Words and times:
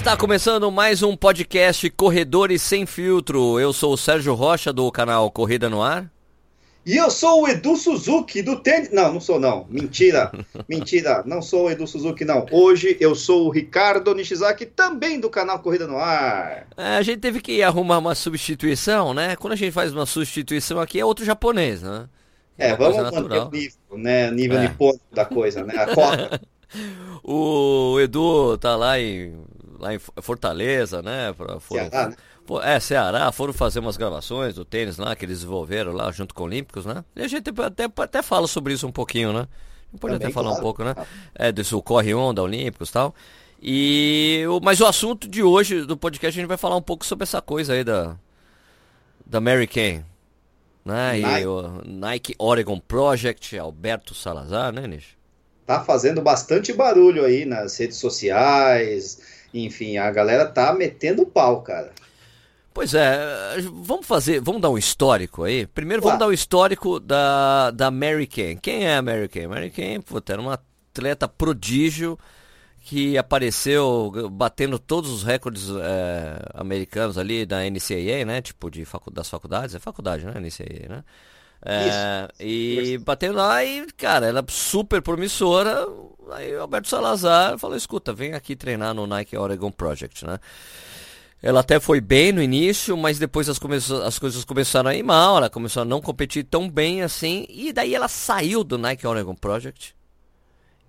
Está 0.00 0.16
começando 0.16 0.72
mais 0.72 1.02
um 1.02 1.14
podcast 1.14 1.88
Corredores 1.90 2.62
Sem 2.62 2.86
Filtro. 2.86 3.60
Eu 3.60 3.70
sou 3.70 3.92
o 3.92 3.98
Sérgio 3.98 4.32
Rocha 4.32 4.72
do 4.72 4.90
canal 4.90 5.30
Corrida 5.30 5.68
no 5.68 5.82
Ar. 5.82 6.10
E 6.86 6.96
eu 6.96 7.10
sou 7.10 7.42
o 7.42 7.48
Edu 7.48 7.76
Suzuki 7.76 8.40
do 8.40 8.56
tênis. 8.60 8.90
Não, 8.90 9.12
não 9.12 9.20
sou 9.20 9.38
não. 9.38 9.66
Mentira. 9.68 10.32
Mentira. 10.66 11.22
Não 11.26 11.42
sou 11.42 11.66
o 11.66 11.70
Edu 11.70 11.86
Suzuki, 11.86 12.24
não. 12.24 12.46
Hoje 12.50 12.96
eu 12.98 13.14
sou 13.14 13.46
o 13.46 13.50
Ricardo 13.50 14.14
Nishizaki, 14.14 14.64
também 14.64 15.20
do 15.20 15.28
canal 15.28 15.58
Corrida 15.58 15.86
no 15.86 15.98
Ar. 15.98 16.66
É, 16.78 16.96
a 16.96 17.02
gente 17.02 17.20
teve 17.20 17.42
que 17.42 17.62
arrumar 17.62 17.98
uma 17.98 18.14
substituição, 18.14 19.12
né? 19.12 19.36
Quando 19.36 19.52
a 19.52 19.56
gente 19.56 19.70
faz 19.70 19.92
uma 19.92 20.06
substituição 20.06 20.80
aqui 20.80 20.98
é 20.98 21.04
outro 21.04 21.26
japonês, 21.26 21.82
né? 21.82 22.08
É, 22.56 22.74
vamos 22.74 22.96
manter 22.96 23.38
o 23.38 23.50
nível, 23.50 23.78
né? 23.98 24.30
Nível 24.30 24.58
é. 24.58 24.62
nipônico 24.62 25.04
da 25.12 25.26
coisa, 25.26 25.62
né? 25.62 25.74
A 25.76 25.86
cota. 25.94 26.40
o 27.22 28.00
Edu 28.00 28.56
tá 28.56 28.74
lá 28.76 28.98
em, 28.98 29.34
lá 29.80 29.94
em 29.94 29.98
Fortaleza, 29.98 31.02
né? 31.02 31.32
Pra, 31.32 31.58
Ceará, 31.60 32.08
né? 32.08 32.16
É, 32.62 32.80
Ceará, 32.80 33.32
foram 33.32 33.52
fazer 33.52 33.80
umas 33.80 33.96
gravações 33.96 34.54
do 34.54 34.64
tênis 34.64 34.98
lá, 34.98 35.16
que 35.16 35.24
eles 35.24 35.38
desenvolveram 35.38 35.92
lá 35.92 36.10
junto 36.12 36.34
com 36.34 36.42
o 36.42 36.46
Olímpicos, 36.46 36.84
né? 36.84 37.04
E 37.16 37.22
a 37.22 37.28
gente 37.28 37.50
até, 37.60 37.84
até 37.84 38.22
fala 38.22 38.46
sobre 38.46 38.74
isso 38.74 38.86
um 38.86 38.92
pouquinho, 38.92 39.32
né? 39.32 39.48
Pode 39.98 40.14
Também, 40.14 40.26
até 40.26 40.34
falar 40.34 40.50
claro. 40.50 40.60
um 40.60 40.62
pouco, 40.62 40.84
né? 40.84 40.94
É, 41.34 41.50
desse 41.50 41.74
Corre 41.82 42.14
Onda, 42.14 42.42
Olímpicos 42.42 42.90
e 42.90 42.92
tal. 42.92 43.14
E, 43.62 44.44
mas 44.62 44.80
o 44.80 44.86
assunto 44.86 45.28
de 45.28 45.42
hoje 45.42 45.84
do 45.84 45.96
podcast 45.96 46.38
a 46.38 46.40
gente 46.40 46.48
vai 46.48 46.56
falar 46.56 46.76
um 46.76 46.82
pouco 46.82 47.04
sobre 47.04 47.24
essa 47.24 47.42
coisa 47.42 47.74
aí 47.74 47.84
da, 47.84 48.16
da 49.26 49.40
Mary 49.40 49.66
Kay. 49.66 50.02
Né? 50.84 51.20
Nike. 51.20 51.42
E 51.42 51.46
o 51.46 51.82
Nike 51.84 52.34
Oregon 52.38 52.80
Project, 52.80 53.58
Alberto 53.58 54.14
Salazar, 54.14 54.72
né, 54.72 54.86
Nish? 54.86 55.18
Tá 55.66 55.84
fazendo 55.84 56.20
bastante 56.22 56.72
barulho 56.72 57.24
aí 57.24 57.44
nas 57.44 57.76
redes 57.76 57.98
sociais, 57.98 59.20
enfim, 59.52 59.96
a 59.96 60.10
galera 60.10 60.46
tá 60.46 60.72
metendo 60.72 61.26
pau, 61.26 61.62
cara. 61.62 61.92
Pois 62.72 62.94
é, 62.94 63.60
vamos 63.82 64.06
fazer, 64.06 64.40
vamos 64.40 64.60
dar 64.60 64.70
um 64.70 64.78
histórico 64.78 65.42
aí. 65.42 65.66
Primeiro 65.66 66.02
vamos 66.02 66.18
dar 66.18 66.26
o 66.26 66.30
um 66.30 66.32
histórico 66.32 67.00
da, 67.00 67.70
da 67.72 67.90
Mary 67.90 68.26
Kay. 68.26 68.56
Quem 68.56 68.86
é 68.86 68.96
a 68.96 69.02
Mary 69.02 69.28
Kay? 69.28 69.46
Mary 69.48 69.70
Kay, 69.70 69.98
puta, 70.00 70.32
era 70.32 70.40
uma 70.40 70.54
atleta 70.54 71.26
prodígio 71.26 72.18
que 72.82 73.18
apareceu 73.18 74.30
batendo 74.32 74.78
todos 74.78 75.10
os 75.10 75.22
recordes 75.22 75.68
é, 75.68 76.42
americanos 76.54 77.18
ali 77.18 77.44
da 77.44 77.58
NCAA, 77.68 78.24
né? 78.24 78.40
Tipo 78.40 78.70
de 78.70 78.84
facu 78.84 79.10
das 79.10 79.28
faculdades, 79.28 79.74
é 79.74 79.78
faculdade, 79.78 80.24
né? 80.24 80.32
NCAA, 80.40 80.88
né? 80.88 81.04
É, 81.64 82.28
e 82.40 82.98
batendo 83.04 83.36
lá 83.36 83.62
e, 83.62 83.86
cara, 83.92 84.26
ela 84.26 84.40
é 84.40 84.44
super 84.48 85.02
promissora. 85.02 85.86
Aí 86.32 86.54
o 86.54 86.62
Alberto 86.62 86.88
Salazar 86.88 87.58
falou, 87.58 87.76
escuta, 87.76 88.12
vem 88.12 88.34
aqui 88.34 88.56
treinar 88.56 88.94
no 88.94 89.06
Nike 89.06 89.36
Oregon 89.36 89.70
Project, 89.70 90.24
né? 90.24 90.38
Ela 91.42 91.60
até 91.60 91.80
foi 91.80 92.00
bem 92.00 92.32
no 92.32 92.42
início, 92.42 92.96
mas 92.96 93.18
depois 93.18 93.48
as, 93.48 93.58
come 93.58 93.76
as 93.76 94.18
coisas 94.18 94.44
começaram 94.44 94.90
a 94.90 94.94
ir 94.94 95.02
mal, 95.02 95.38
ela 95.38 95.48
começou 95.48 95.82
a 95.82 95.86
não 95.86 96.00
competir 96.00 96.44
tão 96.44 96.68
bem 96.68 97.02
assim, 97.02 97.46
e 97.48 97.72
daí 97.72 97.94
ela 97.94 98.08
saiu 98.08 98.62
do 98.62 98.76
Nike 98.76 99.06
Oregon 99.06 99.34
Project. 99.34 99.94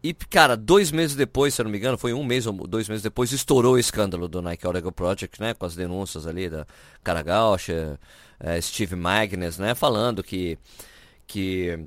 E, 0.03 0.13
cara, 0.13 0.57
dois 0.57 0.91
meses 0.91 1.16
depois, 1.16 1.53
se 1.53 1.61
eu 1.61 1.66
não 1.66 1.71
me 1.71 1.77
engano, 1.77 1.97
foi 1.97 2.11
um 2.13 2.23
mês 2.23 2.47
ou 2.47 2.53
dois 2.67 2.89
meses 2.89 3.03
depois, 3.03 3.31
estourou 3.31 3.75
o 3.75 3.80
escândalo 3.80 4.27
do 4.27 4.41
Nike 4.41 4.66
Oregon 4.66 4.91
Project, 4.91 5.39
né? 5.39 5.53
Com 5.53 5.66
as 5.66 5.75
denúncias 5.75 6.25
ali 6.25 6.49
da 6.49 6.66
Cara 7.03 7.21
Gaucha, 7.21 7.99
é, 8.39 8.59
Steve 8.59 8.95
Magnus, 8.95 9.59
né? 9.59 9.75
Falando 9.75 10.23
que, 10.23 10.58
que, 11.27 11.85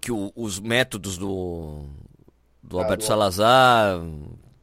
que 0.00 0.10
o, 0.10 0.32
os 0.34 0.58
métodos 0.58 1.16
do, 1.16 1.84
do 2.60 2.78
Alberto 2.78 3.04
Salazar 3.04 4.00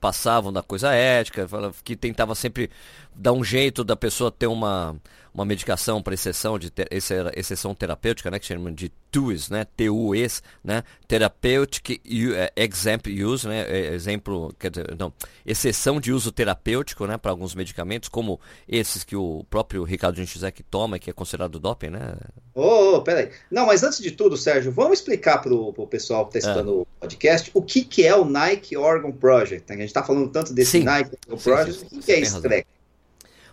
passavam 0.02 0.52
da 0.52 0.62
coisa 0.62 0.94
ética, 0.94 1.48
que 1.84 1.96
tentava 1.96 2.36
sempre 2.36 2.70
dar 3.16 3.32
um 3.32 3.44
jeito 3.44 3.84
da 3.86 3.96
pessoa 3.96 4.30
ter 4.30 4.48
uma, 4.48 4.98
uma 5.36 5.44
medicação 5.44 6.02
para 6.02 6.14
exceção 6.14 6.58
de 6.58 6.72
ter, 6.72 6.88
exceção 6.90 7.76
terapêutica, 7.76 8.32
né, 8.32 8.40
que 8.40 8.46
chamam 8.46 8.74
de 8.74 8.90
TUS, 9.12 9.50
né, 9.50 9.68
TUS, 9.76 10.42
né, 10.64 10.82
therapeutic 11.10 12.02
é, 12.34 12.54
exempt 12.56 13.10
use, 13.22 13.46
né, 13.46 13.66
é, 13.68 13.94
exemplo, 13.94 14.56
quer 14.58 14.72
dizer, 14.72 14.96
não, 14.98 15.12
exceção 15.46 16.00
de 16.00 16.14
uso 16.14 16.32
terapêutico, 16.32 17.06
né, 17.06 17.18
para 17.18 17.32
alguns 17.32 17.54
medicamentos, 17.54 18.08
como 18.08 18.40
esses 18.68 19.04
que 19.04 19.16
o 19.16 19.46
próprio 19.50 19.84
Ricardo 19.84 20.16
Genchizek 20.16 20.64
toma, 20.64 20.98
que 20.98 21.10
é 21.10 21.14
considerado 21.14 21.60
doping, 21.60 21.90
né? 21.90 22.16
Ô, 22.54 22.96
oh, 22.96 23.02
peraí. 23.02 23.30
Não, 23.52 23.66
mas 23.66 23.84
antes 23.84 24.00
de 24.00 24.12
tudo, 24.12 24.38
Sérgio, 24.38 24.72
vamos 24.72 25.00
explicar 25.00 25.40
para 25.40 25.54
o 25.54 25.88
pessoal 25.88 26.26
que 26.26 26.38
está 26.38 26.50
escutando 26.50 26.72
é. 26.72 26.82
o 26.82 26.88
podcast 27.02 27.52
o 27.54 27.62
que, 27.62 27.84
que 27.84 28.08
é 28.08 28.16
o 28.16 28.24
Nike 28.24 28.78
Organ 28.78 29.12
Project. 29.12 29.66
Né? 29.70 29.76
A 29.76 29.80
gente 29.80 29.88
está 29.88 30.04
falando 30.04 30.30
tanto 30.30 30.54
desse 30.54 30.80
sim. 30.80 30.84
Nike 30.84 31.12
Organ 31.28 31.44
Project, 31.44 31.80
sim, 31.80 31.86
o 31.86 31.90
que, 31.90 32.06
que 32.06 32.12
é 32.14 32.20
isso, 32.22 32.42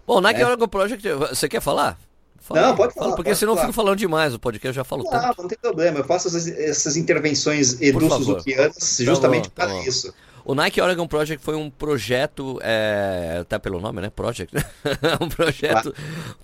Bom, 0.07 0.21
Nike 0.21 0.41
é. 0.41 0.47
Oregon 0.47 0.69
Project, 0.69 1.09
você 1.13 1.49
quer 1.49 1.61
falar? 1.61 1.99
Fala, 2.41 2.69
não, 2.69 2.77
pode 2.77 2.93
falar. 2.93 3.05
Fala, 3.05 3.17
porque 3.17 3.31
pode 3.31 3.39
senão 3.39 3.55
falar. 3.55 3.63
eu 3.63 3.73
fico 3.73 3.83
falando 3.83 3.99
demais, 3.99 4.35
o 4.35 4.39
podcast 4.39 4.67
eu 4.67 4.73
já 4.73 4.85
falo 4.85 5.05
não, 5.05 5.11
tanto. 5.11 5.43
Não, 5.43 5.49
tem 5.49 5.59
problema, 5.59 5.99
eu 6.01 6.05
faço 6.05 6.29
essas, 6.29 6.49
essas 6.49 6.97
intervenções 6.97 7.81
Edu 7.81 8.11
Suzukianas 8.11 8.75
tá 8.75 9.05
justamente 9.05 9.49
tá 9.51 9.67
para 9.67 9.79
isso. 9.83 10.13
O 10.45 10.57
Nike 10.57 10.81
Oregon 10.81 11.07
Project 11.07 11.45
foi 11.45 11.55
um 11.55 11.71
projeto, 11.71 12.59
é, 12.63 13.39
até 13.43 13.61
pelo 13.61 13.81
nome, 13.81 14.01
né? 14.01 14.11
Project, 14.11 14.53
um 15.21 15.29
projeto 15.29 15.93
claro. 15.93 15.95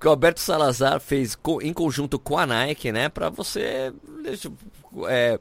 que 0.01 0.07
o 0.07 0.11
Alberto 0.11 0.41
Salazar 0.41 1.01
fez 1.01 1.37
em 1.63 1.73
conjunto 1.73 2.17
com 2.17 2.39
a 2.39 2.47
Nike, 2.47 2.93
né? 2.93 3.09
Para 3.09 3.29
você 3.29 3.93
é, 5.09 5.41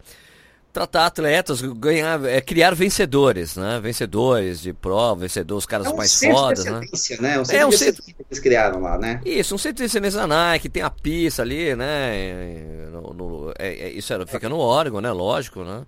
tratar 0.78 1.08
atletas, 1.08 1.60
ganhar, 1.62 2.24
é, 2.26 2.40
criar 2.40 2.76
vencedores, 2.76 3.56
né? 3.56 3.80
Vencedores 3.82 4.62
de 4.62 4.74
prova, 4.74 5.22
vencedores, 5.22 5.64
os 5.64 5.66
caras 5.66 5.88
é 5.88 5.90
um 5.90 5.96
mais 5.96 6.20
fodas, 6.20 6.66
né? 6.66 6.72
né? 7.20 7.40
Um 7.40 7.46
centro 7.46 7.56
é 7.56 7.66
um 7.66 7.72
centro 7.72 8.04
que 8.04 8.16
eles 8.30 8.40
criaram 8.40 8.80
lá, 8.82 8.98
né? 8.98 9.20
Isso, 9.26 9.56
um 9.56 9.58
centro 9.58 9.78
de 9.78 9.86
excelência 9.86 10.20
da 10.20 10.28
Nike, 10.28 10.70
tem 10.70 10.84
a 10.84 10.90
pista 10.90 11.42
ali, 11.42 11.76
né? 11.76 12.88
No, 12.92 13.14
no, 13.14 13.54
é, 13.58 13.88
é, 13.88 13.90
isso 13.90 14.14
fica 14.28 14.48
no 14.48 14.58
Oregon, 14.60 15.02
né? 15.02 15.12
Lógico, 15.12 15.64
né? 15.64 15.84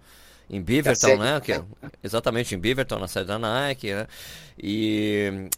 Em 0.49 0.59
Beaverton, 0.59 1.17
né? 1.17 1.39
Que 1.39 1.51
é, 1.51 1.61
exatamente, 2.03 2.55
em 2.55 2.57
Beaverton, 2.57 2.97
na 2.97 3.07
sede 3.07 3.27
da 3.27 3.37
Nike, 3.37 3.93
né? 3.93 4.07
E 4.57 5.49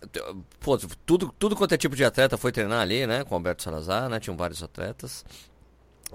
pô, 0.59 0.77
tudo, 1.05 1.33
tudo 1.39 1.55
quanto 1.55 1.73
é 1.73 1.77
tipo 1.77 1.95
de 1.95 2.03
atleta 2.03 2.37
foi 2.37 2.51
treinar 2.51 2.81
ali, 2.81 3.07
né? 3.07 3.23
Com 3.23 3.33
o 3.33 3.37
Alberto 3.37 3.63
Salazar, 3.63 4.09
né? 4.09 4.19
Tinham 4.19 4.35
vários 4.35 4.61
atletas. 4.61 5.23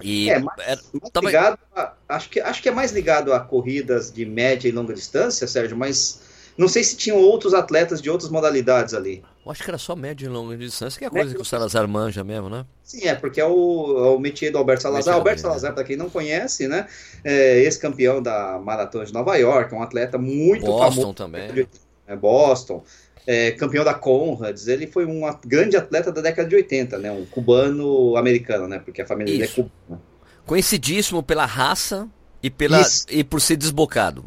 E 0.01 0.29
é, 0.29 0.39
mais, 0.39 0.59
é, 0.59 0.77
mais 0.93 1.11
também... 1.11 1.29
ligado 1.29 1.59
a, 1.75 1.93
acho, 2.09 2.29
que, 2.29 2.39
acho 2.39 2.61
que 2.61 2.69
é 2.69 2.71
mais 2.71 2.91
ligado 2.91 3.33
a 3.33 3.39
corridas 3.39 4.11
de 4.11 4.25
média 4.25 4.67
e 4.67 4.71
longa 4.71 4.93
distância, 4.93 5.47
Sérgio, 5.47 5.75
mas 5.75 6.21
não 6.57 6.67
sei 6.67 6.83
se 6.83 6.97
tinham 6.97 7.17
outros 7.17 7.53
atletas 7.53 8.01
de 8.01 8.09
outras 8.09 8.29
modalidades 8.29 8.93
ali. 8.93 9.23
Eu 9.45 9.51
acho 9.51 9.63
que 9.63 9.69
era 9.69 9.77
só 9.77 9.95
média 9.95 10.25
e 10.25 10.29
longa 10.29 10.57
distância, 10.57 10.97
que 10.97 11.05
é 11.05 11.07
a 11.07 11.11
coisa 11.11 11.33
que 11.33 11.41
o 11.41 11.45
Salazar 11.45 11.87
manja 11.87 12.23
mesmo, 12.23 12.49
né? 12.49 12.65
Sim, 12.83 13.07
é, 13.07 13.15
porque 13.15 13.39
é 13.39 13.45
o, 13.45 14.05
é 14.05 14.09
o 14.09 14.19
métier 14.19 14.51
do 14.51 14.57
Alberto 14.57 14.83
Salazar. 14.83 15.15
Alberto 15.15 15.41
Salazar, 15.41 15.73
para 15.73 15.83
quem 15.83 15.95
não 15.95 16.09
conhece, 16.09 16.67
né? 16.67 16.87
É 17.23 17.59
ex-campeão 17.59 18.21
da 18.21 18.59
Maratona 18.59 19.05
de 19.05 19.13
Nova 19.13 19.35
York, 19.37 19.73
um 19.73 19.81
atleta 19.81 20.17
muito 20.17 20.65
Boston 20.65 20.91
famoso. 20.91 21.13
também. 21.13 21.67
É, 22.07 22.15
Boston 22.15 22.83
é, 23.27 23.51
campeão 23.51 23.83
da 23.83 23.93
Conrads, 23.93 24.67
ele 24.67 24.87
foi 24.87 25.05
um 25.05 25.21
grande 25.45 25.75
atleta 25.75 26.13
da 26.13 26.21
década 26.21 26.47
de 26.47 26.55
80, 26.55 26.97
né? 26.97 27.11
Um 27.11 27.25
cubano-americano, 27.25 28.69
né? 28.69 28.79
Porque 28.79 29.01
a 29.01 29.05
família 29.05 29.33
dele 29.33 29.43
é 29.43 29.47
cubana. 29.47 30.01
Conhecidíssimo 30.45 31.21
pela 31.21 31.45
raça 31.45 32.07
e, 32.41 32.49
pela, 32.49 32.81
e 33.09 33.25
por 33.25 33.41
ser 33.41 33.57
desbocado. 33.57 34.23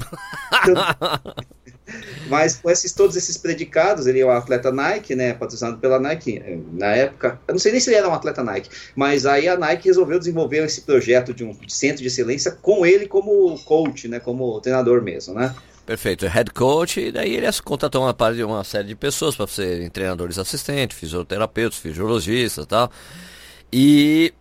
Mas 2.28 2.56
com 2.56 2.70
esses, 2.70 2.92
todos 2.92 3.16
esses 3.16 3.36
predicados, 3.38 4.06
ele 4.06 4.20
é 4.20 4.26
um 4.26 4.30
atleta 4.30 4.70
Nike, 4.70 5.14
né? 5.14 5.32
Patrocinado 5.32 5.78
pela 5.78 5.98
Nike. 5.98 6.62
Na 6.72 6.88
época, 6.88 7.40
eu 7.48 7.54
não 7.54 7.58
sei 7.58 7.72
nem 7.72 7.80
se 7.80 7.88
ele 7.88 7.96
era 7.96 8.08
um 8.08 8.14
atleta 8.14 8.44
Nike, 8.44 8.68
mas 8.94 9.24
aí 9.24 9.48
a 9.48 9.56
Nike 9.56 9.88
resolveu 9.88 10.18
desenvolver 10.18 10.58
esse 10.64 10.82
projeto 10.82 11.32
de 11.32 11.42
um 11.42 11.56
centro 11.68 12.02
de 12.02 12.08
excelência 12.08 12.52
com 12.52 12.84
ele 12.84 13.08
como 13.08 13.58
coach, 13.64 14.06
né? 14.06 14.20
Como 14.20 14.60
treinador 14.60 15.02
mesmo, 15.02 15.34
né? 15.34 15.54
Perfeito, 15.90 16.24
head 16.28 16.52
coach, 16.52 17.00
e 17.00 17.10
daí 17.10 17.34
ele 17.34 17.46
contratou 17.64 18.04
uma, 18.04 18.16
uma 18.46 18.62
série 18.62 18.86
de 18.86 18.94
pessoas 18.94 19.34
para 19.34 19.48
serem 19.48 19.90
treinadores 19.90 20.38
assistentes, 20.38 20.96
fisioterapeutas, 20.96 21.80
fisiologistas 21.80 22.64
e 22.64 22.68
tal. 22.68 22.92
E 23.72 24.32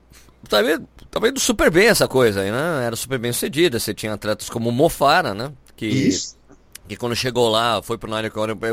tá 0.48 0.62
vendo, 0.62 0.88
tá 1.10 1.20
vendo 1.20 1.40
super 1.40 1.72
bem 1.72 1.88
essa 1.88 2.08
coisa 2.08 2.42
aí, 2.42 2.52
né? 2.52 2.86
Era 2.86 2.96
super 2.96 3.18
bem 3.18 3.34
sucedida. 3.34 3.80
Você 3.80 3.96
tinha 3.96 4.14
atletas 4.14 4.48
como 4.48 4.70
o 4.70 4.72
Mofara, 4.72 5.34
né? 5.34 5.52
Que, 5.76 5.88
Isso. 5.88 6.38
que 6.88 6.96
quando 6.96 7.16
chegou 7.16 7.50
lá, 7.50 7.82
foi 7.82 7.98
pro 7.98 8.16
Nine 8.16 8.30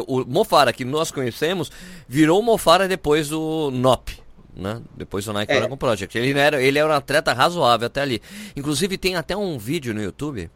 O 0.06 0.26
Mofara, 0.26 0.70
que 0.70 0.84
nós 0.84 1.10
conhecemos, 1.10 1.72
virou 2.06 2.40
o 2.40 2.42
Mofara 2.42 2.86
depois 2.86 3.30
do 3.30 3.70
NOP. 3.70 4.18
Né? 4.54 4.82
Depois 4.94 5.24
do 5.24 5.32
Nike 5.32 5.50
é. 5.50 5.56
Oregon 5.56 5.78
Project. 5.78 6.18
Ele 6.18 6.38
era, 6.38 6.62
ele 6.62 6.78
era 6.78 6.88
um 6.88 6.92
atleta 6.92 7.32
razoável 7.32 7.86
até 7.86 8.02
ali. 8.02 8.20
Inclusive 8.54 8.98
tem 8.98 9.16
até 9.16 9.34
um 9.34 9.56
vídeo 9.56 9.94
no 9.94 10.02
YouTube 10.02 10.50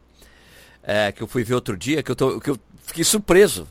é, 0.83 1.13
que 1.13 1.23
eu 1.23 1.27
fui 1.27 1.45
ver 1.45 1.55
outro 1.55 1.77
dia, 1.77 2.03
que 2.03 2.11
eu, 2.11 2.17
tô, 2.17 2.41
que 2.41 2.51
eu 2.51 2.59
fiquei 2.85 3.05
surpreso. 3.05 3.67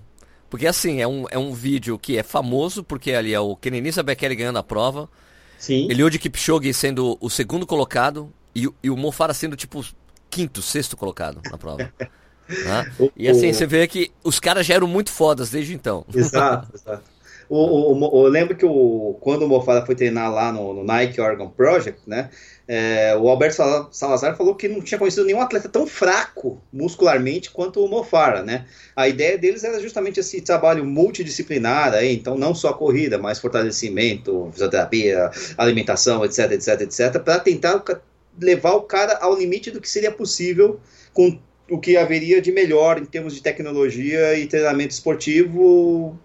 Porque 0.50 0.66
assim, 0.66 1.00
é 1.00 1.08
um, 1.08 1.26
é 1.30 1.38
um 1.38 1.54
vídeo 1.54 1.98
que 2.00 2.18
é 2.18 2.24
famoso, 2.24 2.84
porque 2.84 3.14
ali 3.14 3.34
é 3.34 3.40
o 3.40 3.56
Kenenisa 3.56 4.02
Bekele 4.02 4.36
ganhando 4.36 4.58
a 4.58 4.64
prova. 4.64 5.10
Sim. 5.58 5.88
Eliud 5.90 6.18
Kipchoge 6.18 6.74
sendo 6.74 7.18
o 7.20 7.30
segundo 7.30 7.68
colocado 7.68 8.32
e, 8.56 8.68
e 8.82 8.90
o 8.90 8.98
Mofara 8.98 9.34
sendo 9.34 9.56
tipo 9.56 9.86
quinto, 10.30 10.62
sexto 10.62 10.98
colocado 10.98 11.42
na 11.50 11.58
prova. 11.58 11.92
Né? 12.50 13.12
E 13.16 13.30
assim, 13.30 13.54
você 13.54 13.68
vê 13.68 13.88
que 13.88 14.12
os 14.24 14.40
caras 14.40 14.66
já 14.66 14.74
eram 14.74 14.88
muito 14.88 15.12
fodas 15.12 15.52
desde 15.52 15.76
então. 15.76 16.04
Exato, 16.12 16.68
exato. 16.74 17.04
O, 17.48 17.58
o, 17.58 18.22
o, 18.22 18.26
eu 18.26 18.32
lembro 18.32 18.56
que 18.56 18.66
o, 18.66 19.18
quando 19.22 19.44
o 19.44 19.48
Mofara 19.48 19.86
foi 19.86 19.94
treinar 19.94 20.34
lá 20.34 20.52
no, 20.52 20.74
no 20.74 20.84
Nike 20.84 21.22
Oregon 21.22 21.48
Project, 21.48 22.02
né? 22.08 22.32
É, 22.72 23.18
o 23.18 23.28
Alberto 23.28 23.56
Salazar 23.92 24.38
falou 24.38 24.54
que 24.54 24.68
não 24.68 24.80
tinha 24.80 25.00
conhecido 25.00 25.26
nenhum 25.26 25.42
atleta 25.42 25.68
tão 25.68 25.88
fraco 25.88 26.62
muscularmente 26.72 27.50
quanto 27.50 27.84
o 27.84 27.88
Mofara, 27.88 28.44
né? 28.44 28.68
A 28.96 29.08
ideia 29.08 29.40
deles 29.40 29.64
era 29.64 29.82
justamente 29.82 30.20
esse 30.20 30.40
trabalho 30.42 30.86
multidisciplinar, 30.86 31.96
aí, 31.96 32.14
então 32.14 32.38
não 32.38 32.54
só 32.54 32.72
corrida, 32.72 33.18
mas 33.18 33.40
fortalecimento, 33.40 34.52
fisioterapia, 34.54 35.32
alimentação, 35.58 36.24
etc, 36.24 36.52
etc, 36.52 36.82
etc, 36.82 37.20
para 37.24 37.40
tentar 37.40 37.84
levar 38.40 38.74
o 38.74 38.84
cara 38.84 39.18
ao 39.20 39.36
limite 39.36 39.72
do 39.72 39.82
que 39.82 39.90
seria 39.90 40.12
possível 40.12 40.80
com 41.12 41.40
o 41.72 41.80
que 41.80 41.98
haveria 41.98 42.40
de 42.40 42.52
melhor 42.52 43.00
em 43.00 43.06
termos 43.06 43.34
de 43.34 43.42
tecnologia 43.42 44.38
e 44.38 44.46
treinamento 44.46 44.94
esportivo 44.94 46.16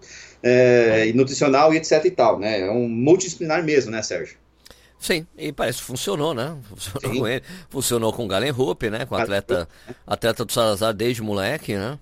é, 0.43 1.07
e 1.07 1.13
nutricional 1.13 1.73
e 1.73 1.77
etc 1.77 2.05
e 2.05 2.11
tal, 2.11 2.37
né? 2.37 2.59
É 2.59 2.69
um 2.69 2.87
multidisciplinar 2.87 3.63
mesmo, 3.63 3.89
né, 3.89 4.03
Sérgio? 4.03 4.44
Sim, 5.05 5.27
e 5.37 5.51
parece 5.51 5.77
que 5.77 5.83
funcionou, 5.83 6.33
né? 6.33 6.57
Funcionou 6.63 7.13
Sim. 7.13 7.19
com 7.19 7.27
ele. 7.27 7.43
Funcionou 7.69 8.11
com 8.11 8.25
o 8.25 8.27
Galen 8.27 8.49
Rupp, 8.49 8.89
né? 8.89 9.05
Com 9.05 9.13
o 9.13 9.17
atleta, 9.19 9.69
atleta 10.07 10.43
do 10.43 10.51
Salazar 10.51 10.95
desde 10.95 11.21
moleque, 11.21 11.75
né? 11.75 11.99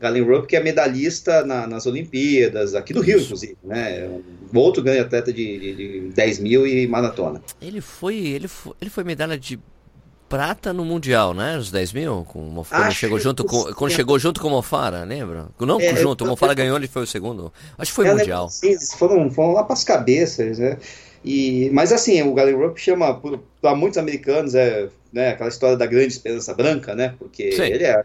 Galen 0.00 0.24
Rupp, 0.24 0.48
que 0.48 0.56
é 0.56 0.60
medalhista 0.60 1.44
na, 1.44 1.68
nas 1.68 1.86
Olimpíadas, 1.86 2.74
aqui 2.74 2.92
do 2.92 3.02
Rio, 3.02 3.18
Isso. 3.18 3.26
inclusive, 3.26 3.56
né? 3.62 4.08
Um 4.52 4.58
outro 4.58 4.82
grande 4.82 4.98
atleta 4.98 5.32
de, 5.32 5.58
de, 5.60 5.74
de 5.76 6.12
10 6.12 6.38
mil 6.40 6.66
e 6.66 6.88
maratona. 6.88 7.40
Ele 7.62 7.80
foi, 7.80 8.16
ele 8.16 8.48
foi, 8.48 8.72
ele 8.80 8.90
foi 8.90 9.04
medalha 9.04 9.38
de 9.38 9.56
prata 10.28 10.72
no 10.72 10.84
Mundial, 10.84 11.32
né? 11.32 11.56
Os 11.56 11.70
10 11.70 11.92
mil, 11.92 12.24
com 12.24 12.64
quando 12.68 12.92
chegou 12.92 13.20
junto 13.20 13.44
com 13.44 13.72
quando 13.74 13.92
chegou 13.92 14.18
junto 14.18 14.40
com 14.40 14.48
o 14.48 14.50
Mofara, 14.50 15.04
lembra? 15.04 15.46
Não 15.60 15.80
é, 15.80 15.94
junto, 15.94 16.24
o 16.24 16.26
Mofara 16.26 16.52
ganhou, 16.54 16.76
ele 16.76 16.88
foi 16.88 17.02
o 17.02 17.06
segundo. 17.06 17.52
Acho 17.78 17.92
que 17.92 17.94
foi 17.94 18.08
é, 18.08 18.12
Mundial. 18.12 18.48
Foram, 18.98 19.30
foram 19.30 19.52
lá 19.52 19.62
para 19.62 19.74
as 19.74 19.84
cabeças, 19.84 20.58
né? 20.58 20.78
E, 21.24 21.68
mas 21.72 21.92
assim, 21.92 22.22
o 22.22 22.32
Galen 22.32 22.56
Rupp 22.56 22.78
chama 22.78 23.20
para 23.60 23.74
muitos 23.74 23.98
americanos 23.98 24.54
é 24.54 24.88
né, 25.12 25.30
aquela 25.30 25.48
história 25.48 25.76
da 25.76 25.86
grande 25.86 26.14
esperança 26.14 26.54
branca, 26.54 26.94
né? 26.94 27.14
Porque 27.18 27.52
sim. 27.52 27.62
ele 27.62 27.84
é, 27.84 28.04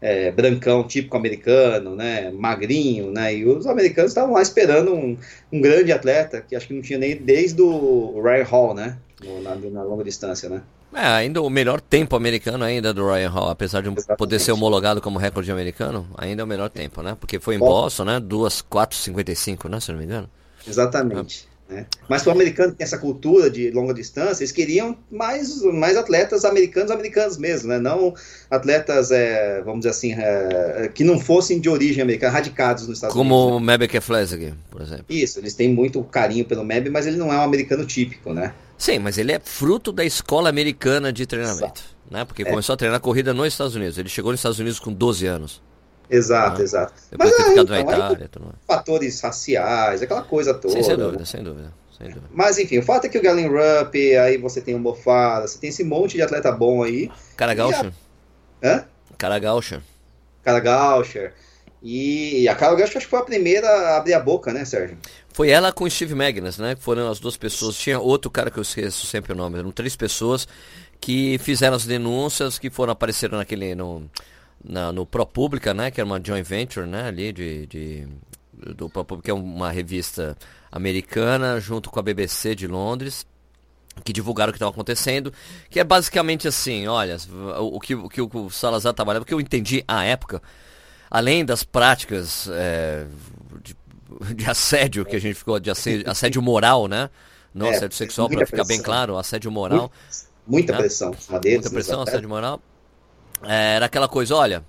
é, 0.00 0.30
brancão 0.30 0.84
típico 0.84 1.16
americano, 1.16 1.94
né? 1.96 2.30
Magrinho, 2.30 3.10
né? 3.10 3.34
E 3.34 3.46
os 3.46 3.66
americanos 3.66 4.10
estavam 4.10 4.34
lá 4.34 4.42
esperando 4.42 4.94
um, 4.94 5.16
um 5.52 5.60
grande 5.60 5.92
atleta 5.92 6.40
que 6.46 6.54
acho 6.54 6.66
que 6.66 6.74
não 6.74 6.82
tinha 6.82 6.98
nem 6.98 7.16
desde 7.16 7.62
o 7.62 8.20
Ryan 8.22 8.44
Hall, 8.44 8.74
né? 8.74 8.98
Na, 9.42 9.54
na 9.54 9.82
longa 9.82 10.04
distância, 10.04 10.48
né? 10.48 10.62
É, 10.92 11.06
ainda 11.06 11.42
o 11.42 11.50
melhor 11.50 11.80
tempo 11.80 12.14
americano 12.14 12.62
ainda 12.62 12.92
do 12.92 13.04
Ryan 13.04 13.30
Hall, 13.30 13.48
apesar 13.48 13.80
de 13.80 13.88
Exatamente. 13.88 14.18
poder 14.18 14.38
ser 14.38 14.52
homologado 14.52 15.00
como 15.00 15.18
recorde 15.18 15.50
americano, 15.50 16.06
ainda 16.16 16.42
é 16.42 16.44
o 16.44 16.46
melhor 16.46 16.68
tempo, 16.68 17.02
né? 17.02 17.16
Porque 17.18 17.40
foi 17.40 17.56
em 17.56 17.58
Boston, 17.58 18.04
né? 18.04 18.20
2,455, 18.20 19.68
né? 19.68 19.80
Se 19.80 19.90
não 19.90 19.98
me 19.98 20.04
engano. 20.04 20.28
Exatamente. 20.66 21.48
Né? 21.68 21.86
Mas 22.08 22.22
para 22.22 22.30
o 22.30 22.34
americano 22.34 22.72
que 22.72 22.78
tem 22.78 22.84
essa 22.84 22.98
cultura 22.98 23.50
de 23.50 23.70
longa 23.70 23.94
distância, 23.94 24.42
eles 24.42 24.52
queriam 24.52 24.96
mais, 25.10 25.62
mais 25.62 25.96
atletas 25.96 26.44
americanos, 26.44 26.90
americanos 26.90 27.38
mesmo, 27.38 27.68
né? 27.68 27.78
não 27.78 28.14
atletas, 28.50 29.10
é, 29.10 29.62
vamos 29.62 29.80
dizer 29.80 29.90
assim, 29.90 30.12
é, 30.12 30.90
que 30.94 31.02
não 31.02 31.18
fossem 31.18 31.58
de 31.58 31.68
origem 31.68 32.02
americana, 32.02 32.32
radicados 32.32 32.86
nos 32.86 32.98
Estados 32.98 33.16
Como 33.16 33.34
Unidos. 33.34 33.46
Como 33.46 33.60
né? 33.60 33.74
o 33.74 33.78
Mebe 33.78 34.00
Flesig, 34.00 34.54
por 34.70 34.82
exemplo. 34.82 35.06
Isso, 35.08 35.38
eles 35.38 35.54
têm 35.54 35.70
muito 35.70 36.02
carinho 36.04 36.44
pelo 36.44 36.64
Mebe, 36.64 36.90
mas 36.90 37.06
ele 37.06 37.16
não 37.16 37.32
é 37.32 37.38
um 37.38 37.42
americano 37.42 37.86
típico, 37.86 38.34
né? 38.34 38.52
Sim, 38.76 38.98
mas 38.98 39.16
ele 39.16 39.32
é 39.32 39.40
fruto 39.40 39.92
da 39.92 40.04
escola 40.04 40.50
americana 40.50 41.12
de 41.12 41.24
treinamento, 41.26 41.82
né? 42.10 42.24
Porque 42.24 42.42
é. 42.42 42.44
começou 42.44 42.74
a 42.74 42.76
treinar 42.76 43.00
corrida 43.00 43.32
nos 43.32 43.46
Estados 43.46 43.74
Unidos. 43.74 43.96
Ele 43.96 44.08
chegou 44.08 44.32
nos 44.32 44.40
Estados 44.40 44.58
Unidos 44.58 44.78
com 44.78 44.92
12 44.92 45.26
anos. 45.26 45.62
Exato, 46.08 46.60
ah, 46.60 46.64
exato. 46.64 46.92
Depois 47.10 47.30
mas, 47.30 47.36
ter 47.36 47.50
ficado 47.50 47.74
então, 47.74 47.76
na 47.76 47.96
Itália. 47.96 48.30
Fatores 48.66 49.20
raciais, 49.20 50.02
aquela 50.02 50.22
coisa 50.22 50.54
toda. 50.54 50.74
Sim, 50.74 50.82
sem 50.82 50.96
dúvida, 50.96 51.24
sem 51.24 51.42
dúvida. 51.42 51.72
Mas 52.32 52.58
enfim, 52.58 52.78
o 52.78 52.82
fato 52.82 53.06
é 53.06 53.08
que 53.08 53.16
o 53.16 53.22
Galen 53.22 53.48
Rupp, 53.48 53.94
aí 53.94 54.36
você 54.36 54.60
tem 54.60 54.74
o 54.74 54.78
Mofara, 54.78 55.46
você 55.46 55.58
tem 55.58 55.70
esse 55.70 55.84
monte 55.84 56.16
de 56.16 56.22
atleta 56.22 56.52
bom 56.52 56.82
aí. 56.82 57.10
Cara 57.36 57.54
Gaucher. 57.54 57.92
A... 58.62 58.68
Hã? 58.68 58.84
Cara 59.16 59.38
Gaucher. 59.38 59.80
Cara 60.42 60.60
Gaucher. 60.60 61.32
E 61.86 62.48
a 62.48 62.54
Carol 62.54 62.76
Gaucher 62.76 62.96
acho 62.96 63.06
que 63.06 63.10
foi 63.10 63.18
a 63.18 63.24
primeira 63.24 63.68
a 63.68 63.98
abrir 63.98 64.14
a 64.14 64.20
boca, 64.20 64.52
né, 64.52 64.64
Sérgio? 64.64 64.96
Foi 65.34 65.50
ela 65.50 65.70
com 65.70 65.84
o 65.84 65.90
Steve 65.90 66.14
Magnus, 66.14 66.58
né? 66.58 66.76
Foram 66.80 67.10
as 67.10 67.20
duas 67.20 67.36
pessoas. 67.36 67.76
Tinha 67.76 68.00
outro 68.00 68.30
cara 68.30 68.50
que 68.50 68.58
eu 68.58 68.62
esqueço 68.62 69.06
sempre 69.06 69.32
o 69.32 69.36
nome. 69.36 69.58
Eram 69.58 69.70
três 69.70 69.94
pessoas 69.94 70.48
que 70.98 71.36
fizeram 71.38 71.76
as 71.76 71.84
denúncias, 71.84 72.58
que 72.58 72.70
foram 72.70 72.92
apareceram 72.92 73.36
naquele. 73.36 73.74
No, 73.74 74.08
na, 74.64 74.90
no 74.92 75.04
ProPublica, 75.04 75.74
né? 75.74 75.90
Que 75.90 76.00
era 76.00 76.06
uma 76.06 76.20
joint 76.24 76.46
venture, 76.46 76.86
né? 76.86 77.08
Ali 77.08 77.32
de. 77.32 77.66
de 77.66 78.08
do 78.52 78.88
ProPublica, 78.88 79.26
que 79.26 79.30
é 79.30 79.34
uma 79.34 79.70
revista 79.70 80.36
americana, 80.72 81.60
junto 81.60 81.90
com 81.90 82.00
a 82.00 82.02
BBC 82.02 82.54
de 82.54 82.66
Londres, 82.66 83.26
que 84.02 84.12
divulgaram 84.12 84.50
o 84.50 84.52
que 84.52 84.56
estava 84.56 84.70
acontecendo, 84.70 85.32
que 85.68 85.78
é 85.78 85.84
basicamente 85.84 86.48
assim, 86.48 86.86
olha, 86.86 87.16
o, 87.58 87.76
o, 87.76 87.80
que, 87.80 87.94
o 87.94 88.08
que 88.08 88.20
o 88.20 88.48
Salazar 88.50 88.94
trabalhava, 88.94 89.22
o 89.22 89.26
que 89.26 89.34
eu 89.34 89.40
entendi 89.40 89.84
à 89.86 90.04
época, 90.04 90.42
além 91.10 91.44
das 91.44 91.62
práticas 91.62 92.48
é, 92.50 93.06
de, 93.62 93.76
de, 94.34 94.48
assédio, 94.48 95.04
que 95.04 95.16
a 95.16 95.20
gente 95.20 95.34
ficou, 95.34 95.60
de 95.60 95.70
assédio, 95.70 96.10
assédio 96.10 96.40
moral, 96.40 96.88
né? 96.88 97.10
Não 97.52 97.66
é, 97.66 97.76
assédio 97.76 97.96
sexual, 97.96 98.28
para 98.28 98.46
ficar 98.46 98.64
bem 98.64 98.80
claro, 98.80 99.16
assédio 99.18 99.50
moral. 99.50 99.92
Muita, 100.46 100.72
né? 100.72 100.78
pressão. 100.78 101.14
muita 101.30 101.70
pressão, 101.70 102.02
assédio 102.02 102.28
moral. 102.28 102.60
É, 103.48 103.76
era 103.76 103.86
aquela 103.86 104.08
coisa, 104.08 104.34
olha, 104.34 104.64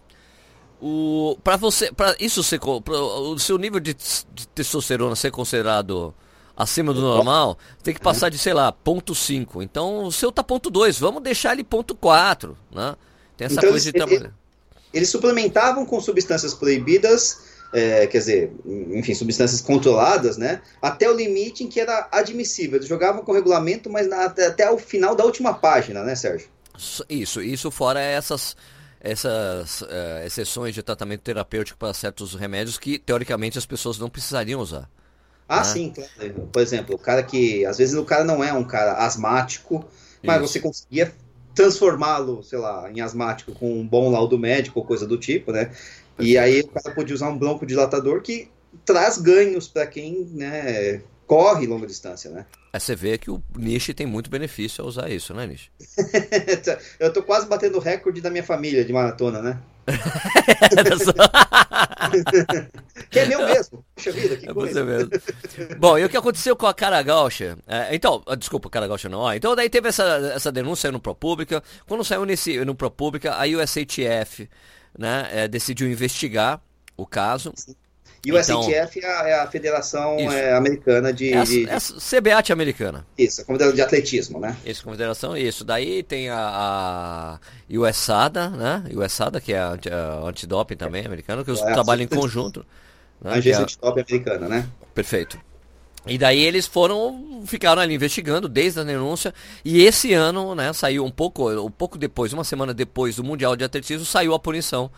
o 0.82 1.38
para 1.44 1.58
você 1.58 1.92
para 1.92 2.16
isso 2.20 2.44
ser 2.44 2.60
pra, 2.60 2.96
o 2.96 3.40
seu 3.40 3.58
nível 3.58 3.80
de, 3.80 3.94
de, 3.94 4.48
testosterona 4.50 5.16
ser 5.16 5.32
considerado 5.32 6.14
acima 6.56 6.94
do 6.94 7.02
normal 7.02 7.58
tem 7.84 7.94
que 7.94 8.00
passar 8.00 8.30
de 8.30 8.38
sei 8.38 8.54
lá 8.54 8.72
ponto 8.72 9.16
5 9.16 9.62
então 9.62 10.04
o 10.04 10.12
seu 10.12 10.32
tá 10.32 10.44
ponto 10.44 10.70
2 10.70 11.00
vamos 11.00 11.24
deixar 11.24 11.54
ele 11.54 11.64
ponto 11.64 11.96
4 11.96 12.58
né 12.72 12.96
tem 13.38 13.46
essa 13.46 13.56
então, 13.56 13.70
coisa 13.70 13.90
eles, 13.90 14.22
de 14.22 14.32
eles 14.94 15.10
suplementavam 15.10 15.86
com 15.86 16.00
substâncias 16.00 16.54
proibidas 16.54 17.56
é, 17.74 18.08
quer 18.08 18.20
dizer, 18.20 18.54
enfim, 18.94 19.14
substâncias 19.14 19.60
controladas, 19.60 20.38
né? 20.38 20.62
Até 20.82 21.10
o 21.10 21.14
limite 21.14 21.62
em 21.62 21.68
que 21.68 21.82
era 21.82 22.08
admissível. 22.10 22.78
Eles 22.78 22.88
jogavam 22.88 23.22
com 23.22 23.34
regulamento, 23.34 23.90
mas 23.90 24.08
na, 24.08 24.24
até, 24.24 24.48
até 24.48 24.72
o 24.72 24.78
final 24.78 25.14
da 25.14 25.26
última 25.26 25.54
página, 25.54 26.02
né, 26.02 26.16
Sérgio? 26.16 26.48
Isso, 27.10 27.42
isso 27.42 27.72
fora 27.72 28.00
essas 28.00 28.56
essas 29.00 29.82
uh, 29.82 30.26
exceções 30.26 30.74
de 30.74 30.82
tratamento 30.82 31.22
terapêutico 31.22 31.78
para 31.78 31.94
certos 31.94 32.34
remédios 32.34 32.80
que, 32.80 32.98
teoricamente, 32.98 33.56
as 33.56 33.66
pessoas 33.66 34.00
não 34.00 34.10
precisariam 34.10 34.60
usar. 34.60 34.90
Ah, 35.48 35.60
né? 35.60 35.64
sim, 35.64 35.94
claro. 35.94 36.50
Por 36.52 36.62
exemplo, 36.62 36.96
o 36.96 36.98
cara 36.98 37.22
que. 37.22 37.64
Às 37.66 37.78
vezes 37.78 37.96
o 37.96 38.04
cara 38.04 38.24
não 38.24 38.44
é 38.44 38.52
um 38.52 38.64
cara 38.64 38.94
asmático, 38.94 39.86
mas 40.24 40.42
Isso. 40.42 40.54
você 40.54 40.60
conseguia 40.60 41.14
transformá-lo, 41.54 42.44
sei 42.44 42.58
lá, 42.58 42.92
em 42.92 43.00
asmático 43.00 43.54
com 43.54 43.80
um 43.80 43.88
bom 43.88 44.10
laudo 44.10 44.40
médico 44.40 44.80
ou 44.80 44.86
coisa 44.86 45.06
do 45.06 45.18
tipo, 45.18 45.52
né? 45.52 45.72
E 46.20 46.38
aí 46.38 46.62
o 46.62 46.68
cara 46.68 46.96
podia 46.96 47.14
usar 47.14 47.30
um 47.30 47.38
broncodilatador 47.38 48.22
que 48.22 48.50
traz 48.84 49.18
ganhos 49.18 49.68
para 49.68 49.86
quem 49.86 50.26
né, 50.34 51.02
corre 51.26 51.68
longa 51.68 51.88
distância, 51.88 52.30
né? 52.32 52.46
Aí 52.72 52.80
você 52.80 52.96
vê 52.96 53.18
que 53.18 53.32
o 53.32 53.44
Nishi 53.56 53.94
tem 53.94 54.06
muito 54.06 54.30
benefício 54.30 54.84
a 54.84 54.88
usar 54.88 55.10
isso, 55.10 55.34
né, 55.34 55.48
Nishi? 55.48 55.72
eu 57.00 57.14
tô 57.14 57.24
quase 57.24 57.48
batendo 57.48 57.78
o 57.78 57.82
recorde 57.82 58.20
da 58.22 58.30
minha 58.30 58.44
família 58.44 58.84
de 58.84 58.92
maratona, 58.92 59.42
né? 59.42 59.58
que 63.10 63.20
é 63.20 63.26
meu 63.26 63.46
mesmo. 63.46 63.86
Puxa 63.96 64.12
vida, 64.12 64.36
que 64.36 64.50
é 64.50 64.54
coisa. 64.54 64.84
Mesmo. 64.84 65.10
Bom, 65.78 65.98
e 65.98 66.04
o 66.04 66.10
que 66.10 66.18
aconteceu 66.18 66.54
com 66.56 66.66
a 66.66 66.74
Cara 66.74 67.02
Gaúcha? 67.02 67.58
É, 67.68 67.96
então, 67.96 68.22
ah, 68.26 68.36
desculpa, 68.36 68.70
Cara 68.70 68.88
Gaúcha 68.88 69.08
não. 69.08 69.20
Ó, 69.20 69.34
então 69.34 69.56
daí 69.56 69.70
teve 69.70 69.90
essa, 69.90 70.04
essa 70.34 70.52
denúncia 70.52 70.92
no 70.92 71.00
ProPublica. 71.00 71.64
Quando 71.88 72.04
saiu 72.04 72.26
nesse, 72.26 72.66
no 72.66 72.76
ProPublica, 72.76 73.36
a 73.36 73.46
USATF 73.46 74.50
né, 74.98 75.30
é, 75.32 75.48
decidiu 75.48 75.88
investigar 75.88 76.60
o 76.98 77.06
caso. 77.06 77.54
Sim. 77.56 77.76
E 78.26 78.32
o 78.32 78.40
então, 78.40 78.64
STF 78.64 79.00
é 79.00 79.06
a, 79.06 79.30
é 79.30 79.40
a 79.42 79.48
Federação 79.48 80.18
é, 80.18 80.54
Americana 80.56 81.14
de, 81.14 81.32
é 81.32 81.38
a, 81.38 81.44
de... 81.44 81.70
É 81.70 81.76
a 81.76 81.80
CBAT 81.80 82.52
americana. 82.52 83.06
Isso, 83.16 83.42
a 83.42 83.46
Confederação 83.46 83.76
de 83.76 83.82
Atletismo, 83.84 84.40
né? 84.40 84.58
Isso, 84.66 84.84
Confederação, 84.84 85.38
isso. 85.38 85.64
Daí 85.64 86.02
tem 86.02 86.30
a, 86.30 86.40
a 86.40 87.40
USADA, 87.70 88.50
né? 88.50 88.84
USADA, 88.92 89.40
que 89.40 89.54
é 89.54 89.60
a, 89.60 89.78
a 89.92 90.28
antidoping 90.28 90.76
também 90.76 91.06
americana, 91.06 91.44
que 91.44 91.52
eles 91.52 91.62
é, 91.62 91.72
trabalham 91.72 92.04
em 92.04 92.08
conjunto. 92.08 92.66
Né? 93.22 93.32
A 93.32 93.34
agência 93.36 93.60
é 93.60 93.64
antidoping 93.64 94.02
americana, 94.02 94.48
né? 94.50 94.68
Perfeito. 94.96 95.40
E 96.08 96.18
daí 96.18 96.44
eles 96.44 96.66
foram, 96.66 97.44
ficaram 97.46 97.80
ali 97.80 97.94
investigando 97.94 98.50
desde 98.50 98.80
a 98.80 98.84
denúncia. 98.84 99.36
E 99.64 99.84
esse 99.84 100.14
ano, 100.14 100.56
né, 100.56 100.74
saiu 100.74 101.06
um 101.06 101.12
pouco, 101.12 101.52
um 101.52 101.72
pouco 101.72 101.96
depois, 101.96 102.34
uma 102.34 102.44
semana 102.44 102.74
depois 102.74 103.18
do 103.18 103.24
Mundial 103.24 103.56
de 103.56 103.64
Atletismo, 103.64 104.06
saiu 104.06 104.34
a 104.34 104.40
punição. 104.40 104.90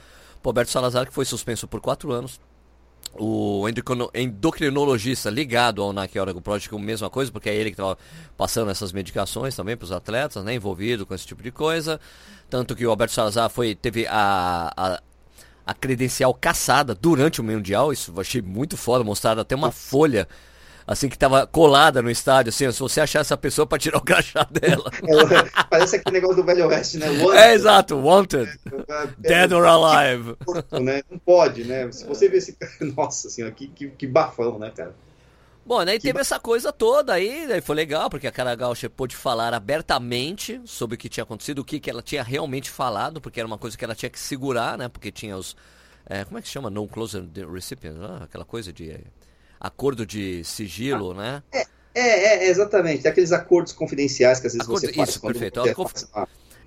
Roberto 0.44 0.70
Salazar, 0.70 1.06
que 1.06 1.14
foi 1.14 1.26
suspenso 1.26 1.68
por 1.68 1.82
quatro 1.82 2.10
anos 2.14 2.40
o 3.14 3.66
endocrinologista 4.14 5.30
ligado 5.30 5.82
ao 5.82 5.90
Oregon 5.90 6.42
Project, 6.42 6.74
a 6.74 6.80
mesma 6.80 7.10
coisa, 7.10 7.32
porque 7.32 7.50
é 7.50 7.56
ele 7.56 7.70
que 7.72 7.76
estava 7.76 7.98
passando 8.36 8.70
essas 8.70 8.92
medicações 8.92 9.56
também 9.56 9.76
para 9.76 9.86
os 9.86 9.92
atletas, 9.92 10.44
né, 10.44 10.54
envolvido 10.54 11.06
com 11.06 11.14
esse 11.14 11.26
tipo 11.26 11.42
de 11.42 11.52
coisa. 11.52 12.00
Tanto 12.50 12.76
que 12.76 12.86
o 12.86 12.90
Alberto 12.90 13.14
Salazar 13.14 13.50
foi, 13.50 13.76
teve 13.76 14.08
a, 14.08 14.72
a, 14.76 15.02
a 15.66 15.74
credencial 15.74 16.34
caçada 16.34 16.96
durante 16.96 17.42
o 17.42 17.44
Mundial. 17.44 17.92
Isso 17.92 18.14
eu 18.16 18.22
achei 18.22 18.42
muito 18.42 18.78
foda, 18.78 19.04
mostraram 19.04 19.42
até 19.42 19.56
uma 19.56 19.72
folha 19.72 20.28
assim 20.88 21.10
que 21.10 21.18
tava 21.18 21.46
colada 21.46 22.02
no 22.02 22.10
estádio, 22.10 22.50
assim, 22.50 22.72
se 22.72 22.80
você 22.80 23.02
achar 23.02 23.20
essa 23.20 23.36
pessoa 23.36 23.68
para 23.68 23.78
tirar 23.78 23.98
o 23.98 24.02
crachá 24.02 24.48
dela. 24.50 24.90
É, 25.28 25.64
parece 25.70 25.98
aquele 25.98 26.20
negócio 26.20 26.38
do 26.38 26.44
Velho 26.44 26.68
Oeste, 26.68 26.98
né? 26.98 27.10
Wanted. 27.10 27.38
É, 27.38 27.54
exato, 27.54 27.98
wanted. 27.98 28.60
É, 28.88 29.08
Dead 29.18 29.52
or 29.52 29.66
alive. 29.66 30.38
Né? 30.80 31.02
Não 31.10 31.18
pode, 31.18 31.64
né? 31.66 31.92
Se 31.92 32.06
você 32.06 32.30
ver 32.30 32.38
esse 32.38 32.54
cara, 32.54 32.72
nossa 32.96 33.30
senhora, 33.30 33.54
que, 33.54 33.68
que, 33.68 33.90
que 33.90 34.08
bafão, 34.08 34.58
né, 34.58 34.72
cara? 34.76 34.96
Bom, 35.66 35.84
né, 35.84 35.96
e 35.96 36.00
teve 36.00 36.22
essa 36.22 36.40
coisa 36.40 36.72
toda 36.72 37.14
aí, 37.14 37.46
daí 37.46 37.60
foi 37.60 37.76
legal, 37.76 38.10
porque 38.10 38.26
a 38.26 38.32
Cara 38.32 38.56
Gaúcha 38.56 38.90
pôde 38.90 39.18
falar 39.18 39.54
abertamente 39.54 40.62
sobre 40.64 40.96
o 40.96 40.98
que 40.98 41.10
tinha 41.10 41.24
acontecido, 41.24 41.60
o 41.60 41.66
que, 41.66 41.78
que 41.78 41.90
ela 41.90 42.02
tinha 42.02 42.24
realmente 42.24 42.70
falado, 42.70 43.20
porque 43.20 43.40
era 43.40 43.48
uma 43.48 43.58
coisa 43.58 43.78
que 43.78 43.84
ela 43.84 43.94
tinha 43.94 44.10
que 44.10 44.20
segurar, 44.20 44.78
né, 44.78 44.88
porque 44.88 45.12
tinha 45.12 45.36
os... 45.36 45.58
É, 46.10 46.24
como 46.24 46.38
é 46.38 46.42
que 46.42 46.48
chama? 46.48 46.70
No 46.70 46.88
Closer 46.88 47.26
Recipient, 47.52 47.98
ah, 48.00 48.24
aquela 48.24 48.46
coisa 48.46 48.72
de 48.72 48.98
acordo 49.60 50.06
de 50.06 50.44
sigilo, 50.44 51.12
ah, 51.12 51.16
né? 51.16 51.44
É, 51.52 51.66
é, 51.94 52.46
é, 52.46 52.50
exatamente. 52.50 53.08
Aqueles 53.08 53.32
acordos 53.32 53.74
confidenciais 53.74 54.40
que 54.40 54.48
às 54.48 54.54
vezes 54.54 54.68
acordo, 54.68 54.82
você 54.82 54.94
faz. 54.94 55.10
Isso, 55.10 55.22
perfeito. 55.22 55.62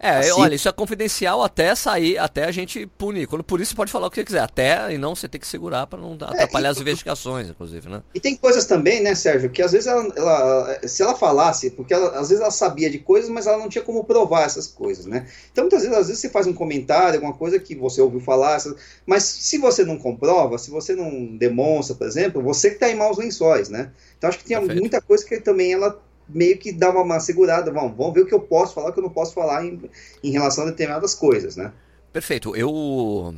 É, 0.02 0.16
assim, 0.16 0.30
olha, 0.30 0.54
isso 0.54 0.66
é 0.66 0.72
confidencial 0.72 1.42
até 1.42 1.74
sair, 1.74 2.16
até 2.16 2.44
a 2.44 2.50
gente 2.50 2.86
punir. 2.86 3.26
Quando 3.26 3.44
por 3.44 3.60
isso 3.60 3.72
você 3.72 3.76
pode 3.76 3.92
falar 3.92 4.06
o 4.06 4.10
que 4.10 4.16
você 4.16 4.24
quiser, 4.24 4.40
até 4.40 4.94
e 4.94 4.96
não 4.96 5.14
você 5.14 5.28
tem 5.28 5.38
que 5.38 5.46
segurar 5.46 5.86
para 5.86 6.00
não 6.00 6.12
é, 6.12 6.24
atrapalhar 6.24 6.68
é, 6.68 6.70
e, 6.70 6.72
as 6.72 6.80
investigações, 6.80 7.50
inclusive, 7.50 7.86
né? 7.86 8.02
E 8.14 8.18
tem 8.18 8.34
coisas 8.34 8.64
também, 8.64 9.02
né, 9.02 9.14
Sérgio, 9.14 9.50
que 9.50 9.60
às 9.60 9.72
vezes 9.72 9.86
ela, 9.86 10.10
ela 10.16 10.88
se 10.88 11.02
ela 11.02 11.14
falasse, 11.14 11.70
porque 11.72 11.92
ela, 11.92 12.18
às 12.18 12.30
vezes 12.30 12.40
ela 12.40 12.50
sabia 12.50 12.88
de 12.88 12.98
coisas, 12.98 13.28
mas 13.28 13.46
ela 13.46 13.58
não 13.58 13.68
tinha 13.68 13.84
como 13.84 14.02
provar 14.02 14.44
essas 14.44 14.66
coisas, 14.66 15.04
né? 15.04 15.26
Então 15.52 15.64
muitas 15.64 15.82
vezes, 15.82 15.94
às 15.94 16.06
vezes 16.06 16.22
você 16.22 16.30
faz 16.30 16.46
um 16.46 16.54
comentário, 16.54 17.16
alguma 17.16 17.34
coisa 17.34 17.58
que 17.58 17.74
você 17.74 18.00
ouviu 18.00 18.20
falar, 18.20 18.58
mas 19.04 19.22
se 19.22 19.58
você 19.58 19.84
não 19.84 19.98
comprova, 19.98 20.56
se 20.56 20.70
você 20.70 20.94
não 20.94 21.36
demonstra, 21.36 21.94
por 21.94 22.06
exemplo, 22.06 22.42
você 22.42 22.70
que 22.70 22.76
está 22.76 22.88
em 22.88 22.94
maus 22.94 23.18
lençóis, 23.18 23.68
né? 23.68 23.92
Então 24.16 24.28
acho 24.30 24.38
que 24.38 24.46
tem 24.46 24.56
Perfeito. 24.56 24.80
muita 24.80 25.00
coisa 25.02 25.24
que 25.26 25.40
também 25.40 25.74
ela 25.74 26.00
meio 26.32 26.58
que 26.58 26.72
dá 26.72 26.90
uma, 26.90 27.02
uma 27.02 27.20
segurada, 27.20 27.72
vamos, 27.72 27.96
vamos 27.96 28.14
ver 28.14 28.22
o 28.22 28.26
que 28.26 28.34
eu 28.34 28.40
posso 28.40 28.74
falar, 28.74 28.90
o 28.90 28.92
que 28.92 28.98
eu 28.98 29.04
não 29.04 29.10
posso 29.10 29.34
falar 29.34 29.64
em, 29.64 29.80
em 30.22 30.30
relação 30.30 30.64
a 30.64 30.70
determinadas 30.70 31.14
coisas, 31.14 31.56
né? 31.56 31.72
Perfeito. 32.12 32.56
Eu 32.56 33.34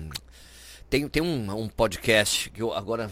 tem, 0.88 1.08
tem 1.08 1.22
um, 1.22 1.50
um 1.56 1.68
podcast 1.68 2.50
que 2.50 2.62
eu 2.62 2.72
agora 2.72 3.10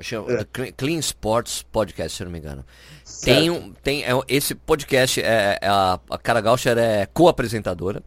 chama 0.00 0.26
é. 0.30 0.72
Clean 0.72 0.98
Sports 0.98 1.62
Podcast, 1.62 2.16
se 2.16 2.22
eu 2.22 2.26
não 2.26 2.32
me 2.32 2.38
engano. 2.38 2.64
Certo. 3.04 3.24
Tem 3.24 3.50
um, 3.50 3.72
tem 3.72 4.04
é, 4.04 4.10
esse 4.28 4.54
podcast 4.54 5.20
é, 5.20 5.58
é 5.60 5.68
a, 5.68 5.98
a 6.10 6.18
Cara 6.18 6.40
Gaucher 6.40 6.76
é 6.76 7.06
co-apresentadora. 7.06 8.02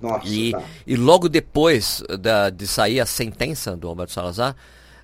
Nossa, 0.00 0.26
e, 0.26 0.52
tá. 0.52 0.62
e 0.86 0.96
logo 0.96 1.28
depois 1.28 2.02
da, 2.20 2.50
de 2.50 2.66
sair 2.66 3.00
a 3.00 3.06
sentença 3.06 3.76
do 3.76 3.88
Alberto 3.88 4.12
Salazar, 4.12 4.54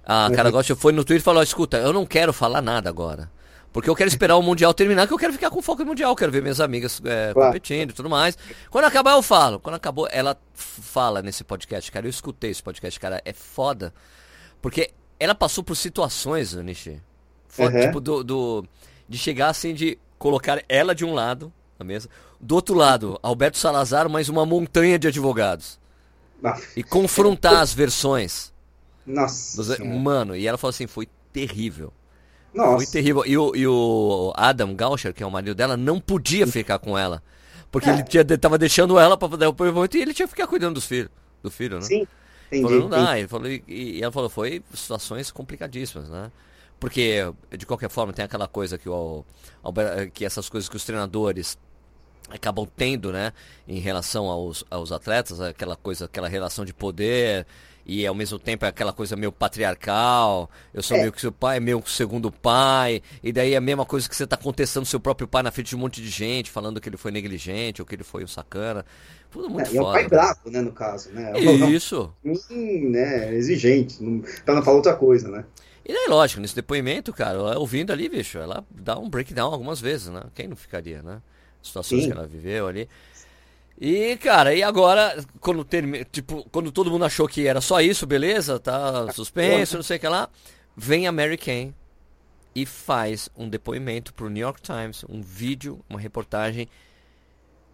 a 0.05 0.31
Cara 0.35 0.49
uhum. 0.49 0.53
Gaucher 0.53 0.77
foi 0.77 0.93
no 0.93 1.05
Twitter 1.05 1.21
e 1.21 1.25
falou: 1.25 1.43
escuta, 1.43 1.77
eu 1.79 1.93
não 1.93 2.07
quero 2.07 2.33
falar 2.33 2.63
nada 2.63 2.89
agora. 2.89 3.31
Porque 3.73 3.89
eu 3.89 3.97
quero 3.97 4.09
esperar 4.09 4.37
o 4.37 4.43
Mundial 4.43 4.75
terminar, 4.75 5.07
que 5.07 5.15
eu 5.15 5.19
quero 5.19 5.33
ficar 5.33 5.49
com 5.49 5.63
foco 5.63 5.83
no 5.83 5.89
Mundial, 5.89 6.15
quero 6.15 6.31
ver 6.31 6.43
minhas 6.43 6.61
amigas 6.61 7.01
é, 7.05 7.33
claro. 7.33 7.49
competindo 7.49 7.91
e 7.91 7.93
tudo 7.95 8.11
mais. 8.11 8.37
Quando 8.71 8.85
acabar, 8.85 9.13
eu 9.13 9.23
falo. 9.23 9.59
Quando 9.59 9.77
acabou, 9.77 10.07
ela 10.11 10.37
fala 10.53 11.23
nesse 11.23 11.43
podcast, 11.43 11.91
cara. 11.91 12.07
Eu 12.07 12.11
escutei 12.11 12.51
esse 12.51 12.63
podcast, 12.63 13.01
cara. 13.01 13.23
É 13.25 13.33
foda. 13.33 13.95
Porque 14.61 14.91
ela 15.19 15.35
passou 15.35 15.65
por 15.65 15.75
situações, 15.75 16.53
Nishi. 16.53 17.01
Foda, 17.49 17.75
uhum. 17.75 17.87
tipo, 17.87 18.01
do, 18.01 18.23
do, 18.23 18.65
de 19.09 19.17
chegar 19.17 19.49
assim, 19.49 19.73
de 19.73 19.99
colocar 20.19 20.63
ela 20.69 20.95
de 20.95 21.05
um 21.05 21.15
lado, 21.15 21.51
na 21.79 21.85
mesa. 21.85 22.09
Do 22.39 22.55
outro 22.55 22.75
lado, 22.75 23.19
Alberto 23.23 23.57
Salazar, 23.57 24.09
mais 24.09 24.29
uma 24.29 24.45
montanha 24.45 24.99
de 24.99 25.09
advogados. 25.09 25.81
Nossa. 26.43 26.67
E 26.77 26.83
confrontar 26.83 27.57
as 27.57 27.73
versões. 27.73 28.53
Nossa. 29.07 29.57
Dos, 29.57 29.79
mano, 29.79 30.37
e 30.37 30.47
ela 30.47 30.59
falou 30.59 30.71
assim: 30.71 30.87
foi 30.87 31.09
terrível. 31.33 31.93
Nossa. 32.55 32.77
Foi 32.77 32.87
terrível. 32.87 33.25
E 33.27 33.37
o, 33.37 33.57
e 33.57 33.67
o 33.67 34.33
Adam 34.37 34.75
Gauscher, 34.75 35.15
que 35.15 35.23
é 35.23 35.27
o 35.27 35.31
marido 35.31 35.55
dela, 35.55 35.77
não 35.77 36.01
podia 36.01 36.47
ficar 36.47 36.79
com 36.79 36.97
ela. 36.97 37.23
Porque 37.71 37.89
é. 37.89 37.95
ele 37.95 38.03
tinha, 38.03 38.25
tava 38.25 38.59
deixando 38.59 38.99
ela 38.99 39.17
para 39.17 39.37
dar 39.37 39.49
o 39.49 39.53
depoimento 39.53 39.97
e 39.97 40.03
ele 40.03 40.13
tinha 40.13 40.27
que 40.27 40.35
ficar 40.35 40.47
cuidando 40.47 40.75
dos 40.75 40.85
filhos, 40.85 41.11
do 41.43 41.51
filho, 41.51 41.77
né? 41.77 41.83
Sim. 41.83 42.07
Entendi, 42.49 42.63
falou, 42.63 42.81
não 42.81 42.89
dá. 42.91 43.19
Ele 43.19 43.29
falou, 43.29 43.49
e, 43.49 43.65
e, 43.67 44.03
ela 44.03 44.13
falou, 44.13 44.29
foi 44.29 44.63
situações 44.75 45.31
complicadíssimas, 45.31 46.11
né? 46.11 46.31
Porque, 46.79 47.21
de 47.57 47.65
qualquer 47.65 47.89
forma, 47.89 48.13
tem 48.13 48.25
aquela 48.25 48.47
coisa 48.47 48.77
que, 48.77 48.89
o, 48.89 49.25
que 50.13 50.25
essas 50.25 50.49
coisas 50.49 50.69
que 50.69 50.77
os 50.77 50.85
treinadores 50.85 51.57
acabam 52.29 52.67
tendo, 52.77 53.13
né, 53.13 53.33
em 53.69 53.79
relação 53.79 54.27
aos, 54.27 54.65
aos 54.71 54.91
atletas, 54.91 55.41
aquela 55.41 55.77
coisa, 55.77 56.07
aquela 56.07 56.29
relação 56.29 56.65
de 56.65 56.75
poder, 56.75 57.47
e 57.85 58.07
ao 58.07 58.15
mesmo 58.15 58.39
tempo 58.39 58.65
é 58.65 58.69
aquela 58.69 58.93
coisa 58.93 59.17
meio 59.17 59.33
patriarcal, 59.33 60.51
eu 60.73 60.83
sou 60.83 60.97
é. 60.97 61.01
meio 61.01 61.13
que 61.13 61.21
seu 61.21 61.33
pai, 61.33 61.61
meu 61.61 61.83
segundo 61.87 62.31
pai, 62.31 63.03
e 63.23 63.33
daí 63.33 63.55
é 63.55 63.57
a 63.57 63.61
mesma 63.61 63.85
coisa 63.85 64.09
que 64.09 64.15
você 64.15 64.25
está 64.25 64.37
contestando 64.37 64.87
seu 64.87 65.01
próprio 65.01 65.27
pai 65.27 65.43
na 65.43 65.51
frente 65.51 65.71
de 65.71 65.77
um 65.77 65.81
monte 65.81 66.01
de 66.01 66.09
gente, 66.09 66.51
falando 66.51 66.81
que 66.81 66.89
ele 66.89 66.97
foi 66.97 67.11
negligente 67.11 67.83
ou 67.83 67.87
que 67.87 67.95
ele 67.95 68.05
foi 68.05 68.25
um 68.25 68.29
sacana. 68.29 68.85
Tudo 69.31 69.49
muito 69.49 69.69
é, 69.69 69.75
foda. 69.75 69.79
É 69.79 69.83
um 69.83 69.93
pai 69.93 70.09
bravo, 70.09 70.51
né, 70.51 70.61
no 70.61 70.73
caso, 70.73 71.11
né? 71.11 71.33
Isso. 71.41 72.13
Hum, 72.25 72.91
né, 72.91 73.35
exigente, 73.35 74.03
não, 74.03 74.23
pra 74.45 74.55
não 74.55 74.63
falar 74.63 74.77
outra 74.77 74.95
coisa, 74.95 75.29
né? 75.29 75.45
E 75.85 75.93
daí, 75.93 76.07
lógico, 76.09 76.41
nesse 76.41 76.55
depoimento, 76.55 77.13
cara, 77.13 77.59
ouvindo 77.59 77.93
ali, 77.93 78.09
bicho, 78.09 78.39
ela 78.39 78.65
dá 78.71 78.97
um 78.99 79.11
breakdown 79.11 79.53
algumas 79.53 79.81
vezes, 79.81 80.09
né? 80.09 80.23
Quem 80.35 80.47
não 80.47 80.55
ficaria, 80.55 81.03
né? 81.03 81.21
Situações 81.61 82.03
Sim. 82.03 82.07
que 82.09 82.13
ela 82.13 82.27
viveu 82.27 82.67
ali. 82.69 82.89
E, 83.81 84.17
cara, 84.19 84.55
e 84.55 84.63
agora, 84.63 85.17
quando 85.41 85.67
tipo, 86.11 86.47
quando 86.51 86.71
todo 86.71 86.91
mundo 86.91 87.05
achou 87.05 87.27
que 87.27 87.47
era 87.47 87.61
só 87.61 87.81
isso, 87.81 88.07
beleza, 88.07 88.59
tá 88.59 89.11
suspenso, 89.13 89.77
não 89.77 89.83
sei 89.83 89.97
o 89.97 90.01
que 90.01 90.09
lá, 90.09 90.29
vem 90.77 91.07
a 91.07 91.13
Mary 91.13 91.37
Kay 91.37 91.75
e 92.55 92.67
faz 92.67 93.29
um 93.37 93.49
depoimento 93.49 94.13
pro 94.15 94.29
New 94.29 94.43
York 94.43 94.61
Times, 94.61 95.05
um 95.09 95.21
vídeo, 95.21 95.81
uma 95.89 95.99
reportagem 95.99 96.69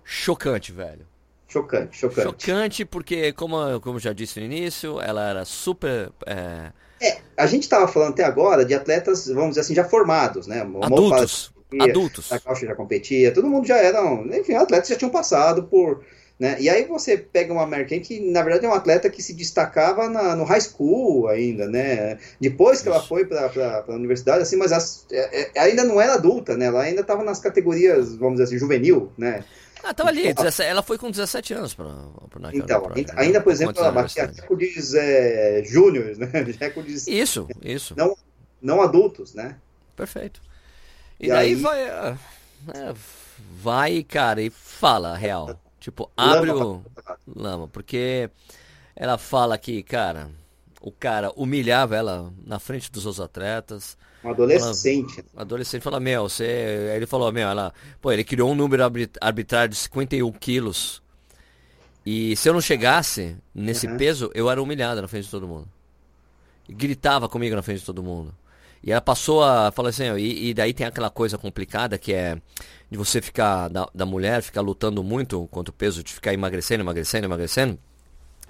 chocante, 0.05 0.73
velho. 0.73 1.07
Chocante, 1.49 1.97
chocante. 1.97 2.23
Chocante 2.23 2.85
porque, 2.85 3.33
como, 3.33 3.81
como 3.81 3.99
já 3.99 4.13
disse 4.13 4.39
no 4.39 4.47
início, 4.47 5.01
ela 5.01 5.29
era 5.29 5.45
super... 5.45 6.13
É... 6.27 6.73
é 7.03 7.21
a 7.37 7.47
gente 7.47 7.63
estava 7.63 7.89
falando 7.89 8.11
até 8.11 8.25
agora 8.25 8.65
de 8.65 8.75
atletas, 8.75 9.27
vamos 9.27 9.51
dizer 9.51 9.63
assim, 9.63 9.75
já 9.75 9.85
formados, 9.85 10.47
né? 10.47 10.61
Adultos 10.83 11.53
competia, 11.71 11.91
adultos. 11.93 12.33
A 12.33 12.41
Caucha 12.41 12.67
já 12.67 12.75
competia, 12.75 13.35
todo 13.35 13.49
mundo 13.49 13.67
já 13.67 13.77
era, 13.77 14.01
enfim, 14.39 14.55
atletas 14.55 14.89
já 14.89 14.97
tinham 14.97 15.11
passado 15.11 15.65
por. 15.65 16.05
Né? 16.39 16.57
E 16.61 16.71
aí 16.71 16.85
você 16.85 17.19
pega 17.19 17.53
uma 17.53 17.65
American 17.65 17.99
que, 17.99 18.21
na 18.21 18.43
verdade, 18.43 18.65
é 18.65 18.69
um 18.69 18.73
atleta 18.73 19.11
que 19.11 19.21
se 19.21 19.35
destacava 19.35 20.09
na, 20.09 20.37
no 20.37 20.45
high 20.45 20.61
school 20.61 21.27
ainda, 21.27 21.67
né? 21.67 22.17
Depois 22.41 22.81
que 22.81 22.89
Isso. 22.89 22.97
ela 22.97 23.05
foi 23.05 23.25
para 23.25 23.85
a 23.89 23.93
universidade, 23.93 24.43
assim, 24.43 24.55
mas 24.55 24.71
as, 24.71 25.05
é, 25.11 25.51
é, 25.59 25.61
ainda 25.61 25.83
não 25.83 26.01
era 26.01 26.15
adulta, 26.15 26.57
né? 26.57 26.67
Ela 26.67 26.83
ainda 26.83 27.01
estava 27.01 27.25
nas 27.25 27.41
categorias, 27.41 28.15
vamos 28.15 28.35
dizer 28.35 28.45
assim, 28.45 28.59
juvenil, 28.59 29.13
né? 29.19 29.45
Ah, 29.83 29.93
tava 29.93 30.11
ali, 30.11 30.33
17, 30.33 30.71
ela 30.71 30.83
foi 30.83 30.97
com 30.97 31.11
17 31.11 31.55
anos 31.55 31.75
para 31.75 31.87
Então, 32.53 32.83
pra, 32.83 32.95
ainda, 32.95 33.13
ainda, 33.17 33.41
por 33.41 33.53
exemplo, 33.53 33.81
ela 33.81 33.91
batia 33.91 34.27
recordes 34.27 34.95
é, 34.95 35.63
júniores, 35.65 36.19
né? 36.19 36.31
Recordes. 36.61 37.07
Isso, 37.09 37.49
isso. 37.63 37.95
Não, 37.97 38.17
não 38.63 38.81
adultos, 38.81 39.35
né? 39.35 39.57
Perfeito. 39.97 40.41
E, 41.21 41.27
e 41.27 41.29
daí 41.29 41.49
aí... 41.49 41.55
vai. 41.55 41.81
É, 41.81 42.17
é, 42.75 42.95
vai, 43.63 44.03
cara, 44.03 44.43
e 44.43 44.51
fala 44.51 45.13
a 45.13 45.17
real. 45.17 45.59
Tipo, 45.81 46.11
abre 46.17 46.51
o. 46.51 46.83
Lama, 47.27 47.69
porque 47.69 48.31
ela 48.95 49.17
fala 49.17 49.57
que, 49.57 49.83
cara, 49.83 50.29
o 50.81 50.91
cara 50.91 51.33
humilhava 51.37 51.97
ela 51.97 52.33
na 52.45 52.59
frente 52.59 52.91
dos 52.91 53.07
outros 53.07 53.25
atletas. 53.25 53.97
Um 54.25 54.31
adolescente. 54.31 55.25
um 55.35 55.41
adolescente 55.41 55.83
fala, 55.83 56.01
meu, 56.01 56.29
você. 56.29 56.93
Ele 56.95 57.07
falou, 57.07 57.31
meu, 57.33 57.49
ela. 57.49 57.73
Pô, 58.01 58.11
ele 58.13 58.25
criou 58.25 58.51
um 58.51 58.55
número 58.55 58.83
arbitrário 59.21 59.71
de 59.71 59.77
51 59.77 60.33
quilos. 60.33 61.03
E 62.05 62.35
se 62.37 62.49
eu 62.49 62.55
não 62.55 62.61
chegasse 62.61 63.37
nesse 63.55 63.87
uhum. 63.87 63.97
peso, 63.97 64.31
eu 64.35 64.51
era 64.51 64.63
humilhada 64.63 65.03
na 65.03 65.09
frente 65.09 65.25
de 65.25 65.31
todo 65.31 65.47
mundo. 65.47 65.69
E 66.69 66.73
gritava 66.73 67.29
comigo 67.29 67.55
na 67.55 67.63
frente 67.63 67.81
de 67.81 67.87
todo 67.87 68.03
mundo. 68.03 68.35
E 68.83 68.93
ela 68.93 69.01
passou 69.01 69.43
a 69.43 69.73
falar 69.73 69.91
assim, 69.91 70.05
e, 70.17 70.51
e, 70.51 70.55
daí 70.55 70.73
tem 70.73 70.87
aquela 70.87 71.11
coisa 71.11 71.37
complicada 71.37 71.99
que 71.99 72.13
é 72.13 72.37
de 72.91 72.97
você 72.97 73.21
ficar, 73.21 73.69
da, 73.69 73.89
da 73.95 74.07
mulher, 74.07 74.43
ficar 74.43 74.61
lutando 74.61 75.03
muito 75.03 75.47
contra 75.49 75.71
o 75.71 75.75
peso, 75.75 76.03
de 76.03 76.13
ficar 76.13 76.33
emagrecendo, 76.33 76.83
emagrecendo, 76.83 77.27
emagrecendo, 77.27 77.79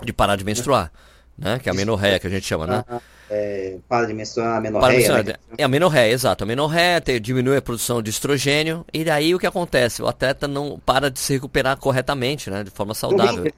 de 0.03 0.13
parar 0.13 0.37
de 0.37 0.45
menstruar, 0.45 0.93
né? 1.37 1.59
Que 1.59 1.69
é 1.69 1.73
a 1.73 1.75
menorreia 1.75 2.21
que 2.21 2.27
a 2.27 2.31
gente 2.31 2.47
chama, 2.47 2.67
né? 2.67 2.85
É, 3.31 3.77
para 3.89 4.07
de 4.07 4.15
menstruar, 4.15 4.57
a 4.57 4.61
menorreia. 4.61 5.23
Né? 5.23 5.35
É 5.57 5.65
a 5.65 5.69
menorreia, 5.69 6.13
exato. 6.13 6.45
A 6.45 6.47
menorreia 6.47 7.01
te, 7.01 7.19
diminui 7.19 7.57
a 7.57 7.63
produção 7.63 8.01
de 8.01 8.11
estrogênio, 8.11 8.85
e 8.93 9.05
daí 9.05 9.35
o 9.35 9.39
que 9.39 9.47
acontece? 9.47 10.03
O 10.03 10.07
atleta 10.07 10.47
não 10.47 10.79
para 10.79 11.11
de 11.11 11.19
se 11.19 11.33
recuperar 11.33 11.77
corretamente, 11.79 12.49
né? 12.49 12.63
De 12.63 12.71
forma 12.71 12.95
saudável. 12.95 13.53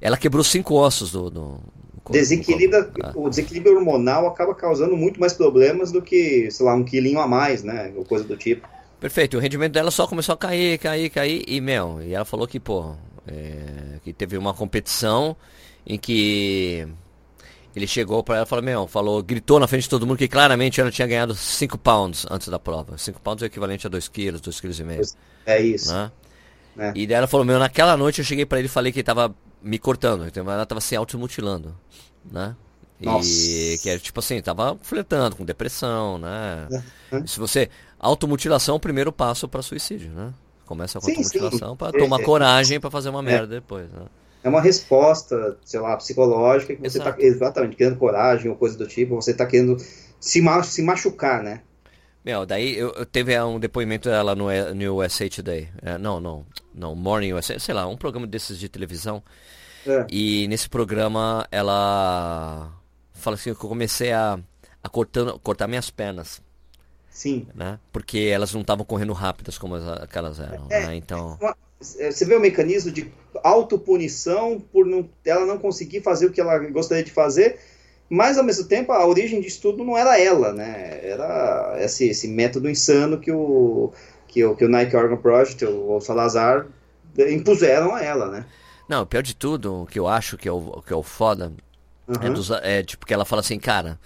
Ela 0.00 0.16
quebrou 0.16 0.44
cinco 0.44 0.74
ossos 0.74 1.12
do, 1.12 1.30
do 1.30 1.60
Desequilibra, 2.10 2.90
ah. 3.02 3.12
O 3.14 3.28
desequilíbrio 3.28 3.76
hormonal 3.76 4.26
acaba 4.26 4.54
causando 4.54 4.96
muito 4.96 5.20
mais 5.20 5.32
problemas 5.32 5.92
do 5.92 6.02
que, 6.02 6.50
sei 6.50 6.66
lá, 6.66 6.74
um 6.74 6.82
quilinho 6.82 7.20
a 7.20 7.28
mais, 7.28 7.62
né? 7.62 7.92
Ou 7.96 8.04
coisa 8.04 8.24
do 8.24 8.36
tipo. 8.36 8.68
Perfeito, 8.98 9.36
o 9.36 9.40
rendimento 9.40 9.72
dela 9.72 9.90
só 9.90 10.06
começou 10.06 10.32
a 10.32 10.36
cair, 10.36 10.78
cair, 10.78 11.10
cair, 11.10 11.44
e, 11.46 11.60
meu, 11.60 12.00
e 12.02 12.14
ela 12.14 12.24
falou 12.24 12.46
que, 12.46 12.60
pô, 12.60 12.94
é, 13.26 13.98
que 14.04 14.12
teve 14.12 14.36
uma 14.36 14.54
competição 14.54 15.36
em 15.86 15.98
que 15.98 16.86
ele 17.74 17.86
chegou 17.86 18.22
para 18.22 18.36
ela 18.36 18.46
e 18.46 18.48
falou, 18.48 18.64
meu, 18.64 18.86
falou, 18.86 19.22
gritou 19.22 19.58
na 19.58 19.66
frente 19.66 19.84
de 19.84 19.88
todo 19.88 20.06
mundo 20.06 20.18
que 20.18 20.28
claramente 20.28 20.80
ela 20.80 20.90
tinha 20.90 21.06
ganhado 21.06 21.34
5 21.34 21.78
pounds 21.78 22.26
antes 22.30 22.48
da 22.48 22.58
prova. 22.58 22.98
5 22.98 23.20
pounds 23.20 23.42
é 23.42 23.46
equivalente 23.46 23.86
a 23.86 23.90
2 23.90 24.08
quilos, 24.08 24.40
2 24.40 24.60
quilos 24.60 24.78
e 24.78 24.84
meio. 24.84 25.02
É 25.46 25.60
isso. 25.60 25.92
Né? 25.92 26.12
É. 26.78 26.92
E 26.94 27.06
daí 27.06 27.16
ela 27.16 27.26
falou, 27.26 27.44
meu, 27.44 27.58
naquela 27.58 27.96
noite 27.96 28.20
eu 28.20 28.24
cheguei 28.24 28.46
para 28.46 28.58
ele 28.58 28.66
e 28.66 28.70
falei 28.70 28.92
que 28.92 28.98
ele 28.98 29.04
tava 29.04 29.34
me 29.62 29.78
cortando, 29.78 30.26
então 30.26 30.50
ela 30.50 30.66
tava 30.66 30.80
se 30.80 30.96
automutilando, 30.96 31.74
né? 32.30 32.56
Nossa. 33.00 33.28
E 33.28 33.78
que 33.78 33.90
era 33.90 33.98
tipo 33.98 34.20
assim, 34.20 34.40
tava 34.40 34.76
flertando 34.82 35.36
com 35.36 35.44
depressão, 35.44 36.18
né? 36.18 36.68
Uhum. 37.10 37.26
Se 37.26 37.38
você. 37.38 37.68
Automutilação 37.98 38.74
é 38.74 38.76
o 38.76 38.80
primeiro 38.80 39.12
passo 39.12 39.48
para 39.48 39.62
suicídio, 39.62 40.10
né? 40.10 40.32
Começa 40.66 40.98
com 40.98 41.06
a 41.06 41.10
automutilação 41.10 41.76
para 41.76 41.96
tomar 41.96 42.20
é, 42.20 42.24
coragem 42.24 42.80
para 42.80 42.90
fazer 42.90 43.10
uma 43.10 43.20
é. 43.20 43.22
merda 43.22 43.46
depois, 43.46 43.90
né? 43.92 44.02
É 44.42 44.48
uma 44.48 44.60
resposta, 44.60 45.56
sei 45.64 45.78
lá, 45.78 45.96
psicológica 45.96 46.74
que 46.74 46.82
você 46.82 46.98
está 46.98 47.14
exatamente 47.18 47.76
querendo 47.76 47.96
coragem 47.96 48.50
ou 48.50 48.56
coisa 48.56 48.76
do 48.76 48.88
tipo, 48.88 49.14
você 49.14 49.30
está 49.30 49.46
querendo 49.46 49.76
se 50.18 50.42
machucar, 50.82 51.42
né? 51.42 51.60
Meu, 52.24 52.46
daí 52.46 52.76
eu, 52.76 52.92
eu 52.92 53.04
teve 53.04 53.38
um 53.42 53.58
depoimento 53.58 54.08
dela 54.08 54.34
no, 54.34 54.46
no 54.74 54.96
USA 54.96 55.28
Today. 55.28 55.68
É, 55.82 55.98
não, 55.98 56.20
não, 56.20 56.46
não, 56.72 56.94
Morning 56.94 57.32
USA, 57.32 57.58
sei 57.58 57.74
lá, 57.74 57.86
um 57.86 57.96
programa 57.96 58.26
desses 58.26 58.58
de 58.58 58.68
televisão. 58.68 59.22
É. 59.86 60.06
E 60.08 60.46
nesse 60.48 60.68
programa 60.68 61.46
ela 61.50 62.72
fala 63.12 63.34
assim 63.34 63.54
que 63.54 63.64
eu 63.64 63.68
comecei 63.68 64.12
a, 64.12 64.38
a 64.82 64.88
cortando, 64.88 65.38
cortar 65.40 65.66
minhas 65.66 65.90
pernas. 65.90 66.40
Sim. 67.10 67.46
Né? 67.54 67.78
Porque 67.92 68.18
elas 68.18 68.52
não 68.52 68.62
estavam 68.62 68.84
correndo 68.84 69.12
rápidas 69.12 69.58
como 69.58 69.74
aquelas 69.74 70.40
eram. 70.40 70.66
É, 70.70 70.86
né? 70.86 70.96
Então. 70.96 71.38
É, 71.98 72.10
você 72.10 72.24
vê 72.24 72.36
o 72.36 72.40
mecanismo 72.40 72.92
de 72.92 73.12
autopunição 73.42 74.60
por 74.60 74.86
não, 74.86 75.08
ela 75.24 75.44
não 75.44 75.58
conseguir 75.58 76.00
fazer 76.00 76.26
o 76.26 76.32
que 76.32 76.40
ela 76.40 76.58
gostaria 76.70 77.02
de 77.02 77.10
fazer, 77.10 77.58
mas 78.12 78.36
ao 78.36 78.44
mesmo 78.44 78.66
tempo 78.66 78.92
a 78.92 79.06
origem 79.06 79.40
disso 79.40 79.62
tudo 79.62 79.84
não 79.84 79.96
era 79.96 80.20
ela, 80.20 80.52
né? 80.52 81.00
Era 81.02 81.76
esse, 81.80 82.08
esse 82.08 82.28
método 82.28 82.68
insano 82.68 83.18
que 83.18 83.32
o, 83.32 83.92
que 84.28 84.44
o, 84.44 84.54
que 84.54 84.64
o 84.64 84.68
Nike 84.68 84.94
Organ 84.94 85.16
Project, 85.16 85.64
o, 85.64 85.96
o 85.96 86.00
Salazar, 86.00 86.66
impuseram 87.16 87.94
a 87.94 88.02
ela, 88.02 88.30
né? 88.30 88.44
Não, 88.88 89.06
pior 89.06 89.22
de 89.22 89.34
tudo, 89.34 89.82
o 89.82 89.86
que 89.86 89.98
eu 89.98 90.06
acho 90.06 90.36
que 90.36 90.48
é 90.48 90.52
o, 90.52 90.82
que 90.86 90.92
é 90.92 90.96
o 90.96 91.02
foda 91.02 91.52
Uhum. 92.06 92.16
É, 92.20 92.30
dos, 92.30 92.50
é 92.50 92.82
tipo 92.82 93.06
que 93.06 93.14
ela 93.14 93.24
fala 93.24 93.40
assim, 93.40 93.58
cara, 93.58 93.98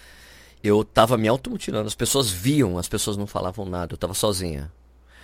eu 0.63 0.85
tava 0.85 1.17
me 1.17 1.29
automutilando, 1.29 1.87
as 1.87 1.95
pessoas 1.95 2.31
viam, 2.31 2.79
as 2.79 2.89
pessoas 2.89 3.17
não 3.17 3.27
falavam 3.27 3.65
nada, 3.65 3.95
eu 3.95 3.99
tava 3.99 4.15
sozinha. 4.15 4.71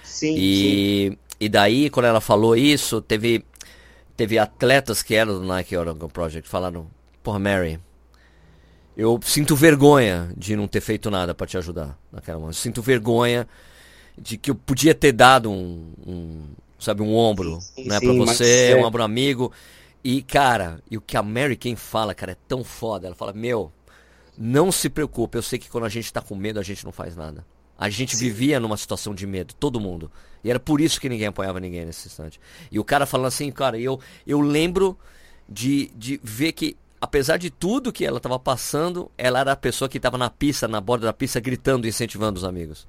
Sim. 0.02 0.34
E, 0.36 1.10
sim. 1.10 1.18
e 1.40 1.48
daí, 1.48 1.90
quando 1.90 2.06
ela 2.06 2.20
falou 2.20 2.56
isso, 2.56 3.00
teve, 3.00 3.44
teve 4.16 4.38
atletas 4.38 5.02
que 5.02 5.14
eram 5.14 5.40
do 5.40 5.46
Nike 5.46 5.76
Oregon 5.76 6.08
Project 6.08 6.48
falaram, 6.48 6.86
porra, 7.22 7.38
Mary, 7.38 7.78
eu 8.96 9.18
sinto 9.22 9.56
vergonha 9.56 10.30
de 10.36 10.54
não 10.54 10.68
ter 10.68 10.80
feito 10.80 11.10
nada 11.10 11.34
para 11.34 11.46
te 11.46 11.56
ajudar 11.56 11.98
naquela 12.10 12.38
mão. 12.38 12.48
Eu 12.48 12.54
sinto 12.54 12.82
vergonha 12.82 13.48
de 14.18 14.36
que 14.36 14.50
eu 14.50 14.54
podia 14.54 14.94
ter 14.94 15.12
dado 15.12 15.50
um, 15.50 15.92
um 16.06 16.42
sabe, 16.78 17.02
um 17.02 17.14
ombro, 17.14 17.60
sim, 17.60 17.86
né, 17.86 18.00
para 18.00 18.12
você, 18.12 18.74
um 18.74 18.84
ombro 18.84 19.02
amigo. 19.02 19.52
E, 20.04 20.20
cara, 20.22 20.80
e 20.90 20.96
o 20.96 21.00
que 21.00 21.16
a 21.16 21.22
Mary 21.22 21.56
Kay 21.56 21.76
fala, 21.76 22.14
cara, 22.14 22.32
é 22.32 22.36
tão 22.48 22.64
foda. 22.64 23.06
Ela 23.06 23.14
fala, 23.14 23.32
meu, 23.32 23.72
não 24.36 24.72
se 24.72 24.88
preocupe, 24.88 25.38
eu 25.38 25.42
sei 25.42 25.58
que 25.58 25.70
quando 25.70 25.84
a 25.84 25.88
gente 25.88 26.12
tá 26.12 26.20
com 26.20 26.34
medo, 26.34 26.58
a 26.58 26.62
gente 26.62 26.84
não 26.84 26.92
faz 26.92 27.16
nada. 27.16 27.44
A 27.78 27.88
gente 27.88 28.16
Sim. 28.16 28.24
vivia 28.24 28.60
numa 28.60 28.76
situação 28.76 29.14
de 29.14 29.26
medo, 29.26 29.54
todo 29.54 29.80
mundo. 29.80 30.10
E 30.42 30.50
era 30.50 30.58
por 30.58 30.80
isso 30.80 31.00
que 31.00 31.08
ninguém 31.08 31.28
apoiava 31.28 31.60
ninguém 31.60 31.84
nesse 31.84 32.08
instante. 32.08 32.40
E 32.70 32.78
o 32.78 32.84
cara 32.84 33.06
falando 33.06 33.26
assim, 33.26 33.50
cara, 33.50 33.78
eu, 33.78 34.00
eu 34.26 34.40
lembro 34.40 34.98
de, 35.48 35.90
de 35.96 36.20
ver 36.22 36.52
que, 36.52 36.76
apesar 37.02 37.36
de 37.36 37.50
tudo 37.50 37.92
que 37.92 38.06
ela 38.06 38.18
estava 38.18 38.38
passando, 38.38 39.10
ela 39.18 39.40
era 39.40 39.50
a 39.50 39.56
pessoa 39.56 39.88
que 39.88 39.96
estava 39.96 40.16
na 40.16 40.30
pista, 40.30 40.68
na 40.68 40.80
borda 40.80 41.06
da 41.06 41.12
pista, 41.12 41.40
gritando, 41.40 41.88
incentivando 41.88 42.38
os 42.38 42.44
amigos. 42.44 42.86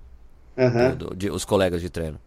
Uhum. 0.56 0.96
Do, 0.96 1.16
de, 1.16 1.32
os 1.32 1.44
colegas 1.44 1.82
de 1.82 1.90
treino. 1.90 2.20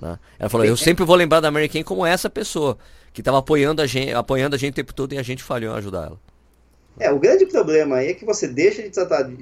Né? 0.00 0.18
Ela 0.38 0.48
falou, 0.48 0.64
eu 0.64 0.74
sempre 0.74 1.04
vou 1.04 1.14
lembrar 1.14 1.40
da 1.40 1.50
Mary 1.50 1.68
Kay 1.68 1.84
como 1.84 2.06
essa 2.06 2.30
pessoa 2.30 2.78
que 3.12 3.20
estava 3.20 3.40
apoiando 3.40 3.82
a 3.82 3.86
gente, 3.86 4.14
apoiando 4.14 4.56
a 4.56 4.58
gente 4.58 4.72
o 4.72 4.76
tempo 4.76 4.94
todo 4.94 5.12
e 5.12 5.18
a 5.18 5.22
gente 5.22 5.42
falhou 5.42 5.74
em 5.74 5.76
ajudar 5.76 6.06
ela. 6.06 6.20
É, 6.98 7.12
o 7.12 7.18
grande 7.18 7.44
problema 7.44 7.96
aí 7.96 8.08
é 8.08 8.14
que 8.14 8.24
você 8.24 8.48
deixa 8.48 8.80
de 8.80 8.88
tratar. 8.88 9.22
De, 9.24 9.36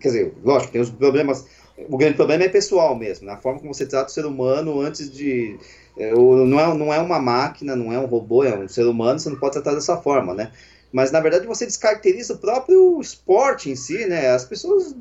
quer 0.00 0.08
dizer, 0.08 0.34
lógico, 0.42 0.72
tem 0.72 0.80
os 0.80 0.90
problemas. 0.90 1.46
O 1.88 1.96
grande 1.96 2.16
problema 2.16 2.42
é 2.42 2.48
pessoal 2.48 2.96
mesmo, 2.96 3.26
na 3.26 3.36
forma 3.36 3.60
como 3.60 3.72
você 3.72 3.86
trata 3.86 4.10
o 4.10 4.12
ser 4.12 4.26
humano 4.26 4.80
antes 4.80 5.08
de. 5.08 5.56
É, 5.96 6.12
não 6.12 6.58
é, 6.58 6.74
não 6.74 6.92
é 6.92 6.98
uma 6.98 7.20
máquina, 7.20 7.76
não 7.76 7.92
é 7.92 7.98
um 7.98 8.06
robô, 8.06 8.44
é 8.44 8.58
um 8.58 8.68
ser 8.68 8.86
humano, 8.86 9.18
você 9.18 9.30
não 9.30 9.38
pode 9.38 9.52
tratar 9.52 9.74
dessa 9.74 9.96
forma, 9.96 10.34
né? 10.34 10.50
Mas 10.92 11.10
na 11.10 11.20
verdade 11.20 11.46
você 11.46 11.66
descaracteriza 11.66 12.34
o 12.34 12.38
próprio 12.38 13.00
esporte 13.00 13.70
em 13.70 13.76
si, 13.76 14.06
né? 14.06 14.30
As 14.30 14.44
pessoas, 14.44 14.94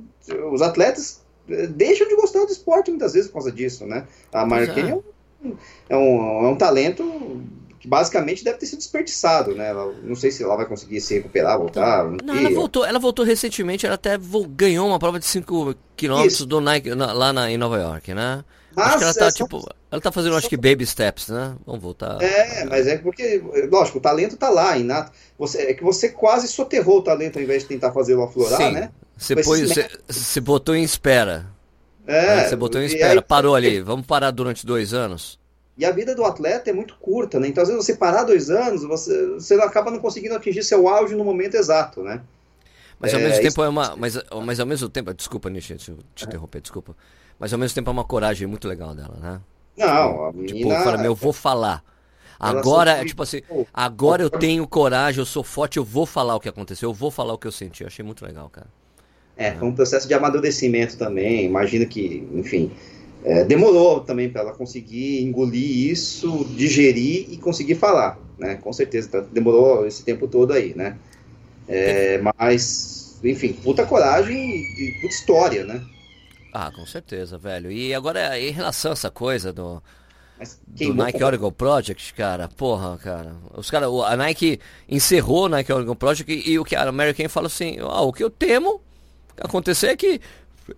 os 0.52 0.62
atletas 0.62 1.22
é, 1.50 1.68
deixam 1.68 2.08
de 2.08 2.16
gostar 2.16 2.46
do 2.46 2.52
esporte 2.52 2.90
muitas 2.90 3.14
vezes 3.14 3.28
por 3.28 3.36
causa 3.36 3.52
disso, 3.52 3.86
né? 3.86 4.06
A 4.34 4.46
Marquinhos 4.46 4.90
é. 4.90 4.92
é. 4.92 4.96
um, 4.96 5.58
é, 5.90 5.98
um, 5.98 6.46
é 6.46 6.50
um 6.50 6.56
talento 6.56 7.04
que 7.80 7.88
basicamente 7.88 8.44
deve 8.44 8.58
ter 8.58 8.66
sido 8.66 8.80
desperdiçado, 8.80 9.54
né? 9.54 9.70
Ela, 9.70 9.94
não 10.04 10.16
sei 10.16 10.32
se 10.32 10.44
ela 10.44 10.56
vai 10.56 10.66
conseguir 10.66 11.00
se 11.02 11.14
recuperar, 11.14 11.58
voltar. 11.58 12.04
Não, 12.04 12.18
não 12.24 12.36
ela 12.36 12.50
voltou, 12.50 12.84
ela 12.84 12.98
voltou 12.98 13.24
recentemente, 13.24 13.86
ela 13.86 13.94
até 13.94 14.18
ganhou 14.50 14.88
uma 14.88 14.98
prova 14.98 15.20
de 15.20 15.26
5 15.26 15.76
km 15.96 16.46
do 16.48 16.60
Nike 16.60 16.96
na, 16.96 17.14
lá 17.14 17.32
na, 17.32 17.52
em 17.52 17.58
Nova 17.58 17.78
York, 17.78 18.14
né? 18.14 18.44
Mas 18.76 18.88
acho 18.88 18.98
que 18.98 19.04
ela 19.04 19.14
tá, 19.14 19.32
tipo, 19.32 19.70
ela 19.96 20.02
tá 20.02 20.12
fazendo, 20.12 20.36
acho 20.36 20.50
que 20.50 20.58
baby 20.58 20.86
steps, 20.86 21.30
né? 21.30 21.56
Vamos 21.66 21.82
voltar. 21.82 22.22
É, 22.22 22.66
mas 22.66 22.86
é 22.86 22.98
porque, 22.98 23.42
lógico, 23.72 23.98
o 23.98 24.02
talento 24.02 24.36
tá 24.36 24.50
lá, 24.50 24.78
inato. 24.78 25.14
Você, 25.40 25.62
é 25.62 25.74
que 25.74 25.84
você 25.84 26.10
quase 26.10 26.50
soterrou 26.50 27.00
o 27.00 27.02
talento 27.02 27.38
ao 27.38 27.42
invés 27.42 27.64
de 27.64 27.70
tentar 27.70 27.94
fazê-lo 27.94 28.24
aflorar, 28.24 28.58
Sim. 28.58 28.72
né? 28.72 28.92
Você, 29.18 29.36
pôs, 29.36 29.62
você, 29.62 29.90
você 30.06 30.42
botou 30.42 30.76
em 30.76 30.84
espera. 30.84 31.48
É. 32.06 32.44
Você 32.44 32.58
botou 32.58 32.82
em 32.82 32.86
espera, 32.86 33.14
aí, 33.14 33.22
parou 33.22 33.56
ali. 33.56 33.80
Vamos 33.80 34.06
parar 34.06 34.32
durante 34.32 34.66
dois 34.66 34.94
anos. 34.94 35.40
E 35.78 35.86
a 35.86 35.92
vida 35.92 36.14
do 36.14 36.26
atleta 36.26 36.70
é 36.70 36.74
muito 36.74 36.98
curta, 36.98 37.40
né? 37.40 37.48
Então, 37.48 37.64
às 37.64 37.70
vezes, 37.70 37.86
você 37.86 37.96
parar 37.96 38.24
dois 38.24 38.50
anos, 38.50 38.84
você, 38.84 39.28
você 39.28 39.54
acaba 39.56 39.90
não 39.92 40.00
conseguindo 40.00 40.36
atingir 40.36 40.64
seu 40.64 40.90
auge 40.90 41.16
no 41.16 41.24
momento 41.24 41.56
exato, 41.56 42.04
né? 42.04 42.22
Mas 43.00 43.14
ao 43.14 43.22
é, 43.22 43.24
mesmo 43.24 43.38
tempo 43.38 43.48
isso... 43.48 43.64
é 43.64 43.70
uma. 43.70 43.96
Mas, 43.96 44.20
mas 44.44 44.60
ao 44.60 44.66
mesmo 44.66 44.90
tempo. 44.90 45.14
Desculpa, 45.14 45.50
Nishi, 45.50 45.76
te, 45.76 45.94
te 46.14 46.26
é. 46.26 46.28
interromper, 46.28 46.60
desculpa. 46.60 46.94
Mas 47.40 47.54
ao 47.54 47.60
mesmo 47.60 47.76
tempo 47.76 47.90
é 47.90 47.94
uma 47.94 48.04
coragem 48.04 48.46
muito 48.46 48.68
legal 48.68 48.94
dela, 48.94 49.18
né? 49.22 49.42
Não, 49.78 50.26
a 50.26 50.32
tipo, 50.32 50.40
menina. 50.40 50.58
Tipo, 50.58 50.84
fala, 50.84 50.98
meu, 50.98 51.12
eu 51.12 51.16
vou 51.16 51.34
falar. 51.34 51.84
Agora, 52.40 53.06
tipo 53.06 53.24
assim, 53.24 53.42
agora 53.74 54.22
eu 54.22 54.30
tenho 54.30 54.68
coragem, 54.68 55.20
eu 55.20 55.26
sou 55.26 55.44
forte, 55.44 55.78
eu 55.78 55.84
vou 55.84 56.06
falar 56.06 56.36
o 56.36 56.40
que 56.40 56.50
aconteceu, 56.50 56.90
eu 56.90 56.94
vou 56.94 57.10
falar 57.10 57.34
o 57.34 57.38
que 57.38 57.48
eu 57.48 57.52
senti. 57.52 57.82
Eu 57.82 57.88
achei 57.88 58.04
muito 58.04 58.26
legal, 58.26 58.50
cara. 58.50 58.68
É, 59.38 59.52
foi 59.54 59.68
um 59.68 59.74
processo 59.74 60.08
de 60.08 60.14
amadurecimento 60.14 60.98
também. 60.98 61.46
Imagino 61.46 61.86
que, 61.86 62.28
enfim, 62.34 62.72
é, 63.24 63.44
demorou 63.44 64.02
também 64.02 64.30
para 64.30 64.42
ela 64.42 64.54
conseguir 64.54 65.24
engolir 65.24 65.92
isso, 65.92 66.46
digerir 66.56 67.28
e 67.30 67.38
conseguir 67.38 67.76
falar, 67.76 68.20
né? 68.38 68.56
Com 68.56 68.72
certeza, 68.72 69.10
tá, 69.10 69.22
demorou 69.22 69.86
esse 69.86 70.04
tempo 70.04 70.28
todo 70.28 70.54
aí, 70.54 70.74
né? 70.76 70.98
É, 71.68 72.22
mas, 72.38 73.20
enfim, 73.24 73.54
puta 73.54 73.86
coragem 73.86 74.38
e 74.38 74.98
puta 75.02 75.14
história, 75.14 75.66
né? 75.66 75.82
Ah, 76.58 76.72
com 76.72 76.86
certeza, 76.86 77.38
velho. 77.38 77.70
E 77.70 77.94
agora, 77.94 78.40
em 78.40 78.50
relação 78.50 78.92
a 78.92 78.94
essa 78.94 79.12
coisa 79.12 79.52
do, 79.52 79.84
do 80.66 80.94
Nike 80.94 81.22
Oregon 81.22 81.52
Project, 81.52 82.14
cara, 82.14 82.48
porra, 82.48 82.98
cara. 82.98 83.36
Os 83.54 83.70
cara, 83.70 83.88
a 83.88 84.16
Nike 84.16 84.62
encerrou 84.88 85.48
o 85.48 85.50
Nike 85.50 85.74
Oregon 85.74 85.96
Project 85.98 86.32
e, 86.32 86.52
e 86.52 86.58
o 86.58 86.64
que 86.64 86.74
a 86.74 86.88
American 86.88 87.28
fala 87.28 87.48
assim, 87.48 87.78
ah, 87.82 88.04
o 88.04 88.14
que 88.14 88.24
eu 88.24 88.30
temo 88.30 88.82
acontecer 89.38 89.88
é 89.88 89.98
que, 89.98 90.22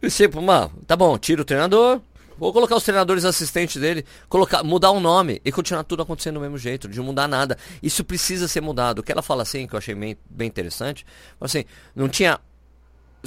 tipo, 0.10 0.42
mano, 0.42 0.72
tá 0.88 0.96
bom, 0.96 1.16
tira 1.16 1.44
o 1.44 1.46
treinador, 1.46 2.02
Vou 2.40 2.54
colocar 2.54 2.76
os 2.76 2.84
treinadores 2.84 3.26
assistentes 3.26 3.82
dele, 3.82 4.06
colocar, 4.30 4.63
mudar 4.63 4.92
o 4.92 5.00
nome 5.00 5.42
e 5.44 5.52
continuar 5.52 5.84
tudo 5.84 6.04
acontecendo 6.04 6.36
do 6.36 6.42
mesmo 6.42 6.58
jeito, 6.58 6.88
de 6.88 7.02
mudar 7.02 7.28
nada. 7.28 7.58
Isso 7.82 8.04
precisa 8.04 8.48
ser 8.48 8.62
mudado. 8.62 9.00
O 9.00 9.04
que 9.04 9.12
ela 9.12 9.24
fala 9.24 9.42
assim, 9.42 9.66
que 9.66 9.74
eu 9.74 9.80
achei 9.80 9.96
bem, 9.96 10.16
bem 10.30 10.48
interessante, 10.48 11.04
assim, 11.42 11.66
não 11.96 12.08
tinha 12.08 12.40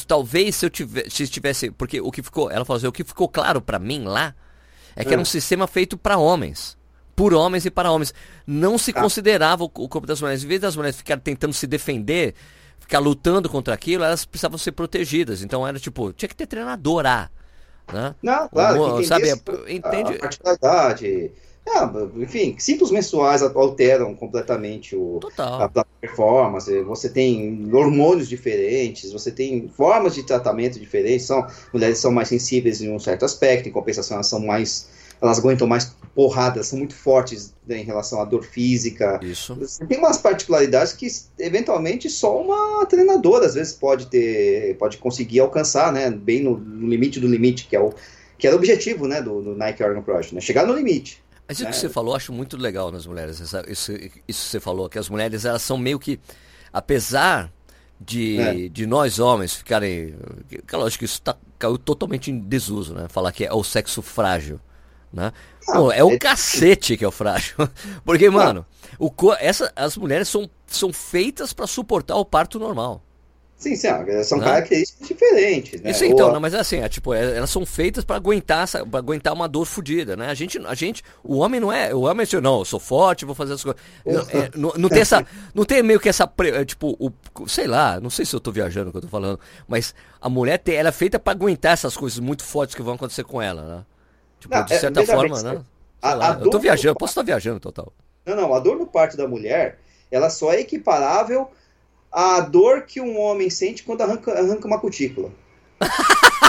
talvez 0.05 0.57
se 0.57 0.67
eu 0.67 0.71
tivesse, 0.71 1.11
se 1.11 1.29
tivesse, 1.29 1.71
porque 1.71 2.01
o 2.01 2.11
que 2.11 2.23
ficou, 2.23 2.51
ela 2.51 2.65
falou 2.65 2.79
assim, 2.79 2.87
o 2.87 2.93
que 2.93 3.05
ficou 3.05 3.29
claro 3.29 3.61
para 3.61 3.79
mim 3.79 4.05
lá 4.05 4.35
é 4.97 5.05
que 5.05 5.11
era 5.11 5.19
um 5.19 5.23
é. 5.23 5.27
sistema 5.27 5.67
feito 5.67 5.97
para 5.97 6.19
homens, 6.19 6.77
por 7.15 7.33
homens 7.33 7.65
e 7.65 7.71
para 7.71 7.91
homens. 7.91 8.13
Não 8.47 8.77
se 8.79 8.93
tá. 8.93 9.01
considerava 9.01 9.65
o, 9.65 9.67
o 9.67 9.89
corpo 9.89 10.07
das 10.07 10.21
mulheres, 10.21 10.45
em 10.45 10.47
vez 10.47 10.61
das 10.61 10.77
mulheres 10.77 10.97
ficarem 10.97 11.23
tentando 11.23 11.53
se 11.53 11.67
defender, 11.67 12.35
ficar 12.79 12.99
lutando 12.99 13.49
contra 13.49 13.73
aquilo, 13.73 14.05
elas 14.05 14.25
precisavam 14.25 14.59
ser 14.59 14.73
protegidas. 14.73 15.43
Então 15.43 15.67
era 15.67 15.79
tipo, 15.79 16.13
tinha 16.13 16.29
que 16.29 16.37
ter 16.37 16.47
treinadora. 16.47 17.31
Né? 17.93 18.15
Não, 18.23 18.49
claro, 18.49 18.97
que 18.99 19.07
sabe, 19.07 19.31
entende... 19.69 20.15
a 20.15 20.19
particularidade. 20.19 21.33
Ah, 21.73 21.91
enfim, 22.17 22.57
ciclos 22.59 22.91
menstruais 22.91 23.43
alteram 23.43 24.15
completamente 24.15 24.97
o, 24.97 25.21
a, 25.39 25.65
a, 25.65 25.85
performance. 26.01 26.83
Você 26.83 27.09
tem 27.09 27.71
hormônios 27.73 28.29
diferentes, 28.29 29.13
você 29.13 29.31
tem 29.31 29.69
formas 29.69 30.15
de 30.15 30.25
tratamento 30.25 30.81
diferentes. 30.81 31.27
São, 31.27 31.47
mulheres 31.73 31.99
são 31.99 32.11
mais 32.11 32.29
sensíveis 32.29 32.81
em 32.81 32.93
um 32.93 32.99
certo 32.99 33.25
aspecto, 33.25 33.69
em 33.69 33.73
compensação, 33.73 34.17
elas 34.17 34.27
são 34.27 34.41
mais. 34.41 34.89
Elas 35.23 35.39
aguentam 35.39 35.67
mais 35.67 35.95
porradas, 36.15 36.69
são 36.69 36.79
muito 36.79 36.95
fortes 36.95 37.55
né, 37.67 37.79
em 37.79 37.85
relação 37.85 38.23
à 38.23 38.25
dor 38.25 38.43
física. 38.43 39.21
Isso. 39.23 39.55
Tem 39.87 39.99
umas 39.99 40.17
particularidades 40.17 40.95
que 40.95 41.07
eventualmente 41.39 42.09
só 42.09 42.41
uma 42.41 42.87
treinadora 42.87 43.45
às 43.45 43.55
vezes 43.55 43.75
pode 43.75 44.07
ter, 44.07 44.77
pode 44.79 44.97
conseguir 44.97 45.41
alcançar, 45.41 45.93
né? 45.93 46.11
Bem 46.11 46.43
no, 46.43 46.57
no 46.57 46.89
limite 46.89 47.21
do 47.21 47.29
limite, 47.29 47.67
que 47.67 47.77
é 47.77 47.81
o 47.81 47.93
que 48.39 48.47
era 48.47 48.57
o 48.57 48.59
objetivo, 48.59 49.07
né, 49.07 49.21
do, 49.21 49.43
do 49.43 49.55
Nike 49.55 49.83
Organ 49.83 50.01
Project, 50.01 50.35
né? 50.35 50.41
Chegar 50.41 50.67
no 50.67 50.73
limite. 50.73 51.23
Mas 51.51 51.59
isso 51.59 51.69
que 51.69 51.77
você 51.77 51.89
falou, 51.89 52.13
eu 52.13 52.17
acho 52.17 52.33
muito 52.33 52.57
legal 52.57 52.93
nas 52.93 53.07
mulheres. 53.07 53.41
Isso, 53.41 53.57
isso, 53.67 53.93
isso 53.93 54.45
que 54.45 54.51
você 54.51 54.61
falou, 54.61 54.89
que 54.89 55.01
as 55.01 55.09
mulheres 55.09 55.45
elas 55.45 55.63
são 55.63 55.77
meio 55.77 55.99
que, 55.99 56.21
apesar 56.73 57.51
de, 58.01 58.41
é. 58.41 58.69
de 58.69 58.87
nós 58.87 59.19
homens 59.19 59.55
ficarem. 59.55 60.15
Que, 60.49 60.77
lógico 60.77 61.01
que 61.01 61.07
isso 61.07 61.21
tá, 61.21 61.37
caiu 61.59 61.77
totalmente 61.77 62.31
em 62.31 62.39
desuso, 62.39 62.95
né? 62.95 63.09
Falar 63.09 63.33
que 63.33 63.45
é 63.45 63.53
o 63.53 63.65
sexo 63.65 64.01
frágil. 64.01 64.61
Né? 65.13 65.33
Ah, 65.69 65.75
Não, 65.75 65.91
é 65.91 66.05
o 66.05 66.13
é... 66.13 66.19
cacete 66.19 66.97
que 66.97 67.05
é 67.05 67.09
o 67.09 67.11
frágil. 67.11 67.57
Porque, 68.07 68.31
mano, 68.31 68.65
o, 68.97 69.13
essa, 69.41 69.73
as 69.75 69.97
mulheres 69.97 70.29
são, 70.29 70.49
são 70.69 70.93
feitas 70.93 71.53
para 71.53 71.67
suportar 71.67 72.15
o 72.15 72.25
parto 72.25 72.61
normal. 72.61 73.03
Sim, 73.61 73.77
sim, 73.77 73.89
são 74.25 74.39
né? 74.39 74.45
características 74.45 75.07
diferentes, 75.07 75.83
né? 75.83 75.91
Isso 75.91 76.03
então, 76.03 76.29
Ou... 76.29 76.33
não, 76.33 76.41
mas 76.41 76.55
é 76.55 76.61
assim, 76.61 76.79
é, 76.79 76.89
tipo, 76.89 77.13
é, 77.13 77.37
elas 77.37 77.51
são 77.51 77.67
feitas 77.67 78.03
para 78.03 78.17
aguentar, 78.17 78.67
pra 78.91 78.99
aguentar 78.99 79.35
uma 79.35 79.47
dor 79.47 79.67
fodida, 79.67 80.17
né? 80.17 80.29
A 80.31 80.35
gente, 80.35 80.59
a 80.67 80.75
gente, 80.75 81.05
o 81.23 81.37
homem 81.37 81.61
não 81.61 81.71
é, 81.71 81.95
o 81.95 82.01
homem 82.01 82.21
é 82.21 82.23
assim, 82.23 82.41
não, 82.41 82.61
eu 82.61 82.65
sou 82.65 82.81
forte, 82.81 83.27
vou 83.27 83.35
fazer 83.35 83.53
as 83.53 83.63
coisas. 83.63 83.79
É, 84.07 84.51
não, 84.57 84.73
não, 84.79 84.89
tem 84.89 85.01
essa, 85.03 85.27
não 85.55 85.67
tem 85.67 85.83
meio 85.83 86.01
que 86.01 86.09
essa, 86.09 86.33
é, 86.55 86.65
tipo, 86.65 86.97
o, 86.99 87.47
sei 87.47 87.67
lá, 87.67 88.01
não 88.01 88.09
sei 88.09 88.25
se 88.25 88.35
eu 88.35 88.41
tô 88.41 88.51
viajando 88.51 88.89
o 88.89 88.93
que 88.93 88.97
eu 88.97 89.03
tô 89.03 89.09
falando, 89.09 89.39
mas 89.69 89.95
a 90.19 90.31
mulher 90.31 90.57
tem, 90.57 90.77
ela 90.77 90.89
é 90.89 90.93
feita 90.93 91.19
para 91.19 91.35
aguentar 91.35 91.75
essas 91.75 91.95
coisas 91.95 92.19
muito 92.19 92.43
fortes 92.43 92.75
que 92.75 92.81
vão 92.81 92.95
acontecer 92.95 93.25
com 93.25 93.43
ela, 93.43 93.63
né? 93.63 93.85
Tipo, 94.41 94.55
não, 94.55 94.65
de 94.65 94.79
certa 94.79 95.05
forma, 95.05 95.43
né? 95.43 95.63
A, 96.01 96.31
a 96.31 96.41
eu 96.41 96.49
tô 96.49 96.59
viajando, 96.59 96.97
posso 96.97 97.11
estar 97.11 97.23
viajando 97.23 97.61
total. 97.61 97.93
Não, 98.25 98.35
não, 98.35 98.55
a 98.55 98.59
dor 98.59 98.79
no 98.79 98.87
parto 98.87 99.19
da 99.19 99.29
mulher, 99.29 99.79
ela 100.11 100.31
só 100.31 100.51
é 100.51 100.61
equiparável 100.61 101.51
a 102.13 102.41
dor 102.41 102.83
que 102.83 103.01
um 103.01 103.19
homem 103.19 103.49
sente 103.51 103.83
quando 103.83 104.03
arranca, 104.03 104.33
arranca 104.33 104.67
uma 104.67 104.81
cutícula. 104.81 105.31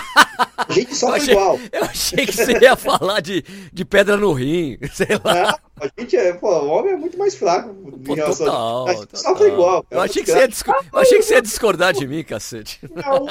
A 0.57 0.71
gente 0.71 0.95
sofre 0.95 1.21
achei, 1.21 1.33
igual. 1.33 1.59
Eu 1.71 1.83
achei 1.83 2.25
que 2.25 2.31
você 2.31 2.57
ia 2.59 2.75
falar 2.75 3.19
de, 3.19 3.43
de 3.71 3.85
pedra 3.85 4.17
no 4.17 4.31
rim, 4.33 4.77
sei 4.93 5.19
lá. 5.23 5.33
Não, 5.33 5.87
a 5.87 6.01
gente 6.01 6.15
é, 6.15 6.33
pô, 6.33 6.47
o 6.47 6.67
homem 6.67 6.93
é 6.93 6.97
muito 6.97 7.17
mais 7.17 7.35
fraco 7.35 7.73
pô, 8.05 8.15
total, 8.15 8.87
a 8.87 8.93
gente 8.93 9.07
total. 9.07 9.21
sofre 9.21 9.47
igual. 9.47 9.85
Eu 9.89 10.01
achei, 10.01 10.23
que 10.23 10.31
você 10.31 10.39
ia 10.39 10.49
eu 10.93 10.99
achei 10.99 11.17
que 11.17 11.23
você 11.23 11.33
ia 11.35 11.41
discordar 11.41 11.93
de 11.93 12.07
mim, 12.07 12.23
cacete. 12.23 12.79
Não, 12.83 13.25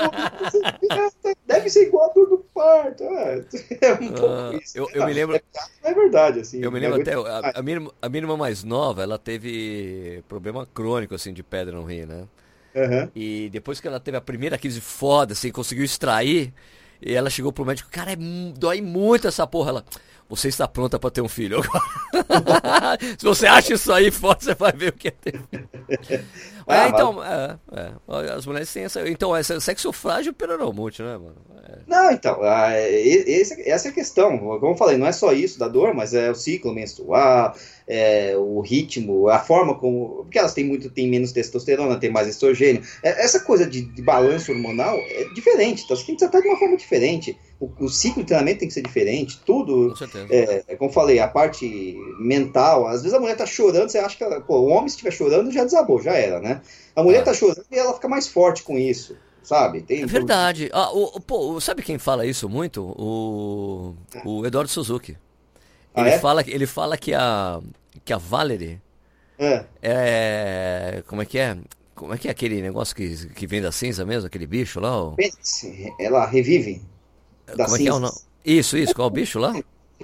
deve 1.47 1.71
ser 1.71 1.87
igual 1.87 2.11
a 2.11 2.15
dor 2.15 2.29
do 2.29 2.39
parto. 2.55 3.05
É, 3.05 3.45
é 3.81 3.93
um 3.95 4.13
pouco 4.13 4.27
ah, 4.27 4.59
isso. 4.61 4.77
Eu, 4.77 4.89
eu 4.93 5.07
me 5.07 5.13
lembro. 5.13 5.37
É, 5.37 5.43
é 5.83 5.95
verdade, 5.95 6.41
assim. 6.41 6.61
Eu 6.61 6.71
me 6.71 6.81
lembro 6.81 7.01
até. 7.01 7.15
A, 7.15 7.53
a, 7.57 7.63
minha, 7.63 7.87
a 8.01 8.09
minha 8.09 8.23
irmã 8.23 8.37
mais 8.37 8.65
nova, 8.65 9.03
ela 9.03 9.19
teve 9.19 10.23
problema 10.29 10.67
crônico, 10.67 11.15
assim, 11.15 11.33
de 11.33 11.43
pedra 11.43 11.75
no 11.75 11.85
rim, 11.85 12.07
né? 12.07 12.25
Uhum. 12.75 13.09
E 13.15 13.49
depois 13.51 13.81
que 13.81 13.89
ela 13.89 13.99
teve 13.99 14.17
a 14.17 14.21
primeira 14.21 14.57
crise 14.57 14.81
foda, 14.81 15.33
assim, 15.33 15.51
conseguiu 15.51 15.85
extrair, 15.85 16.53
e 17.03 17.15
ela 17.15 17.31
chegou 17.31 17.53
pro 17.53 17.65
médico, 17.65 17.89
cara, 17.91 18.13
é, 18.13 18.17
dói 18.57 18.81
muito 18.81 19.27
essa 19.27 19.47
porra. 19.47 19.71
Ela, 19.71 19.85
você 20.31 20.47
está 20.47 20.69
pronta 20.69 20.97
para 20.97 21.11
ter 21.11 21.21
um 21.21 21.29
filho 21.29 21.59
agora. 21.59 22.97
Se 23.19 23.25
você 23.25 23.49
acha 23.49 23.75
isso 23.75 23.93
aí 23.93 24.13
forte, 24.13 24.45
você 24.45 24.55
vai 24.55 24.71
ver 24.73 24.91
o 24.91 24.93
que 24.93 25.09
é 25.09 25.11
ter 25.11 25.41
ah, 26.69 26.85
é, 26.85 26.89
então, 26.89 27.25
é, 27.25 27.59
é, 27.73 28.33
as 28.33 28.47
mulheres 28.47 28.73
têm 28.73 28.85
essa. 28.85 29.09
Então, 29.09 29.35
essa 29.35 29.59
sexo 29.59 29.93
frágil 29.93 30.33
peronomute, 30.33 31.03
né, 31.03 31.19
mano? 31.19 31.35
É. 31.69 31.79
Não, 31.87 32.13
então, 32.13 32.39
esse, 33.27 33.69
essa 33.69 33.89
é 33.89 33.91
a 33.91 33.95
questão. 33.95 34.39
Como 34.39 34.73
eu 34.73 34.77
falei, 34.77 34.97
não 34.97 35.07
é 35.07 35.13
só 35.13 35.33
isso 35.33 35.59
da 35.59 35.67
dor, 35.67 35.93
mas 35.95 36.15
é 36.15 36.31
o 36.31 36.35
ciclo 36.35 36.73
menstrual, 36.73 37.55
é, 37.89 38.37
o 38.37 38.61
ritmo, 38.61 39.29
a 39.29 39.41
forma 39.41 39.75
como. 39.75 40.23
Porque 40.23 40.39
elas 40.39 40.55
têm 40.55 40.65
muito, 40.65 40.89
têm 40.91 41.09
menos 41.09 41.33
testosterona, 41.33 41.99
têm 41.99 42.11
mais 42.11 42.29
estrogênio. 42.29 42.83
É, 43.03 43.25
essa 43.25 43.41
coisa 43.41 43.67
de, 43.67 43.83
de, 43.83 44.03
balanço 44.03 44.53
hormonal 44.53 44.97
é 44.97 45.25
diferente, 45.35 45.83
então 45.83 45.97
você 45.97 46.07
tem 46.07 46.15
que 46.15 46.21
tratar 46.21 46.41
de 46.41 46.49
uma 46.49 46.59
forma 46.59 46.77
diferente. 46.77 47.37
O, 47.61 47.71
o 47.79 47.89
ciclo 47.91 48.23
de 48.23 48.29
treinamento 48.29 48.61
tem 48.61 48.69
que 48.69 48.75
ser 48.75 48.83
diferente, 48.83 49.39
tudo. 49.45 49.91
Com 49.91 49.97
certeza. 49.97 50.27
É, 50.33 50.77
como 50.77 50.91
eu 50.91 50.95
falei, 50.95 51.19
a 51.19 51.29
parte 51.29 51.95
mental, 52.19 52.87
às 52.87 53.03
vezes 53.03 53.13
a 53.13 53.21
mulher 53.21 53.37
tá 53.37 53.45
chorando, 53.45 53.91
você 53.91 53.99
acha 53.99 54.17
que 54.17 54.25
ela, 54.25 54.41
pô, 54.41 54.61
o 54.61 54.69
homem 54.69 54.89
se 54.89 54.95
estiver 54.95 55.11
chorando 55.11 55.53
já 55.53 55.63
desabou, 55.63 56.01
já 56.01 56.15
era, 56.15 56.41
né? 56.41 56.63
A 56.97 57.03
mulher 57.03 57.19
é. 57.19 57.23
tá 57.23 57.35
chorando 57.35 57.65
e 57.71 57.79
ela 57.79 57.93
fica 57.93 58.09
mais 58.09 58.27
forte 58.27 58.63
com 58.63 58.79
isso 58.79 59.17
sabe? 59.43 59.81
Tem 59.81 60.03
é 60.03 60.07
verdade. 60.07 60.71
Ah, 60.73 60.93
o, 60.93 61.19
pô, 61.21 61.59
sabe 61.61 61.83
quem 61.83 61.99
fala 61.99 62.27
isso 62.27 62.49
muito? 62.49 62.83
O, 62.97 63.97
o 64.25 64.47
Eduardo 64.47 64.71
Suzuki. 64.71 65.17
Ah, 65.95 66.03
ele, 66.03 66.11
ah, 66.11 66.15
é? 66.15 66.19
fala, 66.19 66.45
ele 66.47 66.67
fala 66.67 66.97
que 66.97 67.13
a, 67.15 67.61
que 68.05 68.13
a 68.13 68.19
Valerie 68.19 68.81
é. 69.39 69.65
é. 69.83 71.03
Como 71.07 71.23
é 71.23 71.25
que 71.25 71.39
é? 71.39 71.57
Como 71.95 72.15
é 72.15 72.19
que 72.19 72.29
é 72.29 72.31
aquele 72.31 72.63
negócio 72.63 72.95
que, 72.95 73.29
que 73.35 73.47
vem 73.47 73.61
da 73.61 73.73
cinza 73.73 74.05
mesmo, 74.05 74.27
aquele 74.27 74.47
bicho 74.47 74.81
lá? 74.81 74.97
Ó? 74.97 75.15
Ela 75.99 76.27
revive. 76.27 76.83
Da 77.57 77.65
como 77.65 77.77
é 77.77 77.79
que 77.79 77.89
é 77.89 77.93
o 77.93 77.99
nome? 77.99 78.15
Isso, 78.45 78.77
isso, 78.77 78.95
qual 78.95 79.09
é 79.09 79.11
o 79.11 79.13
bicho 79.13 79.39
lá? 79.39 79.55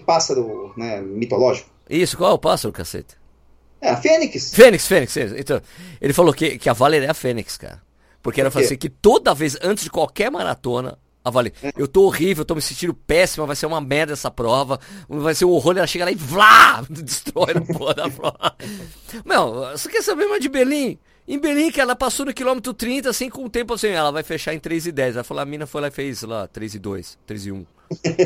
Pássaro, 0.04 0.72
né, 0.76 1.00
mitológico. 1.00 1.70
Isso, 1.88 2.16
qual 2.16 2.32
é 2.32 2.34
o 2.34 2.38
pássaro, 2.38 2.72
cacete? 2.72 3.16
É, 3.80 3.90
a 3.90 3.96
Fênix. 3.96 4.54
Fênix, 4.54 4.86
Fênix. 4.86 5.16
Então, 5.16 5.60
ele 6.00 6.12
falou 6.12 6.32
que, 6.32 6.58
que 6.58 6.68
a 6.68 6.72
Valerie 6.72 7.06
é 7.06 7.10
a 7.10 7.14
Fênix, 7.14 7.56
cara. 7.56 7.82
Porque 8.22 8.40
ela 8.40 8.50
falou 8.50 8.66
assim, 8.66 8.76
que 8.76 8.88
toda 8.88 9.34
vez, 9.34 9.56
antes 9.62 9.84
de 9.84 9.90
qualquer 9.90 10.30
maratona, 10.30 10.98
Avali, 11.26 11.52
eu 11.76 11.88
tô 11.88 12.02
horrível, 12.04 12.42
eu 12.42 12.44
tô 12.44 12.54
me 12.54 12.62
sentindo 12.62 12.94
péssima, 12.94 13.46
vai 13.46 13.56
ser 13.56 13.66
uma 13.66 13.80
merda 13.80 14.12
essa 14.12 14.30
prova, 14.30 14.78
vai 15.08 15.34
ser 15.34 15.44
um 15.44 15.50
horror, 15.50 15.76
ela 15.76 15.86
chega 15.86 16.04
lá 16.04 16.12
e 16.12 16.14
vlá, 16.18 16.84
destrói 16.88 17.52
a 17.52 17.60
porra 17.60 17.94
da 17.94 18.08
prova. 18.08 18.56
Meu, 19.26 19.76
você 19.76 19.88
quer 19.88 20.02
saber 20.02 20.26
mais 20.26 20.40
de 20.40 20.48
Berlim? 20.48 20.98
Em 21.28 21.38
Berlim, 21.38 21.72
que 21.72 21.80
ela 21.80 21.96
passou 21.96 22.24
no 22.24 22.32
quilômetro 22.32 22.72
30, 22.72 23.10
assim, 23.10 23.28
com 23.28 23.44
o 23.44 23.50
tempo 23.50 23.74
assim, 23.74 23.88
ela 23.88 24.12
vai 24.12 24.22
fechar 24.22 24.54
em 24.54 24.60
3 24.60 24.86
e 24.86 24.92
10. 24.92 25.16
Ela 25.16 25.24
falou, 25.24 25.42
a 25.42 25.46
mina 25.46 25.66
foi 25.66 25.80
lá 25.80 25.88
e 25.88 25.90
fez 25.90 26.22
lá, 26.22 26.46
3 26.46 26.76
e 26.76 26.78
2, 26.78 27.18
3 27.26 27.46
e 27.46 27.52
1. 27.52 27.66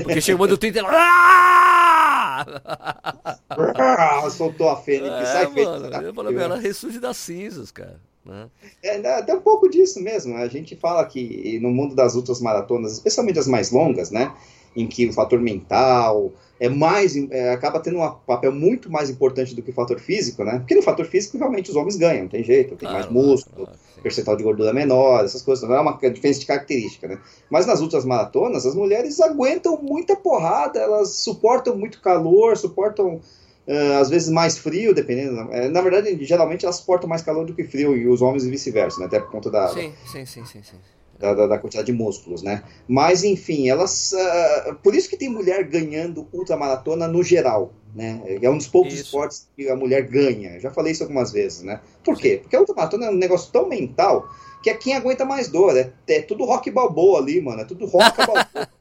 Porque 0.02 0.20
chegou 0.20 0.46
do 0.46 0.58
30 0.58 0.78
e 0.78 0.80
ela... 0.80 0.90
Ah! 0.92 2.46
Soltou 4.30 4.68
a 4.68 4.76
fênix, 4.76 5.10
é, 5.12 5.24
sai 5.26 5.46
mano, 5.46 5.86
eu 6.02 6.14
falei, 6.14 6.36
ela 6.36 6.56
ressurge 6.56 6.98
das 6.98 7.16
cinzas, 7.16 7.70
cara. 7.70 7.98
Né? 8.24 8.48
É, 8.82 8.96
até 9.14 9.34
um 9.34 9.40
pouco 9.40 9.68
disso 9.68 10.00
mesmo. 10.00 10.36
A 10.36 10.46
gente 10.48 10.76
fala 10.76 11.04
que 11.06 11.58
no 11.60 11.70
mundo 11.70 11.94
das 11.94 12.14
ultras 12.14 12.40
maratonas, 12.40 12.92
especialmente 12.92 13.38
as 13.38 13.46
mais 13.46 13.70
longas, 13.70 14.10
né, 14.10 14.32
em 14.76 14.86
que 14.86 15.06
o 15.06 15.12
fator 15.12 15.40
mental 15.40 16.32
é 16.60 16.68
mais 16.68 17.16
é, 17.16 17.52
acaba 17.52 17.80
tendo 17.80 17.98
um 17.98 18.10
papel 18.26 18.52
muito 18.52 18.92
mais 18.92 19.08
importante 19.08 19.54
do 19.54 19.62
que 19.62 19.70
o 19.70 19.72
fator 19.72 19.98
físico, 19.98 20.44
né? 20.44 20.58
Porque 20.58 20.74
no 20.74 20.82
fator 20.82 21.06
físico 21.06 21.38
realmente 21.38 21.70
os 21.70 21.76
homens 21.76 21.96
ganham, 21.96 22.24
não 22.24 22.28
tem 22.28 22.44
jeito, 22.44 22.76
tem 22.76 22.86
mais 22.86 23.10
músculo, 23.10 23.66
percentual 24.02 24.36
de 24.36 24.44
gordura 24.44 24.70
menor, 24.70 25.24
essas 25.24 25.40
coisas, 25.40 25.66
não 25.66 25.74
é 25.74 25.80
uma 25.80 25.98
diferença 26.10 26.38
de 26.38 26.46
característica, 26.46 27.08
né? 27.08 27.18
Mas 27.48 27.66
nas 27.66 27.80
outras 27.80 28.04
maratonas, 28.04 28.66
as 28.66 28.74
mulheres 28.74 29.18
aguentam 29.20 29.80
muita 29.80 30.14
porrada, 30.14 30.78
elas 30.78 31.16
suportam 31.16 31.76
muito 31.76 32.00
calor, 32.00 32.56
suportam 32.56 33.20
Uh, 33.68 34.00
às 34.00 34.08
vezes 34.10 34.28
mais 34.28 34.58
frio, 34.58 34.92
dependendo. 34.92 35.42
Uh, 35.42 35.70
na 35.70 35.80
verdade, 35.80 36.18
geralmente 36.24 36.64
elas 36.64 36.76
suportam 36.76 37.08
mais 37.08 37.22
calor 37.22 37.44
do 37.44 37.54
que 37.54 37.62
frio, 37.62 37.96
e 37.96 38.08
os 38.08 38.20
homens 38.20 38.44
e 38.44 38.50
vice-versa, 38.50 38.98
né? 38.98 39.06
Até 39.06 39.20
por 39.20 39.30
conta 39.30 39.48
da, 39.48 39.68
sim, 39.68 39.92
sim, 40.10 40.26
sim, 40.26 40.44
sim, 40.44 40.62
sim. 40.62 40.76
Da, 41.20 41.34
da, 41.34 41.46
da, 41.46 41.58
quantidade 41.58 41.84
de 41.84 41.92
músculos, 41.92 42.42
né? 42.42 42.64
Mas, 42.88 43.22
enfim, 43.22 43.68
elas. 43.68 44.12
Uh, 44.12 44.74
por 44.76 44.94
isso 44.94 45.08
que 45.08 45.18
tem 45.18 45.28
mulher 45.28 45.64
ganhando 45.64 46.26
ultramaratona 46.32 47.06
no 47.06 47.22
geral, 47.22 47.74
né? 47.94 48.22
É 48.40 48.48
um 48.48 48.56
dos 48.56 48.66
poucos 48.66 48.94
isso. 48.94 49.02
esportes 49.02 49.46
que 49.54 49.68
a 49.68 49.76
mulher 49.76 50.08
ganha. 50.08 50.58
Já 50.58 50.70
falei 50.70 50.92
isso 50.92 51.02
algumas 51.02 51.30
vezes, 51.30 51.62
né? 51.62 51.80
Por 52.02 52.16
quê? 52.16 52.38
Porque 52.40 52.56
a 52.56 52.60
ultramaratona 52.60 53.06
é 53.06 53.10
um 53.10 53.16
negócio 53.16 53.52
tão 53.52 53.68
mental 53.68 54.30
que 54.62 54.70
é 54.70 54.74
quem 54.74 54.96
aguenta 54.96 55.26
mais 55.26 55.48
dor. 55.48 55.76
É, 55.76 55.92
é 56.08 56.22
tudo 56.22 56.46
rock 56.46 56.70
balboa 56.70 57.18
ali, 57.20 57.38
mano. 57.38 57.60
É 57.60 57.64
tudo 57.66 57.84
rock 57.84 58.16
balboa. 58.16 58.68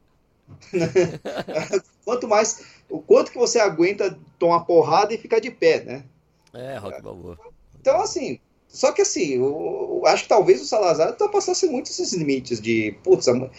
Quanto 2.04 2.26
mais 2.26 2.64
o 2.90 3.00
quanto 3.00 3.30
que 3.30 3.38
você 3.38 3.58
aguenta 3.58 4.18
tomar 4.38 4.60
porrada 4.60 5.14
e 5.14 5.18
ficar 5.18 5.38
de 5.38 5.50
pé, 5.50 5.84
né? 5.84 6.04
É, 6.52 6.76
rock 6.76 7.00
balboa. 7.00 7.38
Então, 7.80 8.00
assim, 8.00 8.40
só 8.70 8.92
que 8.92 9.02
assim, 9.02 9.34
eu, 9.34 10.00
eu 10.02 10.06
acho 10.06 10.22
que 10.24 10.28
talvez 10.28 10.60
o 10.60 10.64
Salazar 10.64 11.12
tá 11.16 11.28
passasse 11.28 11.66
muito 11.66 11.90
esses 11.90 12.12
limites 12.12 12.60
de, 12.60 12.96
putz, 13.02 13.28
a, 13.28 13.50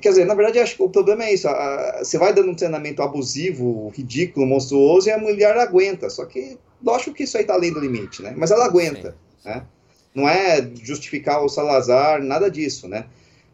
quer 0.00 0.08
dizer, 0.10 0.26
na 0.26 0.34
verdade, 0.34 0.58
acho 0.58 0.76
que 0.76 0.82
o 0.82 0.88
problema 0.88 1.24
é 1.24 1.34
isso, 1.34 1.48
a, 1.48 1.52
a, 1.52 2.04
você 2.04 2.18
vai 2.18 2.34
dando 2.34 2.50
um 2.50 2.54
treinamento 2.54 3.02
abusivo, 3.02 3.88
ridículo, 3.94 4.46
monstruoso, 4.46 5.08
e 5.08 5.12
a 5.12 5.18
mulher 5.18 5.56
aguenta, 5.56 6.10
só 6.10 6.24
que 6.26 6.58
lógico 6.82 7.14
que 7.14 7.24
isso 7.24 7.38
aí 7.38 7.44
tá 7.44 7.54
além 7.54 7.72
do 7.72 7.80
limite, 7.80 8.22
né? 8.22 8.34
Mas 8.36 8.50
ela 8.50 8.64
aguenta, 8.64 9.16
sim, 9.42 9.48
né? 9.48 9.64
Não 10.12 10.28
é 10.28 10.68
justificar 10.82 11.44
o 11.44 11.48
Salazar, 11.48 12.20
nada 12.22 12.50
disso, 12.50 12.88
né? 12.88 13.06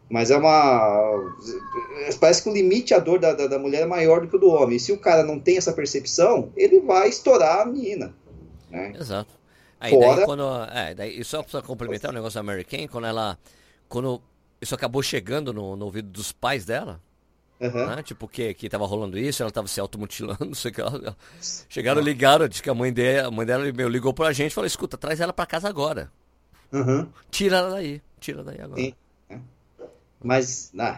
Mas 0.09 0.31
é 0.31 0.37
uma. 0.37 1.35
Parece 2.19 2.41
que 2.41 2.49
o 2.49 2.53
limite 2.53 2.93
a 2.93 2.99
dor 2.99 3.19
da, 3.19 3.33
da, 3.33 3.45
da, 3.45 3.59
mulher 3.59 3.81
é 3.81 3.85
maior 3.85 4.21
do 4.21 4.27
que 4.27 4.37
o 4.37 4.39
do 4.39 4.49
homem. 4.49 4.77
E 4.77 4.79
se 4.79 4.91
o 4.91 4.97
cara 4.97 5.21
não 5.21 5.37
tem 5.37 5.57
essa 5.57 5.73
percepção, 5.73 6.49
ele 6.55 6.79
vai 6.79 7.09
estourar 7.09 7.61
a 7.61 7.65
menina. 7.65 8.15
Né? 8.71 8.93
Exato. 8.97 9.36
Aí 9.79 9.91
Fora... 9.91 10.15
daí 10.15 10.25
quando. 10.25 10.43
É, 10.73 10.93
daí, 10.93 11.23
só 11.23 11.43
para 11.43 11.61
complementar 11.61 12.11
o 12.11 12.13
negócio 12.13 12.39
da 12.39 12.43
Mary 12.43 12.63
Kay, 12.63 12.87
quando 12.87 13.07
ela. 13.07 13.37
Quando 13.87 14.21
isso 14.61 14.73
acabou 14.73 15.01
chegando 15.03 15.53
no, 15.53 15.75
no 15.75 15.85
ouvido 15.85 16.09
dos 16.09 16.31
pais 16.31 16.65
dela, 16.65 16.99
Uhum. 17.59 17.87
Né? 17.87 18.03
Tipo, 18.03 18.27
que, 18.27 18.53
que 18.53 18.69
tava 18.69 18.85
rolando 18.85 19.17
isso, 19.17 19.41
ela 19.41 19.51
tava 19.51 19.67
se 19.67 19.79
automutilando, 19.79 20.37
não 20.45 20.53
sei 20.53 20.71
o 20.71 20.73
que. 20.73 20.81
Chegaram, 21.67 22.01
ligaram, 22.01 22.47
disse 22.47 22.61
que 22.61 22.69
a 22.69 22.73
mãe 22.73 22.93
dela, 22.93 23.27
a 23.27 23.31
mãe 23.31 23.45
dela 23.45 23.71
meu, 23.71 23.89
ligou 23.89 24.13
pra 24.13 24.31
gente 24.31 24.51
e 24.51 24.53
falou, 24.53 24.67
escuta, 24.67 24.97
traz 24.97 25.19
ela 25.19 25.33
pra 25.33 25.45
casa 25.45 25.67
agora. 25.67 26.11
Uhum. 26.71 27.07
Tira 27.31 27.57
ela 27.57 27.71
daí, 27.71 28.01
tira 28.19 28.43
daí 28.43 28.61
agora. 28.61 28.79
Sim. 28.81 28.93
Mas, 30.23 30.71
ah, 30.77 30.97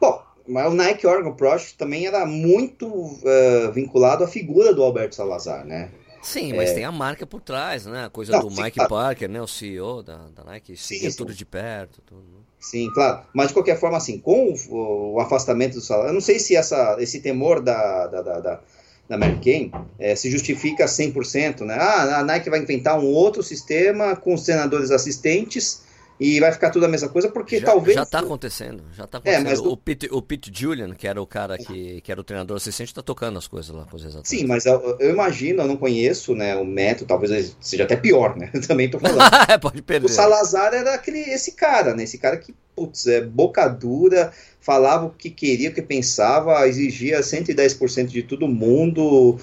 bom, 0.00 0.22
mas 0.46 0.70
o 0.70 0.74
Nike 0.74 1.06
Oregon 1.06 1.34
Project 1.34 1.76
também 1.76 2.06
era 2.06 2.24
muito 2.26 2.86
uh, 2.86 3.72
vinculado 3.72 4.24
à 4.24 4.28
figura 4.28 4.74
do 4.74 4.82
Alberto 4.82 5.14
Salazar, 5.14 5.64
né? 5.64 5.90
Sim, 6.26 6.54
mas 6.54 6.70
é... 6.70 6.74
tem 6.74 6.84
a 6.84 6.90
marca 6.90 7.24
por 7.24 7.40
trás, 7.40 7.86
né? 7.86 8.06
A 8.06 8.10
coisa 8.10 8.32
não, 8.32 8.40
do 8.40 8.50
sim, 8.50 8.60
Mike 8.60 8.76
claro. 8.76 8.90
Parker, 8.90 9.28
né? 9.28 9.40
O 9.40 9.46
CEO 9.46 10.02
da, 10.02 10.26
da 10.34 10.42
Nike, 10.42 10.76
seguia 10.76 11.14
tudo 11.14 11.32
de 11.32 11.44
perto. 11.44 12.02
Tudo. 12.04 12.20
Né? 12.20 12.40
Sim, 12.58 12.90
claro. 12.92 13.24
Mas 13.32 13.48
de 13.48 13.54
qualquer 13.54 13.78
forma, 13.78 13.96
assim, 13.96 14.18
com 14.18 14.52
o, 14.68 15.14
o 15.14 15.20
afastamento 15.20 15.74
do 15.74 15.80
salário, 15.80 16.10
eu 16.10 16.14
não 16.14 16.20
sei 16.20 16.40
se 16.40 16.56
essa, 16.56 16.96
esse 16.98 17.20
temor 17.20 17.60
da, 17.60 18.08
da, 18.08 18.22
da, 18.22 18.40
da, 18.40 18.60
da 19.08 19.16
Mary 19.16 19.38
Kay 19.38 19.70
é, 20.00 20.16
se 20.16 20.28
justifica 20.28 20.86
100%, 20.86 21.60
né? 21.60 21.76
Ah, 21.78 22.18
a 22.18 22.24
Nike 22.24 22.50
vai 22.50 22.58
inventar 22.58 22.98
um 22.98 23.06
outro 23.06 23.40
sistema 23.40 24.16
com 24.16 24.34
os 24.34 24.42
treinadores 24.42 24.90
assistentes 24.90 25.85
e 26.18 26.40
vai 26.40 26.50
ficar 26.50 26.70
tudo 26.70 26.86
a 26.86 26.88
mesma 26.88 27.10
coisa, 27.10 27.28
porque 27.28 27.60
já, 27.60 27.66
talvez. 27.66 27.94
Já 27.94 28.02
está 28.02 28.20
acontecendo. 28.20 28.82
Já 28.92 29.04
está 29.04 29.18
acontecendo. 29.18 29.46
É, 29.46 29.50
mas 29.50 29.60
o, 29.60 29.76
Pete, 29.76 30.08
o 30.10 30.22
Pete 30.22 30.50
Julian, 30.52 30.94
que 30.94 31.06
era 31.06 31.20
o 31.20 31.26
cara 31.26 31.58
que, 31.58 32.00
que 32.00 32.10
era 32.10 32.18
o 32.18 32.24
treinador 32.24 32.56
assistente, 32.56 32.88
está 32.88 33.02
tocando 33.02 33.38
as 33.38 33.46
coisas 33.46 33.74
lá 33.74 33.84
com 33.84 33.96
os. 33.96 34.20
Sim, 34.24 34.46
mas 34.46 34.64
eu, 34.64 34.96
eu, 34.98 35.10
imagino, 35.10 35.62
eu 35.62 35.66
não 35.66 35.76
conheço 35.76 36.34
né, 36.34 36.56
o 36.56 36.64
método, 36.64 37.06
talvez 37.06 37.54
seja 37.60 37.84
até 37.84 37.96
pior, 37.96 38.34
né? 38.34 38.50
Também 38.66 38.86
estou 38.86 38.98
falando. 38.98 39.20
Pode 39.60 39.82
perder. 39.82 40.06
O 40.06 40.08
Salazar 40.08 40.72
era 40.72 40.94
aquele, 40.94 41.20
esse 41.20 41.52
cara, 41.52 41.94
né? 41.94 42.04
Esse 42.04 42.16
cara 42.16 42.38
que, 42.38 42.54
putz, 42.74 43.06
é 43.06 43.20
boca 43.20 43.68
dura, 43.68 44.32
falava 44.58 45.04
o 45.04 45.10
que 45.10 45.28
queria, 45.28 45.68
o 45.68 45.74
que 45.74 45.82
pensava, 45.82 46.66
exigia 46.66 47.20
110% 47.20 48.06
de 48.06 48.22
todo 48.22 48.48
mundo. 48.48 49.38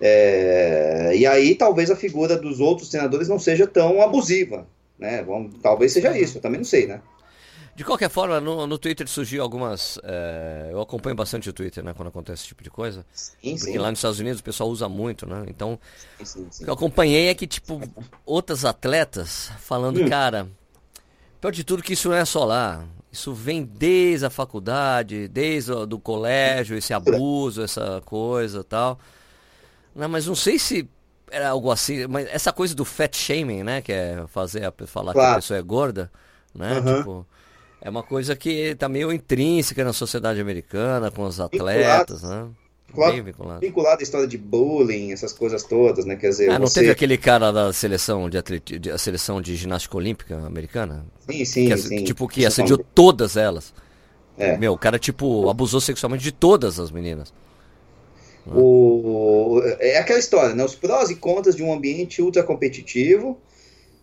É, 0.00 1.12
e 1.14 1.26
aí 1.26 1.54
talvez 1.54 1.90
a 1.90 1.96
figura 1.96 2.36
dos 2.36 2.60
outros 2.60 2.88
treinadores 2.88 3.28
não 3.28 3.38
seja 3.38 3.66
tão 3.66 4.00
abusiva 4.00 4.66
né? 4.98 5.22
Vamos, 5.22 5.54
talvez 5.62 5.92
seja 5.92 6.16
isso, 6.16 6.38
eu 6.38 6.42
também 6.42 6.58
não 6.58 6.64
sei, 6.64 6.86
né? 6.86 7.00
De 7.76 7.82
qualquer 7.82 8.08
forma, 8.08 8.40
no, 8.40 8.68
no 8.68 8.78
Twitter 8.78 9.08
surgiu 9.08 9.42
algumas. 9.42 9.98
É, 10.04 10.68
eu 10.70 10.80
acompanho 10.80 11.16
bastante 11.16 11.50
o 11.50 11.52
Twitter, 11.52 11.82
né? 11.82 11.92
Quando 11.92 12.08
acontece 12.08 12.42
esse 12.42 12.48
tipo 12.48 12.62
de 12.62 12.70
coisa. 12.70 13.04
Sim, 13.12 13.56
porque 13.56 13.72
sim. 13.72 13.78
lá 13.78 13.90
nos 13.90 13.98
Estados 13.98 14.20
Unidos 14.20 14.40
o 14.40 14.44
pessoal 14.44 14.70
usa 14.70 14.88
muito, 14.88 15.26
né? 15.26 15.44
Então, 15.48 15.78
sim, 16.22 16.46
o 16.60 16.64
que 16.64 16.70
eu 16.70 16.74
acompanhei 16.74 17.26
é 17.28 17.34
que, 17.34 17.48
tipo, 17.48 17.80
outras 18.24 18.64
atletas 18.64 19.50
falando, 19.58 20.00
hum. 20.00 20.08
cara, 20.08 20.48
pior 21.40 21.50
de 21.50 21.64
tudo 21.64 21.82
que 21.82 21.94
isso 21.94 22.08
não 22.08 22.16
é 22.16 22.24
só 22.24 22.44
lá. 22.44 22.86
Isso 23.10 23.32
vem 23.32 23.64
desde 23.64 24.26
a 24.26 24.30
faculdade, 24.30 25.26
desde 25.26 25.72
o 25.72 25.84
do 25.84 25.98
colégio, 25.98 26.76
esse 26.76 26.92
abuso, 26.92 27.62
essa 27.62 28.00
coisa 28.04 28.62
tal. 28.62 29.00
Não, 29.94 30.08
mas 30.08 30.26
não 30.26 30.34
sei 30.34 30.60
se 30.60 30.88
era 31.30 31.50
algo 31.50 31.70
assim, 31.70 32.06
mas 32.06 32.28
essa 32.30 32.52
coisa 32.52 32.74
do 32.74 32.84
fat 32.84 33.16
shaming, 33.16 33.62
né? 33.62 33.82
Que 33.82 33.92
é 33.92 34.24
fazer 34.28 34.64
a, 34.64 34.72
falar 34.86 35.12
claro. 35.12 35.28
que 35.28 35.32
a 35.32 35.36
pessoa 35.36 35.58
é 35.58 35.62
gorda, 35.62 36.10
né? 36.54 36.78
Uhum. 36.78 36.96
Tipo, 36.98 37.26
é 37.80 37.90
uma 37.90 38.02
coisa 38.02 38.34
que 38.34 38.74
tá 38.76 38.88
meio 38.88 39.12
intrínseca 39.12 39.84
na 39.84 39.92
sociedade 39.92 40.40
americana, 40.40 41.10
com 41.10 41.22
os 41.22 41.40
atletas, 41.40 42.22
vinculado, 42.22 42.28
né? 42.28 42.50
Vinculado, 42.86 43.24
vinculado. 43.24 43.60
vinculado 43.60 44.00
à 44.00 44.02
história 44.02 44.26
de 44.26 44.38
bullying, 44.38 45.12
essas 45.12 45.32
coisas 45.32 45.64
todas, 45.64 46.04
né? 46.04 46.16
Quer 46.16 46.28
dizer, 46.30 46.50
ah, 46.50 46.58
não 46.58 46.66
você... 46.66 46.80
teve 46.80 46.92
aquele 46.92 47.18
cara 47.18 47.50
da 47.50 47.72
seleção 47.72 48.30
de, 48.30 48.38
atleti... 48.38 48.78
de 48.78 48.90
a 48.90 48.98
seleção 48.98 49.40
de 49.40 49.56
ginástica 49.56 49.96
olímpica 49.96 50.36
americana? 50.46 51.04
Sim, 51.28 51.44
sim, 51.44 51.68
que, 51.68 51.76
sim. 51.76 52.04
Tipo, 52.04 52.28
que 52.28 52.46
assediou 52.46 52.78
todas 52.94 53.36
elas. 53.36 53.74
É. 54.38 54.56
Meu, 54.56 54.72
o 54.72 54.78
cara, 54.78 54.98
tipo, 54.98 55.48
abusou 55.48 55.80
sexualmente 55.80 56.22
de 56.22 56.32
todas 56.32 56.78
as 56.78 56.90
meninas. 56.90 57.32
O, 58.46 59.62
é 59.80 59.98
aquela 59.98 60.18
história, 60.18 60.54
né? 60.54 60.64
Os 60.64 60.74
prós 60.74 61.10
e 61.10 61.16
contras 61.16 61.56
de 61.56 61.62
um 61.62 61.72
ambiente 61.72 62.20
ultra 62.20 62.42
competitivo, 62.42 63.38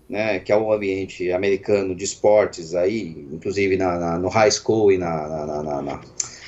né? 0.10 0.40
Que 0.40 0.52
é 0.52 0.56
o 0.56 0.68
um 0.68 0.72
ambiente 0.72 1.32
americano 1.32 1.96
de 1.96 2.04
esportes 2.04 2.74
aí, 2.74 3.28
inclusive 3.32 3.78
na, 3.78 3.98
na 3.98 4.18
no 4.18 4.30
high 4.30 4.52
school 4.52 4.92
e 4.92 4.98
na, 4.98 5.28
na, 5.28 5.46
na, 5.46 5.82
na, 5.82 6.02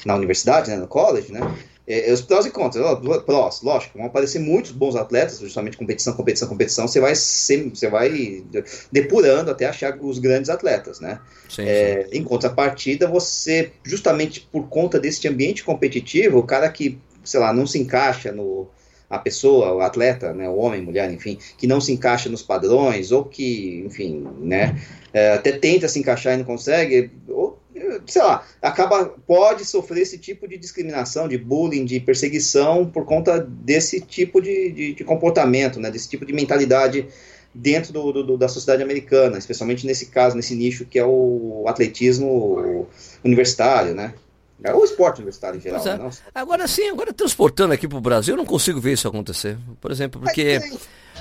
na 0.06 0.16
universidade, 0.16 0.72
né? 0.72 0.78
No 0.78 0.88
college, 0.88 1.32
né? 1.32 1.40
É, 1.86 2.10
é, 2.10 2.14
os 2.14 2.22
prós 2.22 2.46
e 2.46 2.50
contras, 2.50 2.98
prós, 3.26 3.62
lógico, 3.62 3.98
vão 3.98 4.08
aparecer 4.08 4.40
muitos 4.40 4.72
bons 4.72 4.96
atletas, 4.96 5.40
justamente 5.40 5.76
competição, 5.76 6.14
competição, 6.14 6.48
competição, 6.48 6.88
você 6.88 7.00
vai, 7.02 7.14
você 7.14 7.90
vai 7.90 8.44
depurando 8.90 9.52
até 9.52 9.66
achar 9.66 9.98
os 10.00 10.18
grandes 10.18 10.50
atletas, 10.50 11.02
né? 11.02 11.20
Sim, 11.50 11.64
é, 11.64 12.08
sim. 12.10 12.20
Em 12.20 12.24
contrapartida, 12.24 13.06
você, 13.06 13.74
justamente 13.84 14.48
por 14.50 14.70
conta 14.70 14.98
desse 14.98 15.28
ambiente 15.28 15.62
competitivo, 15.64 16.40
o 16.40 16.44
cara 16.44 16.70
que 16.70 16.98
sei 17.24 17.40
lá, 17.40 17.54
não 17.54 17.66
se 17.66 17.80
encaixa 17.80 18.32
no 18.32 18.68
a 19.10 19.20
pessoa, 19.20 19.72
o 19.74 19.82
atleta, 19.82 20.34
né, 20.34 20.50
o 20.50 20.56
homem, 20.56 20.82
mulher, 20.82 21.12
enfim, 21.12 21.38
que 21.56 21.68
não 21.68 21.80
se 21.80 21.92
encaixa 21.92 22.30
nos 22.30 22.42
padrões 22.42 23.12
ou 23.12 23.24
que, 23.24 23.84
enfim, 23.86 24.26
né, 24.40 24.76
é, 25.14 25.34
até 25.34 25.52
tenta 25.52 25.88
se 25.88 26.00
encaixar 26.00 26.34
e 26.34 26.38
não 26.38 26.46
consegue, 26.46 27.12
ou 27.28 27.60
sei 28.08 28.24
lá, 28.24 28.44
acaba 28.62 29.06
pode 29.28 29.66
sofrer 29.66 30.02
esse 30.02 30.18
tipo 30.18 30.48
de 30.48 30.58
discriminação, 30.58 31.28
de 31.28 31.38
bullying, 31.38 31.86
de 31.86 32.00
perseguição 32.00 32.90
por 32.90 33.06
conta 33.06 33.40
desse 33.40 34.02
tipo 34.02 34.42
de, 34.42 34.72
de, 34.72 34.94
de 34.94 35.04
comportamento, 35.04 35.80
né, 35.80 35.92
desse 35.92 36.10
tipo 36.10 36.26
de 36.26 36.34
mentalidade 36.34 37.08
dentro 37.54 37.94
do, 37.94 38.24
do, 38.24 38.38
da 38.38 38.48
sociedade 38.48 38.82
americana, 38.82 39.38
especialmente 39.38 39.86
nesse 39.86 40.08
caso, 40.08 40.36
nesse 40.36 40.56
nicho 40.56 40.86
que 40.86 40.98
é 40.98 41.06
o 41.06 41.66
atletismo 41.68 42.88
universitário, 43.24 43.94
né? 43.94 44.16
É 44.64 44.74
o 44.74 44.84
esporte 44.84 45.18
universitário 45.18 45.58
em 45.58 45.62
geral. 45.62 45.86
É. 45.86 45.98
Né? 45.98 46.10
Agora 46.34 46.68
sim, 46.68 46.88
agora 46.88 47.12
transportando 47.12 47.74
aqui 47.74 47.88
para 47.88 47.98
o 47.98 48.02
Brasil, 48.02 48.34
eu 48.34 48.38
não 48.38 48.46
consigo 48.46 48.80
ver 48.80 48.94
isso 48.94 49.08
acontecer. 49.08 49.58
Por 49.82 49.92
exemplo, 49.92 50.22
porque 50.22 50.60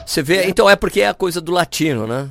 você 0.06 0.22
vê. 0.22 0.46
Então 0.46 0.70
é 0.70 0.76
porque 0.76 1.00
é 1.00 1.08
a 1.08 1.14
coisa 1.14 1.40
do 1.40 1.50
latino, 1.50 2.06
né? 2.06 2.30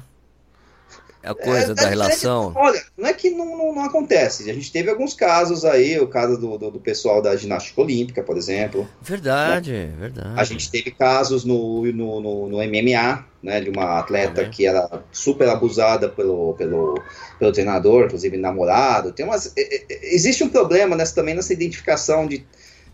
É 1.23 1.29
a 1.29 1.36
coisa 1.36 1.71
é, 1.71 1.75
da 1.75 1.84
é, 1.84 1.89
relação. 1.89 2.51
olha, 2.55 2.81
não 2.97 3.07
é 3.07 3.13
que 3.13 3.29
não, 3.29 3.57
não, 3.57 3.75
não, 3.75 3.84
acontece. 3.84 4.49
A 4.49 4.53
gente 4.53 4.71
teve 4.71 4.89
alguns 4.89 5.13
casos 5.13 5.63
aí, 5.63 5.99
o 5.99 6.07
caso 6.07 6.38
do, 6.38 6.57
do, 6.57 6.71
do 6.71 6.79
pessoal 6.79 7.21
da 7.21 7.36
ginástica 7.36 7.79
olímpica, 7.79 8.23
por 8.23 8.38
exemplo. 8.38 8.88
Verdade, 9.01 9.71
né? 9.71 9.93
verdade. 9.99 10.39
A 10.39 10.43
gente 10.43 10.71
teve 10.71 10.89
casos 10.89 11.45
no, 11.45 11.86
no, 11.91 12.21
no, 12.21 12.49
no 12.49 12.57
MMA, 12.57 13.25
né, 13.43 13.62
de 13.62 13.69
uma 13.69 13.99
atleta 13.99 14.41
é, 14.41 14.49
que 14.49 14.65
era 14.65 15.03
super 15.12 15.47
abusada 15.47 16.10
pelo, 16.10 16.53
pelo, 16.55 16.99
pelo 17.38 17.51
treinador, 17.51 18.05
inclusive 18.05 18.36
namorado. 18.38 19.12
Tem 19.12 19.25
umas, 19.25 19.53
existe 19.55 20.43
um 20.43 20.49
problema 20.49 20.95
nessa, 20.95 21.13
também 21.13 21.36
nessa 21.36 21.53
identificação 21.53 22.27
de 22.27 22.45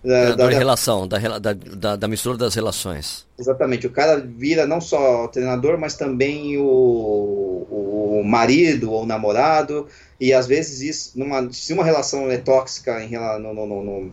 da, 0.03 0.35
da, 0.35 0.35
da, 0.35 0.49
relação, 0.49 1.07
da, 1.07 1.17
da, 1.39 1.95
da, 1.95 2.07
mistura 2.07 2.37
das 2.37 2.53
relações. 2.53 3.25
Exatamente. 3.37 3.87
O 3.87 3.89
cara 3.89 4.17
vira 4.19 4.65
não 4.65 4.79
só 4.79 5.27
treinador, 5.27 5.77
mas 5.77 5.95
também 5.95 6.57
o, 6.57 6.63
o 8.19 8.23
marido 8.23 8.91
ou 8.91 9.05
namorado. 9.05 9.87
E 10.19 10.33
às 10.33 10.47
vezes 10.47 10.81
isso, 10.81 11.19
numa, 11.19 11.51
se 11.51 11.73
uma 11.73 11.83
relação 11.83 12.29
é 12.29 12.37
tóxica 12.37 13.03
em, 13.03 13.11
no, 13.39 13.53
no, 13.53 13.83
no, 13.83 14.11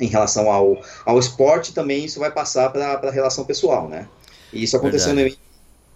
em 0.00 0.06
relação 0.06 0.50
ao, 0.50 0.80
ao 1.04 1.18
esporte, 1.18 1.72
também 1.72 2.04
isso 2.04 2.20
vai 2.20 2.30
passar 2.30 2.70
para 2.70 2.92
a 2.92 3.10
relação 3.10 3.44
pessoal, 3.44 3.88
né? 3.88 4.08
E 4.52 4.62
isso 4.62 4.76
aconteceu 4.76 5.14
Verdade. 5.14 5.38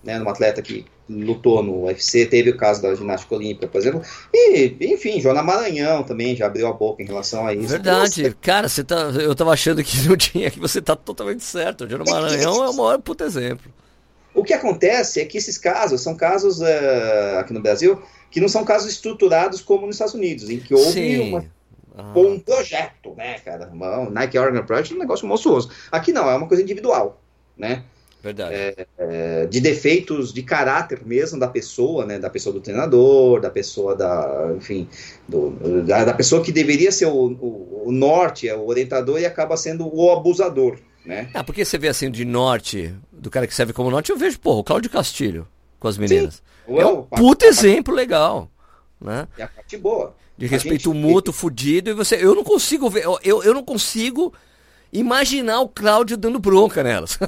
no, 0.02 0.10
né, 0.10 0.18
numa 0.18 0.32
atleta 0.32 0.60
que 0.62 0.84
lutou 1.08 1.62
no 1.62 1.84
UFC, 1.84 2.26
teve 2.26 2.50
o 2.50 2.56
caso 2.56 2.82
da 2.82 2.94
ginástica 2.94 3.34
olímpica, 3.34 3.66
por 3.66 3.78
exemplo. 3.78 4.02
E, 4.32 4.76
enfim, 4.80 5.20
Joana 5.20 5.42
Maranhão 5.42 6.02
também 6.02 6.36
já 6.36 6.46
abriu 6.46 6.66
a 6.66 6.72
boca 6.72 7.02
em 7.02 7.06
relação 7.06 7.46
a 7.46 7.54
isso. 7.54 7.68
Verdade. 7.68 8.22
Nossa. 8.24 8.36
Cara, 8.40 8.68
você 8.68 8.84
tá, 8.84 8.96
eu 8.96 9.34
tava 9.34 9.52
achando 9.52 9.82
que 9.82 10.06
não 10.06 10.16
tinha, 10.16 10.50
que 10.50 10.60
você 10.60 10.82
tá 10.82 10.94
totalmente 10.94 11.42
certo. 11.42 11.88
Joana 11.88 12.04
Maranhão 12.04 12.64
é 12.64 12.68
o 12.68 12.74
maior 12.74 13.00
puto 13.00 13.24
exemplo. 13.24 13.72
O 14.38 14.44
que 14.44 14.54
acontece 14.54 15.20
é 15.20 15.24
que 15.24 15.36
esses 15.36 15.58
casos 15.58 16.00
são 16.00 16.14
casos 16.14 16.60
uh, 16.60 17.38
aqui 17.40 17.52
no 17.52 17.60
Brasil 17.60 18.00
que 18.30 18.40
não 18.40 18.48
são 18.48 18.64
casos 18.64 18.88
estruturados 18.88 19.60
como 19.60 19.86
nos 19.86 19.96
Estados 19.96 20.14
Unidos, 20.14 20.48
em 20.48 20.60
que 20.60 20.74
houve 20.74 21.18
uma, 21.20 21.44
ah. 21.96 22.12
um 22.16 22.38
projeto, 22.38 23.14
né, 23.16 23.38
cara? 23.40 23.68
O 23.72 24.10
Nike 24.10 24.38
Organ 24.38 24.64
Project 24.64 24.92
é 24.92 24.96
um 24.96 25.00
negócio 25.00 25.26
monstruoso. 25.26 25.70
Aqui 25.90 26.12
não, 26.12 26.30
é 26.30 26.36
uma 26.36 26.46
coisa 26.46 26.62
individual, 26.62 27.20
né? 27.56 27.82
Verdade. 28.22 28.54
É, 28.54 28.86
é, 28.98 29.46
de 29.46 29.60
defeitos 29.60 30.32
de 30.32 30.42
caráter 30.42 31.00
mesmo 31.04 31.38
da 31.38 31.48
pessoa, 31.48 32.04
né? 32.04 32.18
Da 32.18 32.30
pessoa 32.30 32.52
do 32.52 32.60
treinador, 32.60 33.40
da 33.40 33.50
pessoa 33.50 33.96
da, 33.96 34.52
enfim, 34.56 34.88
do, 35.26 35.50
da, 35.84 36.04
da, 36.04 36.14
pessoa 36.14 36.42
que 36.42 36.52
deveria 36.52 36.92
ser 36.92 37.06
o, 37.06 37.10
o, 37.10 37.82
o, 37.86 37.92
norte, 37.92 38.48
é 38.48 38.54
o 38.54 38.66
orientador 38.66 39.20
e 39.20 39.26
acaba 39.26 39.56
sendo 39.56 39.88
o 39.92 40.12
abusador, 40.12 40.78
né? 41.04 41.30
Ah, 41.32 41.42
porque 41.42 41.64
você 41.64 41.78
vê 41.78 41.88
assim 41.88 42.10
de 42.10 42.24
norte, 42.24 42.94
do 43.18 43.30
cara 43.30 43.46
que 43.46 43.54
serve 43.54 43.72
como 43.72 43.90
norte, 43.90 44.10
eu 44.10 44.16
vejo, 44.16 44.38
porra, 44.38 44.60
o 44.60 44.64
Cláudio 44.64 44.90
Castilho 44.90 45.46
com 45.78 45.88
as 45.88 45.98
meninas. 45.98 46.42
Sim. 46.66 46.78
É 46.78 46.86
um 46.86 47.02
puta 47.02 47.46
exemplo 47.46 47.94
legal, 47.94 48.50
né? 49.00 49.26
É 49.36 49.42
a 49.42 49.48
parte 49.48 49.76
boa. 49.76 50.14
De 50.36 50.46
respeito 50.46 50.94
mútuo, 50.94 51.34
fudido, 51.34 51.90
e 51.90 51.94
você, 51.94 52.16
eu 52.16 52.34
não 52.34 52.44
consigo 52.44 52.88
ver, 52.88 53.04
eu, 53.22 53.42
eu 53.42 53.52
não 53.52 53.64
consigo 53.64 54.32
imaginar 54.92 55.60
o 55.60 55.68
Cláudio 55.68 56.16
dando 56.16 56.38
bronca 56.38 56.82
nelas. 56.82 57.18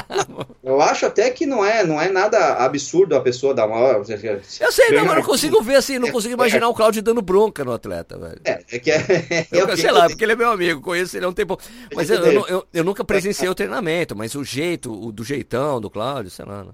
eu 0.62 0.80
acho 0.80 1.06
até 1.06 1.30
que 1.30 1.46
não 1.46 1.64
é, 1.64 1.84
não 1.84 2.00
é 2.00 2.10
nada 2.10 2.54
absurdo 2.54 3.16
a 3.16 3.20
pessoa 3.20 3.54
dar 3.54 3.66
uma. 3.66 3.78
Eu 3.78 4.04
sei, 4.04 4.90
não, 4.90 5.04
mas 5.04 5.16
não 5.16 5.22
consigo 5.22 5.62
ver 5.62 5.76
assim, 5.76 5.98
não 5.98 6.10
consigo 6.10 6.34
imaginar 6.34 6.68
o 6.68 6.74
Cláudio 6.74 7.02
dando 7.02 7.22
bronca 7.22 7.64
no 7.64 7.72
atleta, 7.72 8.18
velho. 8.18 8.40
É, 8.44 8.62
é 8.70 8.78
que 8.78 8.90
é. 8.90 8.96
é 9.30 9.46
eu, 9.50 9.74
sei 9.76 9.90
lá, 9.90 10.08
porque 10.08 10.24
ele 10.24 10.32
é 10.32 10.36
meu 10.36 10.50
amigo, 10.50 10.80
conheço 10.80 11.16
ele 11.16 11.24
há 11.24 11.28
um 11.28 11.32
tempo. 11.32 11.58
Mas 11.94 12.10
eu, 12.10 12.24
eu, 12.24 12.46
eu, 12.46 12.66
eu 12.72 12.84
nunca 12.84 13.04
presenciei 13.04 13.48
o 13.48 13.54
treinamento, 13.54 14.16
mas 14.16 14.34
o 14.34 14.44
jeito, 14.44 14.92
o 14.92 15.10
do 15.10 15.24
jeitão 15.24 15.80
do 15.80 15.90
Cláudio, 15.90 16.30
sei 16.30 16.44
lá. 16.44 16.64
Né? 16.64 16.70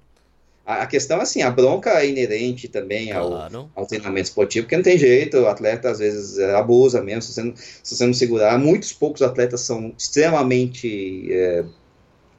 A, 0.67 0.87
questão 0.87 1.19
é 1.19 1.23
assim, 1.23 1.43
a 1.43 1.51
bronca 1.51 1.91
é 1.91 2.09
inerente 2.09 2.69
também 2.69 3.13
ao, 3.13 3.29
claro. 3.29 3.71
ao 3.75 3.87
treinamento 3.87 4.29
esportivo, 4.29 4.65
porque 4.65 4.77
não 4.77 4.83
tem 4.83 4.97
jeito, 4.97 5.37
o 5.37 5.47
atleta 5.47 5.91
às 5.91 5.99
vezes 5.99 6.39
é, 6.39 6.55
abusa 6.55 7.03
mesmo, 7.03 7.21
se 7.21 7.35
você, 7.35 7.43
não, 7.43 7.55
se 7.55 7.97
você 7.97 8.07
não 8.07 8.15
segurar. 8.15 8.59
Muitos 8.59 8.91
poucos 8.91 9.21
atletas 9.21 9.61
são 9.61 9.93
extremamente 9.99 11.31
é, 11.31 11.65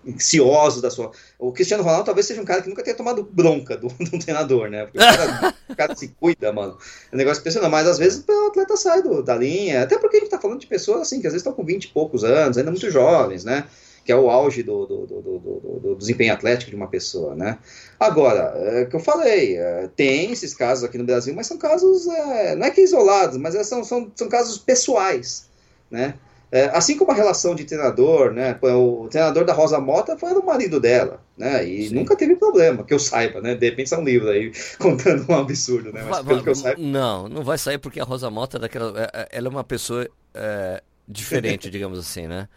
ansiosos 0.07 0.81
da 0.81 0.89
sua. 0.89 1.11
O 1.37 1.51
Cristiano 1.51 1.83
Ronaldo 1.83 2.05
talvez 2.05 2.25
seja 2.25 2.41
um 2.41 2.45
cara 2.45 2.61
que 2.61 2.69
nunca 2.69 2.83
tenha 2.83 2.95
tomado 2.95 3.23
bronca 3.23 3.77
do, 3.77 3.89
do 4.03 4.19
treinador, 4.19 4.69
né? 4.69 4.85
Porque 4.85 4.97
o 4.97 5.01
cara, 5.01 5.55
o 5.69 5.75
cara, 5.75 5.95
se 5.95 6.07
cuida, 6.19 6.51
mano. 6.51 6.77
É 7.11 7.15
um 7.15 7.17
negócio 7.17 7.41
impressionante, 7.41 7.71
mas 7.71 7.87
às 7.87 7.97
vezes 7.97 8.23
o 8.27 8.47
atleta 8.47 8.75
sai 8.77 9.01
do, 9.03 9.21
da 9.21 9.35
linha, 9.35 9.83
até 9.83 9.97
porque 9.97 10.17
a 10.17 10.19
gente 10.19 10.29
tá 10.29 10.39
falando 10.39 10.59
de 10.59 10.67
pessoas 10.67 11.01
assim, 11.01 11.21
que 11.21 11.27
às 11.27 11.33
vezes 11.33 11.45
estão 11.45 11.53
com 11.53 11.63
20 11.63 11.85
e 11.85 11.87
poucos 11.89 12.23
anos, 12.23 12.57
ainda 12.57 12.71
muito 12.71 12.89
jovens, 12.89 13.43
né? 13.43 13.65
Que 14.05 14.11
é 14.11 14.15
o 14.15 14.29
auge 14.29 14.61
do, 14.61 14.85
do, 14.85 15.05
do, 15.07 15.79
do, 15.79 15.95
desempenho 15.95 16.31
atlético 16.31 16.69
de 16.69 16.77
uma 16.77 16.87
pessoa, 16.87 17.33
né? 17.33 17.57
Agora, 17.99 18.53
é 18.55 18.85
que 18.85 18.95
eu 18.95 18.99
falei, 18.99 19.57
é, 19.57 19.89
tem 19.95 20.31
esses 20.31 20.53
casos 20.53 20.83
aqui 20.83 20.95
no 20.95 21.03
Brasil, 21.03 21.33
mas 21.33 21.47
são 21.47 21.57
casos, 21.57 22.07
é, 22.07 22.55
não 22.55 22.67
é 22.67 22.69
que 22.69 22.81
isolados, 22.81 23.35
mas 23.37 23.55
é, 23.55 23.63
são, 23.63 23.83
são, 23.83 24.11
são 24.15 24.29
casos 24.29 24.59
pessoais, 24.59 25.49
né? 25.89 26.13
É, 26.51 26.65
assim 26.65 26.95
como 26.95 27.11
a 27.11 27.15
relação 27.15 27.55
de 27.55 27.65
treinador, 27.65 28.31
né? 28.31 28.57
O 28.61 29.07
treinador 29.09 29.43
da 29.43 29.53
Rosa 29.53 29.79
Mota 29.79 30.15
foi 30.15 30.31
o 30.33 30.45
marido 30.45 30.79
dela, 30.79 31.19
né? 31.35 31.67
E 31.67 31.89
Sim. 31.89 31.95
nunca 31.95 32.15
teve 32.15 32.35
problema, 32.35 32.83
que 32.83 32.93
eu 32.93 32.99
saiba, 32.99 33.41
né? 33.41 33.55
De 33.55 33.67
repente 33.67 33.91
é 33.91 33.97
um 33.97 34.03
livro 34.03 34.29
aí 34.29 34.51
contando 34.77 35.25
um 35.27 35.35
absurdo, 35.35 35.91
né? 35.91 36.05
Mas 36.07 36.23
vai, 36.23 36.43
que 36.43 36.49
eu 36.49 36.55
saiba... 36.55 36.79
Não, 36.79 37.27
não 37.27 37.43
vai 37.43 37.57
sair 37.57 37.79
porque 37.79 37.99
a 37.99 38.03
Rosa 38.03 38.29
Mota 38.29 38.57
é 38.57 38.59
daquela, 38.59 38.93
ela 39.31 39.47
é 39.47 39.49
uma 39.49 39.63
pessoa 39.63 40.07
é, 40.35 40.83
diferente, 41.07 41.69
digamos 41.71 41.97
assim, 41.97 42.27
né? 42.27 42.47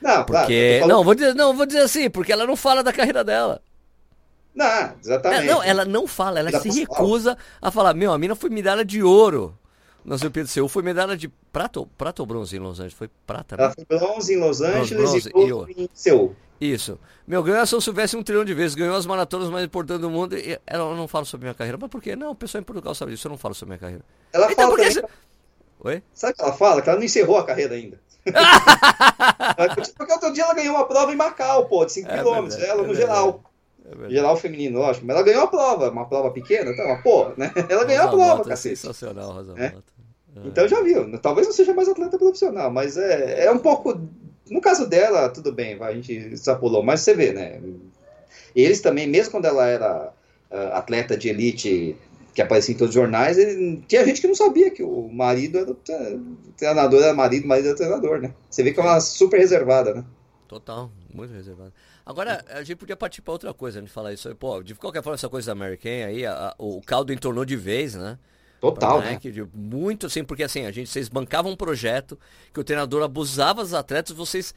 Não, 0.00 0.24
porque 0.24 0.78
claro, 0.78 0.92
não, 0.92 1.04
vou 1.04 1.14
dizer, 1.14 1.34
não, 1.34 1.54
vou 1.54 1.66
dizer 1.66 1.80
assim, 1.80 2.08
porque 2.08 2.32
ela 2.32 2.46
não 2.46 2.56
fala 2.56 2.82
da 2.82 2.92
carreira 2.92 3.22
dela. 3.22 3.60
Não, 4.54 4.94
exatamente. 5.02 5.42
É, 5.42 5.46
não, 5.46 5.62
ela 5.62 5.84
não 5.84 6.06
fala, 6.06 6.40
ela, 6.40 6.58
se 6.58 6.70
recusa 6.70 7.36
a 7.60 7.70
falar, 7.70 7.94
meu, 7.94 8.12
a 8.12 8.18
mina 8.18 8.34
foi 8.34 8.50
medalha 8.50 8.84
de 8.84 9.02
ouro. 9.02 9.56
Não 10.04 10.16
sei 10.16 10.28
o 10.28 10.30
Pedro 10.30 10.50
Seu 10.50 10.66
foi 10.66 10.82
medalha 10.82 11.16
de 11.16 11.28
prata, 11.52 11.84
prata 11.96 12.22
ou 12.22 12.26
bronze 12.26 12.56
em 12.56 12.58
Los 12.58 12.80
Angeles? 12.80 12.94
Foi 12.94 13.10
prata, 13.26 13.56
né? 13.56 13.64
Ela 13.64 13.72
foi 13.74 13.84
bronze 13.84 14.32
em 14.32 14.38
Los 14.38 14.60
Angeles 14.62 15.10
bronze, 15.10 15.30
e 15.34 15.52
ouro 15.52 15.70
em 15.76 15.88
Seul. 15.92 16.34
Isso. 16.60 16.98
Meu, 17.26 17.42
ganhou 17.42 17.60
a 17.60 17.66
São 17.66 17.80
Silvestre 17.80 18.18
um 18.18 18.22
trilhão 18.22 18.44
de 18.44 18.52
vezes, 18.52 18.74
ganhou 18.74 18.94
as 18.94 19.06
maratonas 19.06 19.48
mais 19.48 19.64
importantes 19.64 20.00
do 20.00 20.10
mundo. 20.10 20.36
E 20.36 20.58
ela 20.66 20.94
não 20.94 21.08
fala 21.08 21.24
sobre 21.24 21.46
minha 21.46 21.54
carreira. 21.54 21.78
Mas 21.80 21.90
por 21.90 22.02
quê? 22.02 22.16
Não, 22.16 22.32
o 22.32 22.34
pessoal 22.34 22.60
em 22.60 22.64
Portugal 22.64 22.94
sabe 22.94 23.12
disso, 23.12 23.26
eu 23.26 23.30
não 23.30 23.38
falo 23.38 23.54
sobre 23.54 23.70
minha 23.70 23.78
carreira. 23.78 24.04
Ela 24.32 24.50
então, 24.50 24.70
fala 24.70 24.76
também... 24.76 25.04
Oi? 25.82 26.02
Sabe 26.12 26.32
o 26.32 26.36
que 26.36 26.42
ela 26.42 26.52
fala? 26.52 26.82
Que 26.82 26.90
ela 26.90 26.98
não 26.98 27.04
encerrou 27.04 27.38
a 27.38 27.46
carreira 27.46 27.74
ainda. 27.74 27.98
Porque 29.96 30.12
outro 30.12 30.32
dia 30.32 30.44
ela 30.44 30.54
ganhou 30.54 30.74
uma 30.74 30.86
prova 30.86 31.12
em 31.12 31.16
Macau, 31.16 31.66
pô, 31.66 31.84
de 31.84 31.92
5 31.92 32.08
é 32.08 32.22
km, 32.22 32.32
verdade, 32.42 32.64
ela 32.64 32.82
é 32.82 32.86
no 32.86 32.94
geral. 32.94 33.42
É 34.06 34.10
geral 34.10 34.36
feminino, 34.36 34.78
lógico. 34.78 35.06
Mas 35.06 35.16
ela 35.16 35.24
ganhou 35.24 35.42
a 35.42 35.46
prova, 35.48 35.90
uma 35.90 36.06
prova 36.06 36.30
pequena? 36.30 36.72
Mas, 36.76 37.02
pô, 37.02 37.32
né? 37.36 37.52
Ela 37.68 37.84
ganhou 37.84 38.04
a 38.04 38.08
prova, 38.08 38.36
Mota, 38.36 38.48
cacete. 38.50 38.76
Sensacional, 38.76 39.32
Rosa 39.32 39.54
é? 39.58 39.72
Então 40.44 40.68
já 40.68 40.80
viu. 40.82 41.18
Talvez 41.18 41.46
não 41.46 41.54
seja 41.54 41.74
mais 41.74 41.88
atleta 41.88 42.18
profissional, 42.18 42.70
mas 42.70 42.96
é, 42.96 43.46
é 43.46 43.52
um 43.52 43.58
pouco. 43.58 44.00
No 44.48 44.60
caso 44.60 44.86
dela, 44.86 45.28
tudo 45.28 45.52
bem, 45.52 45.76
vai, 45.76 45.92
a 45.92 45.96
gente 45.96 46.12
extrapolou, 46.12 46.82
mas 46.82 47.00
você 47.00 47.14
vê, 47.14 47.32
né? 47.32 47.60
Eles 48.54 48.80
também, 48.80 49.06
mesmo 49.06 49.32
quando 49.32 49.44
ela 49.44 49.66
era 49.66 50.12
uh, 50.50 50.74
atleta 50.74 51.16
de 51.16 51.28
elite 51.28 51.96
que 52.34 52.42
aparecia 52.42 52.74
em 52.74 52.78
todos 52.78 52.94
os 52.94 53.00
jornais, 53.00 53.38
ele, 53.38 53.82
tinha 53.88 54.04
gente 54.04 54.20
que 54.20 54.26
não 54.26 54.34
sabia 54.34 54.70
que 54.70 54.82
o 54.82 55.08
marido 55.08 55.58
era 55.58 55.70
o 55.70 55.76
treinador, 56.56 57.02
era 57.02 57.14
marido, 57.14 57.46
marido 57.46 57.68
era 57.68 57.76
treinador, 57.76 58.20
né? 58.20 58.34
Você 58.48 58.62
vê 58.62 58.72
que 58.72 58.80
é 58.80 58.82
uma 58.82 59.00
super 59.00 59.38
reservada, 59.38 59.94
né? 59.94 60.04
Total, 60.46 60.90
muito 61.14 61.32
reservada. 61.32 61.72
Agora, 62.04 62.44
a 62.48 62.62
gente 62.62 62.76
podia 62.76 62.96
partir 62.96 63.22
para 63.22 63.32
outra 63.32 63.54
coisa, 63.54 63.78
a 63.78 63.82
gente 63.82 63.92
falar 63.92 64.12
isso. 64.12 64.34
Pô, 64.34 64.62
de 64.62 64.74
qualquer 64.74 65.02
forma, 65.02 65.14
essa 65.14 65.28
coisa 65.28 65.46
da 65.46 65.52
American 65.52 66.06
aí, 66.06 66.26
a, 66.26 66.48
a, 66.48 66.54
o 66.58 66.80
caldo 66.80 67.12
entornou 67.12 67.44
de 67.44 67.56
vez, 67.56 67.94
né? 67.94 68.18
Total, 68.60 69.00
né? 69.00 69.16
Que, 69.16 69.32
muito 69.54 70.06
assim, 70.06 70.22
porque 70.22 70.42
assim, 70.42 70.66
a 70.66 70.70
gente, 70.70 70.90
vocês 70.90 71.08
bancavam 71.08 71.52
um 71.52 71.56
projeto 71.56 72.18
que 72.52 72.60
o 72.60 72.64
treinador 72.64 73.02
abusava 73.02 73.62
dos 73.62 73.72
atletas, 73.72 74.14
vocês 74.14 74.54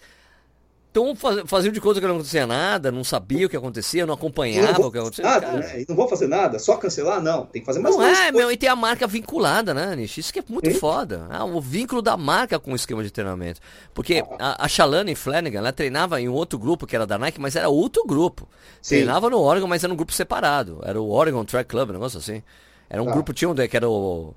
então 0.93 1.15
faziam 1.47 1.71
de 1.71 1.81
conta 1.81 1.99
que 1.99 2.05
não 2.05 2.13
acontecia 2.13 2.45
nada, 2.45 2.91
não 2.91 3.03
sabia 3.03 3.47
o 3.47 3.49
que 3.49 3.57
acontecia, 3.57 4.05
não 4.05 4.13
acompanhava 4.13 4.77
não 4.77 4.89
o 4.89 4.91
que 4.91 4.99
acontecia. 4.99 5.23
Nada, 5.23 5.51
né? 5.53 5.81
E 5.81 5.85
não 5.89 5.95
vou 5.95 6.07
fazer 6.07 6.27
nada, 6.27 6.59
só 6.59 6.77
cancelar, 6.77 7.19
não. 7.19 7.47
Tem 7.47 7.63
que 7.63 7.65
fazer 7.65 7.79
mais 7.79 7.95
Não 7.95 8.03
é, 8.03 8.31
meu, 8.31 8.51
e 8.51 8.55
tem 8.55 8.69
a 8.69 8.75
marca 8.75 9.07
vinculada, 9.07 9.73
né, 9.73 9.95
Nish? 9.95 10.19
Isso 10.19 10.31
que 10.31 10.37
é 10.37 10.43
muito 10.47 10.71
Sim. 10.71 10.77
foda. 10.77 11.25
Ah, 11.31 11.45
o 11.45 11.59
vínculo 11.59 11.99
da 11.99 12.15
marca 12.15 12.59
com 12.59 12.73
o 12.73 12.75
esquema 12.75 13.03
de 13.03 13.09
treinamento. 13.09 13.59
Porque 13.91 14.23
ah. 14.39 14.55
a, 14.59 14.65
a 14.65 14.67
Shalane 14.67 15.15
Flanagan, 15.15 15.57
ela 15.57 15.73
treinava 15.73 16.21
em 16.21 16.29
outro 16.29 16.59
grupo 16.59 16.85
que 16.85 16.95
era 16.95 17.07
da 17.07 17.17
Nike, 17.17 17.41
mas 17.41 17.55
era 17.55 17.69
outro 17.69 18.05
grupo. 18.05 18.47
Sim. 18.79 18.97
Treinava 18.97 19.31
no 19.31 19.39
Oregon, 19.39 19.65
mas 19.65 19.83
era 19.83 19.91
um 19.91 19.95
grupo 19.95 20.13
separado. 20.13 20.79
Era 20.83 21.01
o 21.01 21.09
Oregon 21.09 21.43
Track 21.43 21.69
Club, 21.69 21.89
um 21.89 21.93
negócio 21.93 22.19
assim. 22.19 22.43
Era 22.87 23.01
um 23.01 23.09
ah. 23.09 23.13
grupo, 23.13 23.33
tinha 23.33 23.49
um 23.49 23.55
que 23.55 23.75
era 23.75 23.89
o 23.89 24.35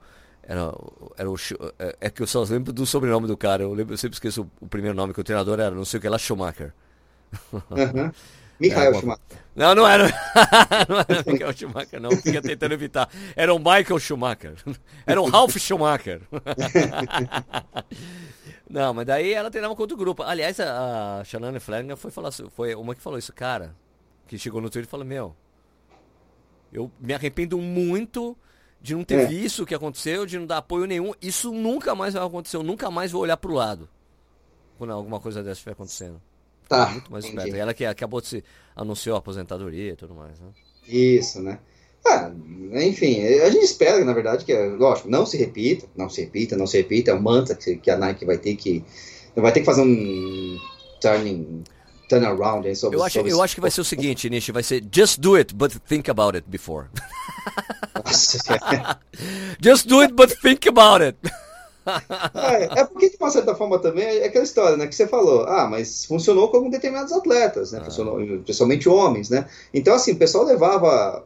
era, 0.49 0.73
era 1.19 1.29
o, 1.29 1.35
é, 1.77 1.97
é 2.03 2.11
que 2.11 2.23
eu 2.23 2.27
só 2.27 2.45
lembro 2.45 2.73
do 2.73 2.87
sobrenome 2.87 3.27
do 3.27 3.37
cara. 3.37 3.65
Eu, 3.65 3.75
lembro, 3.75 3.95
eu 3.95 3.99
sempre 3.99 4.15
esqueço 4.15 4.49
o, 4.61 4.69
primeiro 4.69 4.97
nome 4.97 5.13
que 5.13 5.21
o 5.21 5.25
treinador 5.25 5.59
era, 5.59 5.73
não 5.73 5.85
sei 5.85 5.99
o 5.99 6.01
que 6.01 6.09
lá, 6.09 6.19
Schumacher. 6.19 6.73
Uhum. 7.53 8.13
Michael 8.61 8.95
é, 8.95 8.99
Schumacher. 8.99 9.39
Não, 9.57 9.75
não 9.75 9.87
era. 9.87 10.07
não 10.89 10.99
era 10.99 11.25
Michael 11.27 11.53
Schumacher, 11.53 12.01
não. 12.01 12.13
Fica 12.13 12.41
tentando 12.41 12.73
evitar. 12.73 13.11
Era 13.35 13.53
o 13.53 13.59
Michael 13.59 13.99
Schumacher. 13.99 14.55
Era 15.05 15.21
o 15.21 15.29
Ralph 15.29 15.57
Schumacher. 15.57 16.23
não, 18.71 18.95
mas 18.95 19.05
daí 19.05 19.33
ela 19.33 19.51
treinava 19.51 19.75
com 19.75 19.83
outro 19.83 19.97
grupo. 19.97 20.23
Aliás, 20.23 20.61
a, 20.61 21.21
a 21.21 21.25
Shannon 21.25 21.59
Flanagan 21.59 21.97
foi, 21.97 22.13
falar, 22.13 22.31
foi 22.33 22.75
uma 22.77 22.95
que 22.95 23.03
falou 23.03 23.19
isso, 23.19 23.33
cara. 23.33 23.75
Que 24.29 24.39
chegou 24.39 24.61
no 24.61 24.71
Twitter 24.71 24.89
e 24.89 24.91
falou: 24.91 25.05
Meu, 25.05 25.35
eu 26.73 26.91
me 27.01 27.13
arrependo 27.13 27.59
muito 27.59 28.37
de 28.87 28.95
não 28.95 29.03
ter 29.03 29.19
é. 29.19 29.27
visto 29.27 29.65
o 29.65 29.67
que 29.67 29.75
aconteceu, 29.75 30.25
de 30.25 30.39
não 30.39 30.47
dar 30.47 30.59
apoio 30.59 30.87
nenhum. 30.87 31.13
Isso 31.21 31.53
nunca 31.53 31.93
mais 31.93 32.15
vai 32.15 32.25
acontecer. 32.25 32.57
Eu 32.57 32.63
nunca 32.63 32.89
mais 32.89 33.11
vou 33.11 33.23
olhar 33.23 33.37
pro 33.37 33.53
lado 33.53 33.89
quando 34.79 34.93
alguma 34.93 35.19
coisa 35.19 35.43
dessa 35.43 35.55
estiver 35.55 35.73
acontecendo. 35.73 36.23
Tá. 36.69 36.91
Muito 36.91 37.11
mais 37.11 37.25
esperto. 37.25 37.57
E 37.57 37.59
ela 37.59 37.75
que 37.75 37.85
acabou 37.85 38.21
de 38.21 38.29
se 38.29 38.45
anunciou 38.77 39.17
a 39.17 39.19
aposentadoria 39.19 39.93
e 39.93 39.97
tudo 39.97 40.15
mais, 40.15 40.39
né? 40.39 40.49
Isso, 40.87 41.43
né? 41.43 41.59
Ah, 42.07 42.31
enfim, 42.75 43.21
a 43.25 43.51
gente 43.51 43.65
espera, 43.65 44.05
na 44.05 44.13
verdade, 44.13 44.45
que, 44.45 44.55
lógico, 44.55 45.11
não 45.11 45.27
se 45.27 45.37
repita, 45.37 45.89
não 45.97 46.09
se 46.09 46.21
repita, 46.21 46.57
não 46.57 46.67
se 46.67 46.77
repita, 46.77 47.11
é 47.11 47.15
um 47.15 47.21
mantra 47.21 47.57
que, 47.57 47.77
que 47.77 47.91
a 47.91 47.97
Nike 47.97 48.25
vai 48.25 48.39
ter 48.39 48.55
que. 48.55 48.85
Vai 49.35 49.53
ter 49.53 49.61
que 49.61 49.67
fazer 49.67 49.83
um 49.83 50.59
turning 51.01 51.65
turnaround 52.09 52.67
aí 52.67 52.77
sobre 52.77 52.99
eu 52.99 53.05
acho, 53.05 53.15
sobre 53.15 53.33
eu 53.33 53.43
acho 53.43 53.55
que 53.55 53.61
vai 53.61 53.71
ser 53.71 53.81
o 53.81 53.85
seguinte, 53.85 54.29
Nishi, 54.31 54.53
vai 54.53 54.63
ser 54.63 54.83
just 54.93 55.19
do 55.19 55.35
it, 55.35 55.55
but 55.55 55.73
think 55.89 56.11
about 56.11 56.37
it 56.37 56.49
before. 56.49 56.87
just 59.61 59.87
do 59.87 60.01
it, 60.01 60.15
but 60.15 60.31
think 60.41 60.69
about 60.69 61.03
it. 61.03 61.19
é, 62.35 62.81
é, 62.81 62.85
porque, 62.85 63.11
de 63.11 63.17
uma 63.17 63.31
certa 63.31 63.55
forma, 63.55 63.79
também 63.79 64.05
é 64.05 64.27
aquela 64.27 64.45
história, 64.45 64.77
né? 64.77 64.87
Que 64.87 64.95
você 64.95 65.07
falou, 65.07 65.45
ah, 65.45 65.69
mas 65.69 66.05
funcionou 66.05 66.49
com 66.49 66.69
determinados 66.69 67.13
atletas, 67.13 67.73
né? 67.73 67.79
Ah. 67.81 67.85
Funcionou, 67.85 68.17
principalmente 68.43 68.89
homens, 68.89 69.31
né? 69.31 69.47
Então, 69.73 69.95
assim, 69.95 70.13
o 70.13 70.17
pessoal 70.17 70.45
levava, 70.45 71.25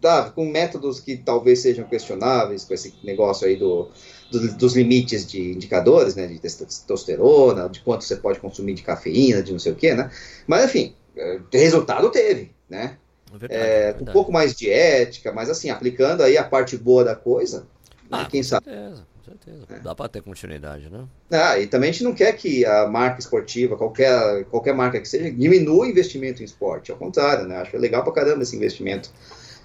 tá, 0.00 0.30
com 0.30 0.46
métodos 0.46 1.00
que 1.00 1.16
talvez 1.16 1.60
sejam 1.60 1.84
questionáveis, 1.86 2.64
com 2.64 2.72
esse 2.72 2.94
negócio 3.04 3.46
aí 3.46 3.56
do, 3.56 3.88
do, 4.30 4.56
dos 4.56 4.76
limites 4.76 5.26
de 5.26 5.52
indicadores, 5.52 6.14
né? 6.14 6.26
De 6.26 6.38
testosterona, 6.38 7.68
de 7.68 7.80
quanto 7.80 8.04
você 8.04 8.16
pode 8.16 8.40
consumir 8.40 8.74
de 8.74 8.82
cafeína, 8.82 9.42
de 9.42 9.52
não 9.52 9.58
sei 9.58 9.72
o 9.72 9.76
quê, 9.76 9.94
né? 9.94 10.10
Mas, 10.46 10.64
enfim, 10.64 10.94
é, 11.16 11.38
resultado 11.52 12.10
teve, 12.10 12.52
né? 12.68 12.96
É 13.34 13.38
verdade, 13.38 13.62
é, 13.62 13.90
é 13.90 13.96
um 14.02 14.12
pouco 14.12 14.32
mais 14.32 14.54
de 14.54 14.70
ética, 14.70 15.32
mas 15.32 15.50
assim, 15.50 15.68
aplicando 15.70 16.22
aí 16.22 16.38
a 16.38 16.44
parte 16.44 16.76
boa 16.76 17.04
da 17.04 17.14
coisa, 17.14 17.66
né, 18.10 18.22
ah, 18.22 18.24
quem 18.24 18.42
sabe. 18.42 18.64
Certeza 18.64 19.04
certeza. 19.28 19.66
É. 19.68 19.78
Dá 19.80 19.94
para 19.94 20.08
ter 20.08 20.22
continuidade, 20.22 20.90
né? 20.90 21.04
Ah, 21.30 21.58
e 21.58 21.66
também 21.66 21.90
a 21.90 21.92
gente 21.92 22.04
não 22.04 22.14
quer 22.14 22.32
que 22.32 22.64
a 22.64 22.86
marca 22.86 23.20
esportiva, 23.20 23.76
qualquer, 23.76 24.44
qualquer 24.44 24.74
marca 24.74 25.00
que 25.00 25.08
seja, 25.08 25.30
diminua 25.30 25.84
o 25.84 25.86
investimento 25.86 26.42
em 26.42 26.44
esporte. 26.44 26.90
Ao 26.90 26.96
contrário, 26.96 27.46
né? 27.46 27.58
Acho 27.58 27.76
legal 27.76 28.02
pra 28.02 28.12
caramba 28.12 28.42
esse 28.42 28.56
investimento. 28.56 29.10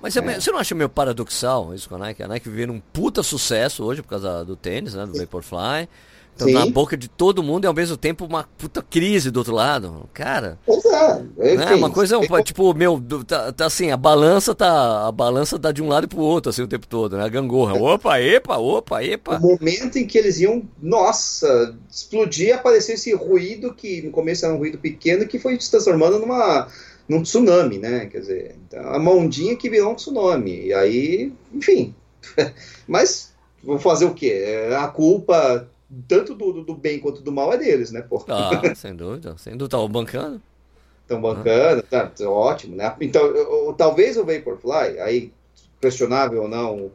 Mas 0.04 0.18
é. 0.18 0.39
você 0.39 0.51
não 0.51 0.60
acha 0.60 0.76
meio 0.76 0.89
paradoxal 0.89 1.74
isso 1.74 1.88
com 1.88 1.95
a 1.95 1.97
Nike? 1.97 2.22
A 2.22 2.28
Nike 2.28 2.49
vivendo 2.49 2.74
um 2.74 2.82
puta 2.91 3.24
sucesso 3.24 3.86
hoje 3.86 4.01
por 4.01 4.10
causa 4.10 4.43
do 4.43 4.54
tênis, 4.54 4.93
né? 4.93 5.06
Do 5.06 5.18
Vaporfly. 5.18 5.88
Então, 6.36 6.49
na 6.49 6.66
boca 6.66 6.97
de 6.97 7.08
todo 7.08 7.43
mundo 7.43 7.64
e 7.64 7.68
ao 7.68 7.74
mesmo 7.74 7.95
tempo 7.95 8.26
uma 8.26 8.43
puta 8.58 8.82
crise 8.82 9.32
do 9.32 9.38
outro 9.38 9.54
lado. 9.54 10.10
Cara. 10.14 10.58
Pois 10.66 10.84
é. 10.84 11.24
É 11.72 11.76
uma 11.76 11.89
coisa, 11.89 12.18
um, 12.18 12.43
tipo, 12.43 12.74
meu, 12.74 13.01
tá, 13.26 13.54
tá, 13.54 13.68
assim, 13.68 13.91
a 13.91 13.97
balança 13.97 14.54
tá. 14.54 15.08
A 15.08 15.12
balança 15.12 15.58
tá 15.58 15.72
de 15.72 15.82
um 15.82 15.88
lado 15.88 16.08
pro 16.08 16.20
outro, 16.20 16.49
assim, 16.49 16.64
o 16.64 16.68
tempo 16.68 16.86
todo, 16.86 17.16
né? 17.16 17.24
A 17.24 17.30
gangorra. 17.30 17.76
Opa, 17.76 18.20
epa, 18.20 18.58
opa, 18.58 19.01
epa. 19.04 19.38
O 19.38 19.58
momento 19.58 19.97
em 19.97 20.06
que 20.06 20.18
eles 20.18 20.39
iam, 20.39 20.64
nossa, 20.82 21.76
explodir, 21.89 22.56
apareceu 22.56 22.95
esse 22.95 23.14
ruído 23.14 23.74
que 23.74 24.01
no 24.01 24.12
começo 24.12 24.43
era 24.43 24.54
um 24.54 24.58
ruído 24.58 24.80
pequeno 24.80 25.28
que 25.28 25.39
foi 25.39 25.58
se 25.62 25.72
transformando 25.72 26.20
numa 26.20 26.68
num 27.08 27.24
tsunami, 27.24 27.78
né? 27.78 28.06
Quer 28.06 28.20
dizer, 28.20 28.56
então, 28.66 28.97
uma 28.97 29.12
ondinha 29.12 29.56
que 29.56 29.70
virou 29.70 29.91
um 29.91 29.95
tsunami. 29.95 30.68
E 30.68 30.74
aí, 30.74 31.34
enfim. 31.54 31.93
Mas 32.88 33.34
vou 33.64 33.80
fazer 33.80 34.06
o 34.06 34.14
quê? 34.14 34.43
É, 34.45 34.76
a 34.76 34.88
culpa 34.88 35.68
tanto 36.08 36.34
do, 36.34 36.64
do 36.64 36.74
bem 36.76 36.99
quanto 36.99 37.22
do 37.22 37.32
mal 37.32 37.54
é 37.54 37.58
deles, 37.58 37.91
né, 37.91 38.01
pô? 38.01 38.24
Ah, 38.28 38.62
sem 38.76 38.95
dúvida, 38.95 39.36
sem 39.38 39.54
dúvida, 39.54 39.78
estão 39.78 39.88
bancando. 39.89 40.41
Estão 41.01 41.22
bancando, 41.22 41.84
ah. 41.91 42.08
tá, 42.08 42.30
ótimo, 42.30 42.76
né? 42.76 42.95
Então, 43.01 43.24
eu, 43.26 43.68
eu, 43.68 43.74
talvez 43.74 44.18
o 44.18 44.26
Vaporfly, 44.26 44.99
aí, 44.99 45.32
questionável 45.82 46.43
ou 46.43 46.47
não, 46.47 46.91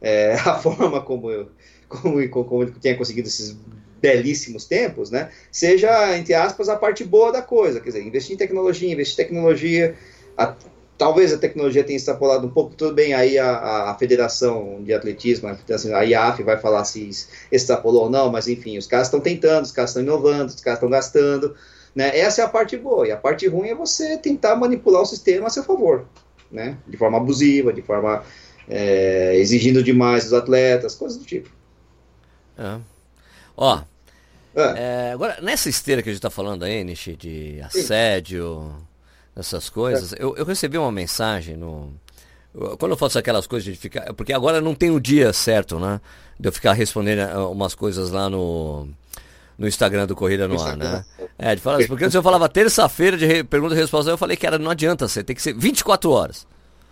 é, 0.00 0.34
a 0.44 0.58
forma 0.58 1.00
como, 1.00 1.30
eu, 1.30 1.48
como, 1.88 2.28
como 2.28 2.62
ele 2.62 2.72
tenha 2.72 2.96
conseguido 2.96 3.28
esses 3.28 3.56
belíssimos 4.04 4.66
tempos, 4.66 5.10
né, 5.10 5.30
seja, 5.50 6.14
entre 6.18 6.34
aspas, 6.34 6.68
a 6.68 6.76
parte 6.76 7.02
boa 7.02 7.32
da 7.32 7.40
coisa, 7.40 7.80
quer 7.80 7.88
dizer, 7.88 8.02
investir 8.02 8.34
em 8.34 8.38
tecnologia, 8.38 8.92
investir 8.92 9.14
em 9.14 9.26
tecnologia, 9.26 9.96
a, 10.36 10.54
Talvez 10.96 11.32
a 11.32 11.38
tecnologia 11.38 11.82
tenha 11.82 11.96
extrapolado 11.96 12.46
um 12.46 12.50
pouco, 12.50 12.76
tudo 12.76 12.94
bem, 12.94 13.14
aí 13.14 13.36
a, 13.36 13.90
a 13.90 13.94
Federação 13.96 14.80
de 14.84 14.94
Atletismo, 14.94 15.48
assim, 15.48 15.92
a 15.92 16.02
IAF 16.02 16.40
vai 16.44 16.56
falar 16.56 16.84
se 16.84 17.10
extrapolou 17.50 18.04
ou 18.04 18.10
não, 18.10 18.30
mas 18.30 18.46
enfim, 18.46 18.78
os 18.78 18.86
caras 18.86 19.08
estão 19.08 19.18
tentando, 19.18 19.64
os 19.64 19.72
caras 19.72 19.90
estão 19.90 20.04
inovando, 20.04 20.50
os 20.50 20.60
caras 20.60 20.76
estão 20.76 20.88
gastando, 20.88 21.56
né? 21.96 22.16
Essa 22.16 22.42
é 22.42 22.44
a 22.44 22.48
parte 22.48 22.76
boa, 22.76 23.08
e 23.08 23.10
a 23.10 23.16
parte 23.16 23.44
ruim 23.48 23.70
é 23.70 23.74
você 23.74 24.16
tentar 24.16 24.54
manipular 24.54 25.02
o 25.02 25.06
sistema 25.06 25.48
a 25.48 25.50
seu 25.50 25.64
favor, 25.64 26.06
né? 26.48 26.78
De 26.86 26.96
forma 26.96 27.18
abusiva, 27.18 27.72
de 27.72 27.82
forma 27.82 28.22
é, 28.68 29.36
exigindo 29.36 29.82
demais 29.82 30.22
dos 30.22 30.32
atletas, 30.32 30.94
coisas 30.94 31.18
do 31.18 31.24
tipo. 31.24 31.50
É. 32.56 32.78
Ó, 33.56 33.80
é. 34.54 35.08
É, 35.08 35.12
agora, 35.12 35.38
nessa 35.42 35.68
esteira 35.68 36.02
que 36.02 36.08
a 36.08 36.12
gente 36.12 36.18
está 36.18 36.30
falando 36.30 36.62
aí, 36.64 36.82
Nishi, 36.84 37.16
de 37.16 37.60
assédio... 37.62 38.74
Essas 39.36 39.68
coisas. 39.68 40.12
É. 40.12 40.16
Eu, 40.20 40.36
eu 40.36 40.44
recebi 40.44 40.78
uma 40.78 40.92
mensagem 40.92 41.56
no. 41.56 41.92
Quando 42.78 42.92
eu 42.92 42.96
faço 42.96 43.18
aquelas 43.18 43.46
coisas 43.46 43.64
de 43.64 43.78
ficar. 43.78 44.12
Porque 44.14 44.32
agora 44.32 44.60
não 44.60 44.74
tem 44.74 44.90
o 44.90 45.00
dia 45.00 45.32
certo, 45.32 45.78
né? 45.78 46.00
De 46.38 46.48
eu 46.48 46.52
ficar 46.52 46.72
respondendo 46.72 47.18
eh, 47.18 47.36
umas 47.38 47.74
coisas 47.74 48.10
lá 48.10 48.30
no. 48.30 48.88
No 49.56 49.68
Instagram 49.68 50.06
do 50.06 50.16
Corrida 50.16 50.48
no 50.48 50.60
Ar, 50.60 50.76
né? 50.76 51.04
É, 51.38 51.54
de 51.54 51.60
falar 51.60 51.78
isso. 51.78 51.88
Porque 51.88 52.10
se 52.10 52.16
eu 52.16 52.22
falava 52.24 52.48
terça-feira 52.48 53.16
de 53.16 53.44
pergunta 53.44 53.74
e 53.74 53.78
resposta, 53.78 54.10
eu 54.10 54.18
falei 54.18 54.36
que 54.36 54.44
era, 54.44 54.58
não 54.58 54.68
adianta 54.68 55.06
ser, 55.06 55.22
tem 55.22 55.34
que 55.34 55.40
ser 55.40 55.54
24 55.54 56.10
horas. 56.10 56.44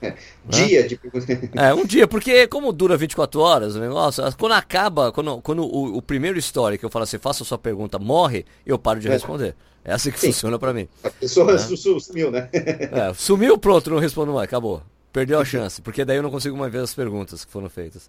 É, 0.02 0.14
dia 0.48 0.86
de 0.86 0.98
É, 1.54 1.72
um 1.72 1.84
dia, 1.84 2.06
porque 2.06 2.46
como 2.48 2.72
dura 2.72 2.96
24 2.96 3.40
horas 3.40 3.76
o 3.76 3.80
negócio, 3.80 4.22
quando 4.36 4.52
acaba, 4.52 5.12
quando, 5.12 5.40
quando 5.40 5.62
o, 5.62 5.96
o 5.96 6.02
primeiro 6.02 6.38
story 6.38 6.76
que 6.76 6.84
eu 6.84 6.90
falo 6.90 7.04
assim, 7.04 7.18
faça 7.18 7.42
a 7.42 7.46
sua 7.46 7.58
pergunta, 7.58 7.98
morre, 7.98 8.44
eu 8.66 8.78
paro 8.78 9.00
de 9.00 9.08
é. 9.08 9.10
responder. 9.12 9.54
É 9.84 9.92
assim 9.92 10.10
que 10.10 10.20
Sim. 10.20 10.28
funciona 10.28 10.58
para 10.58 10.72
mim. 10.72 10.88
A 11.02 11.10
pessoa 11.10 11.52
né? 11.52 11.58
sumiu, 11.58 12.30
né? 12.30 12.48
É, 12.52 13.12
sumiu, 13.14 13.58
pronto, 13.58 13.90
não 13.90 13.98
respondo 13.98 14.32
mais, 14.32 14.44
acabou. 14.44 14.82
Perdeu 15.12 15.40
a 15.40 15.44
chance, 15.46 15.82
porque 15.82 16.04
daí 16.04 16.16
eu 16.16 16.22
não 16.22 16.30
consigo 16.30 16.56
mais 16.56 16.72
ver 16.72 16.80
as 16.80 16.94
perguntas 16.94 17.44
que 17.44 17.50
foram 17.50 17.68
feitas. 17.68 18.08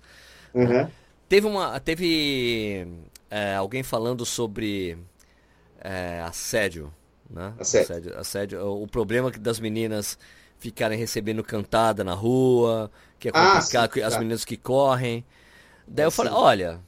Uhum. 0.53 0.87
Teve 1.27 1.47
uma. 1.47 1.79
Teve 1.79 2.87
é, 3.29 3.55
alguém 3.55 3.81
falando 3.81 4.25
sobre 4.25 4.97
é, 5.81 6.21
assédio. 6.21 6.93
Né? 7.29 7.53
Assédio. 7.59 7.87
assédio. 7.87 8.19
Assédio. 8.19 8.81
O 8.83 8.87
problema 8.87 9.31
das 9.31 9.59
meninas 9.59 10.17
ficarem 10.63 10.97
recebendo 10.97 11.43
cantada 11.43 12.05
na 12.05 12.13
rua, 12.13 12.89
que 13.19 13.27
é 13.27 13.31
complicado, 13.33 13.89
ah, 13.91 13.93
sim, 13.93 14.01
as 14.01 14.13
tá. 14.13 14.19
meninas 14.19 14.45
que 14.45 14.55
correm. 14.55 15.25
Daí 15.85 16.05
eu 16.05 16.11
falei, 16.11 16.31
olha, 16.31 16.79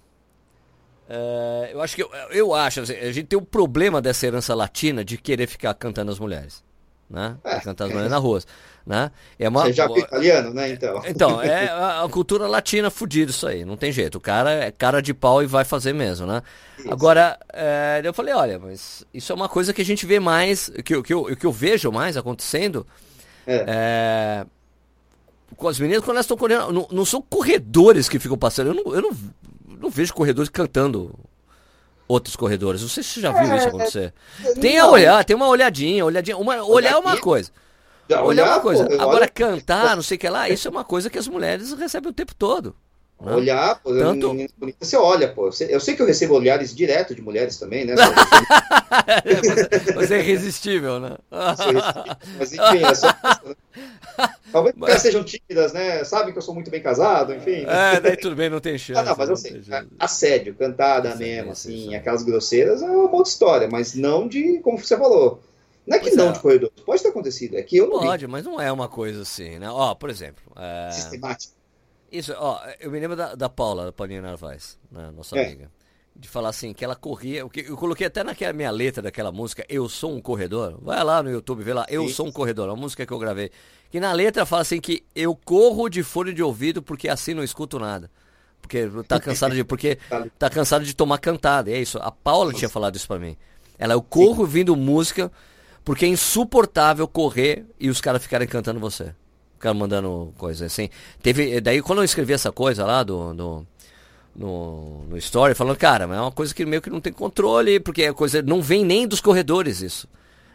é, 1.09 1.71
eu 1.73 1.82
acho 1.82 1.93
que 1.93 2.01
eu, 2.01 2.09
eu 2.32 2.53
acho, 2.53 2.80
assim, 2.80 2.93
a 2.93 3.11
gente 3.11 3.28
tem 3.28 3.38
um 3.38 3.43
problema 3.43 4.01
dessa 4.01 4.26
herança 4.26 4.55
latina 4.55 5.03
de 5.03 5.17
querer 5.17 5.45
ficar 5.45 5.73
cantando 5.73 6.09
as 6.09 6.19
mulheres. 6.19 6.63
Né? 7.09 7.36
É, 7.43 7.59
cantar 7.59 7.84
as 7.84 7.89
mulheres 7.89 8.09
na 8.09 8.17
rua. 8.17 8.41
Né? 8.86 9.11
É 9.38 9.49
uma, 9.49 9.63
Você 9.63 9.73
já 9.73 9.88
é 9.88 9.99
italiano, 9.99 10.53
né? 10.53 10.69
Então, 10.69 11.01
então 11.05 11.41
é 11.41 11.67
a, 11.67 12.03
a, 12.03 12.09
cultura 12.09 12.47
latina 12.47 12.89
fudida 12.89 13.30
isso 13.30 13.45
aí, 13.45 13.65
não 13.65 13.76
tem 13.76 13.91
jeito. 13.91 14.15
O 14.19 14.21
cara 14.21 14.51
é 14.51 14.71
cara 14.71 15.01
de 15.01 15.13
pau 15.13 15.43
e 15.43 15.45
vai 15.45 15.65
fazer 15.65 15.91
mesmo, 15.93 16.26
né? 16.26 16.41
Isso. 16.80 16.93
Agora, 16.93 17.38
é, 17.51 18.01
eu 18.03 18.13
falei, 18.13 18.34
olha, 18.34 18.57
mas 18.57 19.05
isso 19.13 19.34
é 19.34 19.36
uma 19.36 19.49
coisa 19.49 19.73
que 19.73 19.82
a 19.82 19.86
gente 19.86 20.05
vê 20.05 20.17
mais, 20.17 20.71
que, 20.86 21.01
que, 21.03 21.13
eu, 21.13 21.36
que 21.36 21.45
eu 21.45 21.51
vejo 21.51 21.91
mais 21.91 22.15
acontecendo. 22.15 22.88
É. 23.48 23.66
é 23.68 24.46
com 25.56 25.68
as 25.68 25.80
meninas 25.80 26.04
quando 26.04 26.18
elas 26.18 26.26
estão 26.26 26.38
correndo. 26.38 26.72
Não, 26.72 26.88
não, 26.91 27.06
são 27.06 27.22
corredores 27.22 28.10
que 28.10 28.20
ficam 28.20 28.38
passando. 28.38 28.68
Eu 28.68 28.74
não, 28.74 28.96
eu 28.96 29.02
não 29.02 29.12
não 29.80 29.89
vejo 29.89 30.14
corredores 30.14 30.50
cantando 30.50 31.14
outros 32.08 32.36
corredores. 32.36 32.82
Não 32.82 32.89
sei 32.89 33.04
se 33.04 33.10
você 33.10 33.22
já 33.22 33.32
viu 33.32 33.52
é, 33.52 33.58
isso 33.58 33.68
acontecer. 33.68 34.14
É, 34.43 34.54
tem 34.54 34.80
a 34.80 34.88
olhar, 34.88 35.24
tem 35.24 35.36
uma 35.36 35.48
olhadinha, 35.48 36.06
olhadinha. 36.06 36.38
Uma, 36.38 36.64
olhar 36.64 36.93
é 36.93 36.98
uma 36.98 37.18
coisa. 37.18 37.52
Olhar 38.24 38.48
é 38.48 38.50
uma 38.52 38.60
coisa. 38.60 38.88
Agora 39.00 39.28
cantar, 39.28 39.96
não 39.96 40.04
sei 40.04 40.18
o 40.18 40.20
que 40.20 40.30
lá, 40.30 40.50
isso 40.50 40.68
é 40.68 40.72
uma 40.72 40.84
coisa 40.84 41.10
que 41.10 41.18
as 41.18 41.28
mulheres 41.28 41.72
recebem 41.74 42.10
o 42.10 42.14
tempo 42.14 42.34
todo. 42.36 42.76
Né? 43.26 43.36
Olhar, 43.36 43.82
pô, 43.82 43.91
Tanto... 43.91 44.38
você 44.80 44.95
olha, 44.95 45.28
pô. 45.28 45.49
Eu 45.67 45.80
sei 45.80 45.95
que 45.95 46.01
eu 46.01 46.05
recebo 46.05 46.36
olhares 46.36 46.76
direto 46.76 47.15
de 47.15 47.23
mulheres 47.23 47.57
também, 47.57 47.84
né? 47.84 47.95
você 49.95 50.15
é 50.15 50.19
irresistível, 50.19 50.99
né? 50.99 51.17
Mas 52.38 52.53
enfim, 52.53 52.86
é 52.86 52.93
só. 52.93 53.07
Né? 53.07 53.55
Talvez 54.51 54.76
mas... 54.78 54.89
elas 54.91 55.01
sejam 55.01 55.23
tímidas, 55.23 55.73
né? 55.73 56.03
Sabem 56.03 56.32
que 56.32 56.38
eu 56.38 56.41
sou 56.43 56.53
muito 56.53 56.69
bem 56.69 56.84
casado, 56.84 57.34
enfim. 57.34 57.65
É, 57.67 57.99
daí 57.99 58.15
tudo 58.15 58.36
bem, 58.36 58.47
não 58.47 58.59
tem 58.59 58.78
chance. 58.78 58.99
Ah, 58.99 59.03
não, 59.03 59.15
mas 59.17 59.28
eu 59.28 59.36
sei. 59.36 59.59
Assédio, 59.97 60.53
cantada 60.53 61.09
assédio, 61.09 61.26
mesmo, 61.26 61.51
assim, 61.51 61.95
aquelas 61.95 62.21
grosseiras 62.21 62.84
é 62.84 62.86
uma 62.86 63.11
outra 63.11 63.32
história, 63.32 63.67
mas 63.71 63.95
não 63.95 64.28
de, 64.28 64.59
como 64.59 64.78
você 64.78 64.95
falou. 64.95 65.41
Não 65.88 65.97
é 65.97 65.99
que 65.99 66.05
pois 66.05 66.15
não 66.15 66.30
é. 66.30 66.32
de 66.32 66.39
corredor. 66.39 66.71
Pode 66.86 67.01
ter 67.01 67.09
acontecido, 67.09 67.57
é 67.57 67.63
que 67.63 67.78
eu 67.78 67.88
não 67.88 67.99
Pode, 67.99 68.26
vi. 68.26 68.32
mas 68.32 68.45
não 68.45 68.61
é 68.61 68.71
uma 68.71 68.88
coisa 68.88 69.23
assim, 69.23 69.57
né? 69.57 69.69
Ó, 69.69 69.95
por 69.95 70.09
exemplo. 70.09 70.43
É... 70.55 70.91
Sistemática. 70.91 71.55
Isso, 72.12 72.34
ó, 72.38 72.62
eu 72.80 72.91
me 72.91 72.99
lembro 72.99 73.16
da, 73.16 73.36
da 73.36 73.49
Paula, 73.49 73.86
da 73.86 73.91
Paulinha 73.91 74.22
Narvaez, 74.22 74.78
né, 74.91 75.12
nossa 75.16 75.38
é. 75.38 75.45
amiga. 75.45 75.72
De 76.18 76.30
falar 76.30 76.47
assim, 76.47 76.74
que 76.74 76.86
ela 76.86 76.95
corria. 76.95 77.39
Eu 77.39 77.76
coloquei 77.76 78.08
até 78.08 78.24
naquela 78.24 78.53
minha 78.53 78.72
letra 78.72 79.01
daquela 79.01 79.34
música, 79.34 79.66
Eu 79.68 79.89
Sou 79.89 80.16
um 80.16 80.22
Corredor. 80.22 80.80
Vai 80.82 81.03
lá 81.03 81.22
no 81.22 81.30
YouTube, 81.30 81.62
vê 81.62 81.74
lá, 81.74 81.86
Eu. 81.89 82.08
Sou 82.08 82.28
um 82.28 82.32
Corredor, 82.32 82.70
a 82.70 82.76
música 82.76 83.06
que 83.06 83.12
eu 83.12 83.20
gravei. 83.20 83.51
Que 83.91 83.99
na 83.99 84.14
letra 84.14 84.45
fala 84.45 84.62
assim 84.62 84.80
que 84.80 85.03
eu 85.14 85.36
corro 85.36 85.89
de 85.89 86.03
fone 86.03 86.32
de 86.32 86.41
ouvido 86.41 86.82
porque 86.82 87.10
assim 87.10 87.34
não 87.34 87.43
escuto 87.43 87.78
nada. 87.78 88.10
Porque 88.62 88.89
tá 89.06 89.20
cansado 89.20 89.53
de. 89.53 89.66
Porque 89.66 89.97
tá 90.39 90.49
cansado 90.49 90.86
de 90.86 90.95
tomar 90.95 91.18
cantada. 91.18 91.70
É 91.70 91.78
isso. 91.78 91.97
A 91.97 92.12
Paula 92.12 92.53
tinha 92.53 92.70
falado 92.70 92.95
isso 92.95 93.08
pra 93.08 93.20
mim. 93.20 93.36
Ela, 93.78 93.93
eu 93.93 94.01
corro 94.01 94.45
Sim. 94.45 94.51
vindo 94.53 94.74
música 94.74 95.30
porque 95.84 96.06
é 96.06 96.08
insuportável 96.08 97.10
correr 97.10 97.66
e 97.78 97.89
os 97.89 97.99
caras 97.99 98.24
ficarem 98.24 98.47
cantando 98.47 98.80
você 98.80 99.14
cara 99.60 99.74
mandando 99.74 100.34
coisa 100.38 100.66
assim. 100.66 100.89
Teve, 101.22 101.60
daí 101.62 101.82
quando 101.82 101.99
eu 101.99 102.06
escrevi 102.06 102.34
essa 102.34 102.51
coisa 102.51 102.86
lá 102.86 103.03
do, 103.03 103.34
do 103.34 103.68
no, 104.36 105.06
no 105.08 105.18
story, 105.18 105.56
falando, 105.56 105.78
cara, 105.78 106.03
é 106.03 106.20
uma 106.20 106.32
coisa 106.32 106.53
que 106.53 106.66
meio 106.66 106.82
que 106.82 106.89
não 106.89 106.99
tem 106.99 107.14
controle, 107.14 107.80
porque 107.80 108.03
a 108.03 108.14
coisa 108.14 108.41
não 108.41 108.62
vem 108.62 108.84
nem 108.84 109.08
dos 109.08 109.22
corredores 109.22 109.82
isso. 109.82 110.08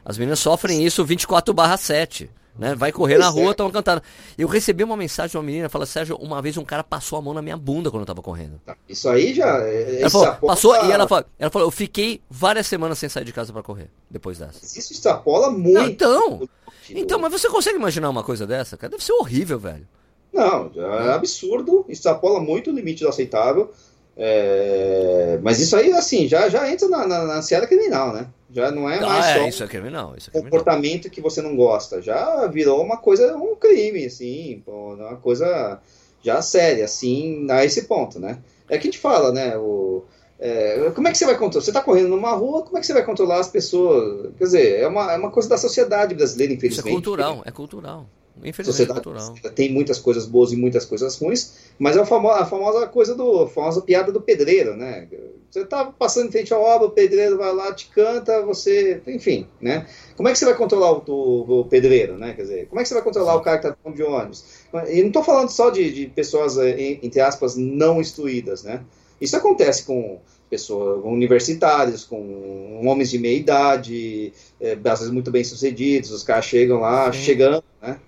As 0.04 0.18
meninas 0.18 0.40
sofrem 0.40 0.84
isso 0.84 1.04
24 1.04 1.52
barra 1.54 1.76
7. 1.76 2.30
Né? 2.58 2.74
Vai 2.74 2.92
correr 2.92 3.18
na 3.18 3.28
rua, 3.28 3.52
estão 3.52 3.68
é. 3.68 3.72
cantando. 3.72 4.02
Eu 4.36 4.48
recebi 4.48 4.84
uma 4.84 4.96
mensagem 4.96 5.30
de 5.30 5.36
uma 5.36 5.42
menina, 5.42 5.68
fala, 5.68 5.86
Sérgio, 5.86 6.16
uma 6.16 6.42
vez 6.42 6.56
um 6.56 6.64
cara 6.64 6.84
passou 6.84 7.18
a 7.18 7.22
mão 7.22 7.32
na 7.32 7.40
minha 7.40 7.56
bunda 7.56 7.90
quando 7.90 8.02
eu 8.02 8.06
tava 8.06 8.22
correndo. 8.22 8.60
Tá, 8.64 8.76
isso 8.88 9.08
aí 9.08 9.32
já. 9.34 9.58
É, 9.62 10.00
ela 10.00 10.10
falou, 10.10 10.34
passou 10.36 10.74
e 10.84 10.90
ela 10.90 11.08
falou, 11.08 11.24
ela 11.38 11.50
falou, 11.50 11.68
eu 11.68 11.72
fiquei 11.72 12.20
várias 12.28 12.66
semanas 12.66 12.98
sem 12.98 13.08
sair 13.08 13.24
de 13.24 13.32
casa 13.32 13.52
para 13.52 13.62
correr 13.62 13.90
depois 14.10 14.38
dessa. 14.38 14.64
Isso 14.64 14.92
extrapola 14.92 15.50
muito. 15.50 15.74
Não, 15.74 15.86
então, 15.86 16.48
então, 16.90 17.18
mas 17.18 17.32
você 17.32 17.48
consegue 17.48 17.76
imaginar 17.76 18.10
uma 18.10 18.22
coisa 18.22 18.46
dessa? 18.46 18.76
Cara, 18.76 18.90
deve 18.90 19.04
ser 19.04 19.12
horrível, 19.12 19.58
velho. 19.58 19.86
Não, 20.32 20.70
é 20.76 21.12
absurdo, 21.12 21.84
extrapola 21.88 22.40
muito 22.40 22.70
o 22.70 22.74
limite 22.74 23.02
do 23.02 23.08
aceitável. 23.08 23.72
É... 24.16 25.38
Mas 25.42 25.60
isso 25.60 25.76
aí, 25.76 25.92
assim, 25.92 26.28
já, 26.28 26.48
já 26.48 26.70
entra 26.70 26.88
na, 26.88 27.06
na, 27.06 27.24
na 27.24 27.42
seara 27.42 27.66
criminal, 27.66 28.12
né? 28.12 28.26
Já 28.52 28.70
não 28.70 28.90
é 28.90 28.98
ah, 28.98 29.06
mais 29.06 29.26
é, 29.26 29.38
só 29.38 29.48
isso 29.48 29.64
é 29.64 29.66
criminal, 29.68 30.14
isso 30.16 30.28
é 30.28 30.32
criminal. 30.32 30.50
comportamento 30.50 31.10
que 31.10 31.20
você 31.20 31.40
não 31.40 31.54
gosta. 31.54 32.02
Já 32.02 32.46
virou 32.48 32.82
uma 32.82 32.96
coisa, 32.96 33.36
um 33.36 33.54
crime, 33.54 34.04
assim, 34.04 34.62
pô, 34.64 34.94
uma 34.94 35.16
coisa 35.16 35.80
já 36.22 36.42
séria, 36.42 36.84
assim, 36.84 37.46
a 37.50 37.64
esse 37.64 37.82
ponto, 37.84 38.18
né? 38.18 38.38
É 38.68 38.76
que 38.76 38.88
a 38.88 38.90
gente 38.90 38.98
fala, 38.98 39.32
né? 39.32 39.56
O, 39.56 40.04
é, 40.38 40.90
como 40.94 41.06
é 41.06 41.12
que 41.12 41.18
você 41.18 41.26
vai 41.26 41.36
controlar? 41.36 41.64
Você 41.64 41.70
está 41.70 41.82
correndo 41.82 42.08
numa 42.08 42.32
rua, 42.32 42.62
como 42.62 42.78
é 42.78 42.80
que 42.80 42.86
você 42.86 42.94
vai 42.94 43.04
controlar 43.04 43.40
as 43.40 43.48
pessoas? 43.48 44.30
Quer 44.38 44.44
dizer, 44.44 44.80
é 44.80 44.88
uma, 44.88 45.12
é 45.12 45.16
uma 45.16 45.30
coisa 45.30 45.48
da 45.48 45.58
sociedade 45.58 46.14
brasileira, 46.14 46.52
infelizmente. 46.52 46.86
Isso 46.86 46.88
é 46.88 46.92
cultural, 46.92 47.42
é 47.44 47.50
cultural. 47.50 48.06
Infelizmente 48.42 48.90
cultural. 48.90 49.34
Tem 49.54 49.70
muitas 49.70 49.98
coisas 49.98 50.24
boas 50.24 50.50
e 50.50 50.56
muitas 50.56 50.86
coisas 50.86 51.16
ruins, 51.18 51.52
mas 51.80 51.96
é 51.96 52.00
a 52.00 52.04
famosa, 52.04 52.40
a 52.40 52.44
famosa 52.44 52.86
coisa 52.86 53.14
do. 53.14 53.46
Famosa 53.46 53.80
piada 53.80 54.12
do 54.12 54.20
pedreiro, 54.20 54.76
né? 54.76 55.08
Você 55.50 55.64
tá 55.64 55.86
passando 55.86 56.28
em 56.28 56.30
frente 56.30 56.52
à 56.52 56.58
obra, 56.58 56.88
o 56.88 56.90
pedreiro 56.90 57.38
vai 57.38 57.54
lá, 57.54 57.72
te 57.72 57.88
canta, 57.88 58.42
você. 58.42 59.00
Enfim, 59.06 59.48
né? 59.58 59.86
Como 60.14 60.28
é 60.28 60.32
que 60.32 60.38
você 60.38 60.44
vai 60.44 60.54
controlar 60.54 60.92
o, 60.92 61.02
o, 61.08 61.60
o 61.60 61.64
pedreiro, 61.64 62.18
né? 62.18 62.34
Quer 62.34 62.42
dizer, 62.42 62.66
como 62.68 62.80
é 62.80 62.82
que 62.82 62.88
você 62.90 62.94
vai 62.94 63.02
controlar 63.02 63.34
o 63.34 63.40
cara 63.40 63.56
que 63.56 63.66
tá 63.66 63.74
falando 63.82 63.96
de 63.96 64.02
ônibus? 64.02 64.44
E 64.90 65.02
não 65.02 65.10
tô 65.10 65.22
falando 65.24 65.48
só 65.48 65.70
de, 65.70 65.90
de 65.90 66.06
pessoas, 66.08 66.58
eh, 66.58 66.98
entre 67.02 67.18
aspas, 67.18 67.56
não 67.56 67.98
instruídas, 67.98 68.62
né? 68.62 68.82
Isso 69.18 69.34
acontece 69.34 69.84
com 69.84 70.20
pessoas 70.50 71.02
universitários, 71.02 72.04
com 72.04 72.82
homens 72.84 73.08
de 73.08 73.18
meia 73.18 73.38
idade, 73.38 74.34
é, 74.60 74.72
às 74.72 74.98
vezes 74.98 75.10
muito 75.10 75.30
bem 75.30 75.44
sucedidos, 75.44 76.10
os 76.10 76.22
caras 76.22 76.44
chegam 76.44 76.80
lá, 76.80 77.10
Sim. 77.10 77.20
chegando, 77.20 77.64
né? 77.80 77.98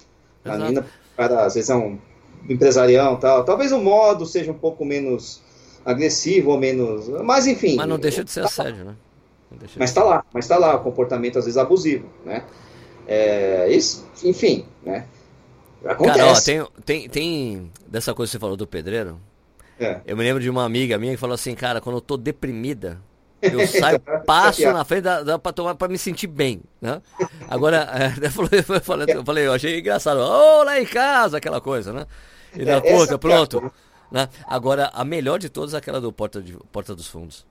A 0.44 0.58
menina, 0.58 0.86
cara, 1.16 1.46
às 1.46 1.54
vezes 1.54 1.70
é 1.70 1.74
um 1.74 1.98
empresarião 2.49 3.16
tal. 3.16 3.45
Talvez 3.45 3.72
o 3.72 3.78
modo 3.78 4.26
seja 4.26 4.51
um 4.51 4.59
pouco 4.59 4.84
menos 4.84 5.40
agressivo 5.84 6.51
ou 6.51 6.59
menos. 6.59 7.09
Mas 7.22 7.47
enfim. 7.47 7.76
Mas 7.76 7.88
não 7.88 7.99
deixa 7.99 8.24
de 8.24 8.30
ser 8.30 8.45
assédio, 8.45 8.84
né? 8.84 8.95
Mas 9.76 9.90
está 9.90 10.03
lá, 10.03 10.24
mas 10.32 10.47
está 10.47 10.57
lá, 10.57 10.76
o 10.76 10.80
comportamento 10.80 11.38
às 11.38 11.45
vezes 11.45 11.59
abusivo, 11.59 12.07
né? 12.24 12.45
É, 13.07 13.68
isso, 13.70 14.09
enfim, 14.24 14.64
né? 14.82 15.05
Acontece. 15.84 16.18
Cara, 16.18 16.32
ó, 16.32 16.40
tem, 16.40 16.82
tem, 16.84 17.09
tem 17.09 17.70
dessa 17.86 18.14
coisa 18.14 18.30
que 18.30 18.32
você 18.32 18.38
falou 18.38 18.57
do 18.57 18.66
pedreiro, 18.66 19.18
é. 19.82 20.01
Eu 20.07 20.16
me 20.16 20.22
lembro 20.22 20.40
de 20.40 20.49
uma 20.49 20.64
amiga 20.64 20.97
minha 20.97 21.12
que 21.12 21.18
falou 21.18 21.34
assim, 21.34 21.55
cara, 21.55 21.80
quando 21.80 21.97
eu 21.97 22.01
tô 22.01 22.16
deprimida, 22.16 23.01
eu 23.40 23.66
saio, 23.66 23.99
passo 24.24 24.62
na 24.72 24.84
frente 24.84 25.03
da, 25.03 25.22
da 25.22 25.38
pra, 25.38 25.53
tomar, 25.53 25.74
pra 25.74 25.88
me 25.88 25.99
sentir 25.99 26.28
bem, 26.28 26.61
né? 26.80 27.03
Agora, 27.49 27.88
eu, 28.22 28.30
falei, 28.30 28.61
eu, 28.61 28.80
falei, 28.80 29.16
eu, 29.16 29.24
falei, 29.24 29.47
eu 29.47 29.53
achei 29.53 29.80
engraçado, 29.80 30.18
ô, 30.18 30.61
oh, 30.61 30.62
lá 30.62 30.80
em 30.80 30.86
casa, 30.86 31.38
aquela 31.38 31.61
coisa, 31.61 31.93
né? 31.93 32.07
E 32.55 32.64
na 32.64 32.72
é, 32.78 32.80
puta, 32.80 33.18
pronto. 33.18 33.72
Né? 34.11 34.28
Agora, 34.46 34.90
a 34.92 35.05
melhor 35.05 35.38
de 35.38 35.48
todas 35.48 35.74
é 35.74 35.78
aquela 35.78 36.00
do 36.00 36.12
Porta, 36.12 36.42
de, 36.42 36.57
Porta 36.70 36.94
dos 36.94 37.07
Fundos. 37.07 37.46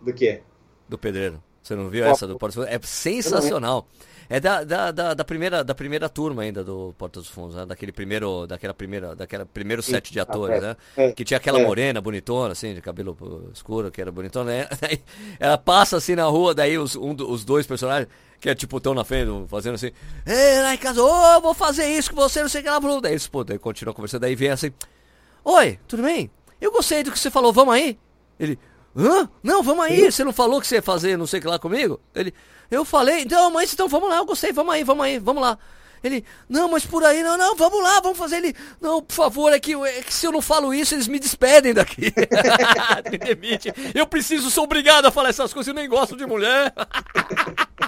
Do 0.00 0.12
quê? 0.12 0.42
Do 0.88 0.98
Pedreiro. 0.98 1.42
Você 1.68 1.76
não 1.76 1.90
viu 1.90 2.06
essa 2.06 2.26
do 2.26 2.38
Porta 2.38 2.58
dos 2.58 2.64
Fundos? 2.64 2.82
É 2.82 2.86
sensacional. 2.86 3.86
É 4.30 4.40
da, 4.40 4.64
da, 4.64 4.90
da, 4.90 5.14
da, 5.14 5.24
primeira, 5.24 5.62
da 5.62 5.74
primeira 5.74 6.08
turma 6.08 6.42
ainda 6.42 6.64
do 6.64 6.94
Porta 6.96 7.20
dos 7.20 7.28
Fundos, 7.28 7.56
né? 7.56 7.66
Daquele 7.66 7.92
primeiro, 7.92 8.46
daquela 8.46 8.72
primeira, 8.72 9.14
daquela 9.14 9.44
primeiro 9.44 9.82
set 9.82 10.10
de 10.10 10.18
atores, 10.18 10.62
né? 10.62 10.76
É, 10.96 11.12
que 11.12 11.24
tinha 11.24 11.36
aquela 11.36 11.60
é. 11.60 11.66
morena 11.66 12.00
bonitona, 12.00 12.52
assim, 12.52 12.74
de 12.74 12.80
cabelo 12.80 13.50
escuro, 13.52 13.90
que 13.90 14.00
era 14.00 14.10
bonitona, 14.10 14.50
né? 14.50 14.68
ela 15.38 15.58
passa 15.58 15.98
assim 15.98 16.14
na 16.14 16.24
rua, 16.24 16.54
daí 16.54 16.78
os, 16.78 16.96
um, 16.96 17.14
os 17.26 17.44
dois 17.44 17.66
personagens, 17.66 18.08
que 18.40 18.48
é 18.48 18.54
tipo, 18.54 18.80
tão 18.80 18.94
na 18.94 19.04
frente, 19.04 19.30
fazendo 19.46 19.74
assim, 19.74 19.92
Ei, 20.26 20.62
lá 20.62 20.74
em 20.74 20.78
casa, 20.78 21.02
ô, 21.02 21.06
oh, 21.06 21.40
vou 21.42 21.54
fazer 21.54 21.86
isso 21.86 22.10
com 22.10 22.16
você, 22.16 22.40
não 22.40 22.48
sei 22.48 22.62
o 22.62 22.64
que 22.64 22.70
lá, 22.70 22.80
Bruno. 22.80 23.02
Daí, 23.02 23.18
pô, 23.30 23.44
daí 23.44 23.58
continua 23.58 23.92
conversando, 23.92 24.22
daí 24.22 24.34
vem 24.34 24.50
assim, 24.50 24.72
Oi, 25.44 25.78
tudo 25.86 26.02
bem? 26.02 26.30
Eu 26.60 26.72
gostei 26.72 27.02
do 27.02 27.10
que 27.12 27.18
você 27.18 27.30
falou, 27.30 27.52
vamos 27.52 27.74
aí? 27.74 27.98
Ele, 28.38 28.58
hã? 28.98 29.28
Não, 29.42 29.62
vamos 29.62 29.84
aí, 29.84 30.10
você 30.10 30.24
não 30.24 30.32
falou 30.32 30.60
que 30.60 30.66
você 30.66 30.76
ia 30.76 30.82
fazer 30.82 31.16
não 31.16 31.26
sei 31.26 31.38
o 31.38 31.42
que 31.42 31.48
lá 31.48 31.58
comigo? 31.58 32.00
Ele, 32.14 32.34
eu 32.70 32.84
falei, 32.84 33.20
então, 33.22 33.50
mas 33.50 33.72
então 33.72 33.88
vamos 33.88 34.08
lá, 34.08 34.16
eu 34.16 34.26
gostei, 34.26 34.52
vamos 34.52 34.74
aí, 34.74 34.82
vamos 34.82 35.04
aí, 35.04 35.18
vamos 35.18 35.42
lá. 35.42 35.58
Ele, 36.02 36.24
não, 36.48 36.70
mas 36.70 36.84
por 36.84 37.04
aí, 37.04 37.22
não, 37.22 37.36
não, 37.36 37.56
vamos 37.56 37.82
lá, 37.82 38.00
vamos 38.00 38.18
fazer 38.18 38.36
ele. 38.36 38.54
Não, 38.80 39.02
por 39.02 39.14
favor, 39.14 39.52
é 39.52 39.60
que, 39.60 39.74
é 39.74 40.02
que 40.02 40.12
se 40.12 40.26
eu 40.26 40.32
não 40.32 40.42
falo 40.42 40.72
isso, 40.72 40.94
eles 40.94 41.08
me 41.08 41.18
despedem 41.18 41.74
daqui. 41.74 42.12
me 43.10 43.18
demite. 43.18 43.72
Eu 43.94 44.06
preciso, 44.06 44.50
sou 44.50 44.64
obrigado 44.64 45.06
a 45.06 45.10
falar 45.10 45.30
essas 45.30 45.52
coisas, 45.52 45.68
eu 45.68 45.74
nem 45.74 45.88
gosto 45.88 46.16
de 46.16 46.26
mulher. 46.26 46.72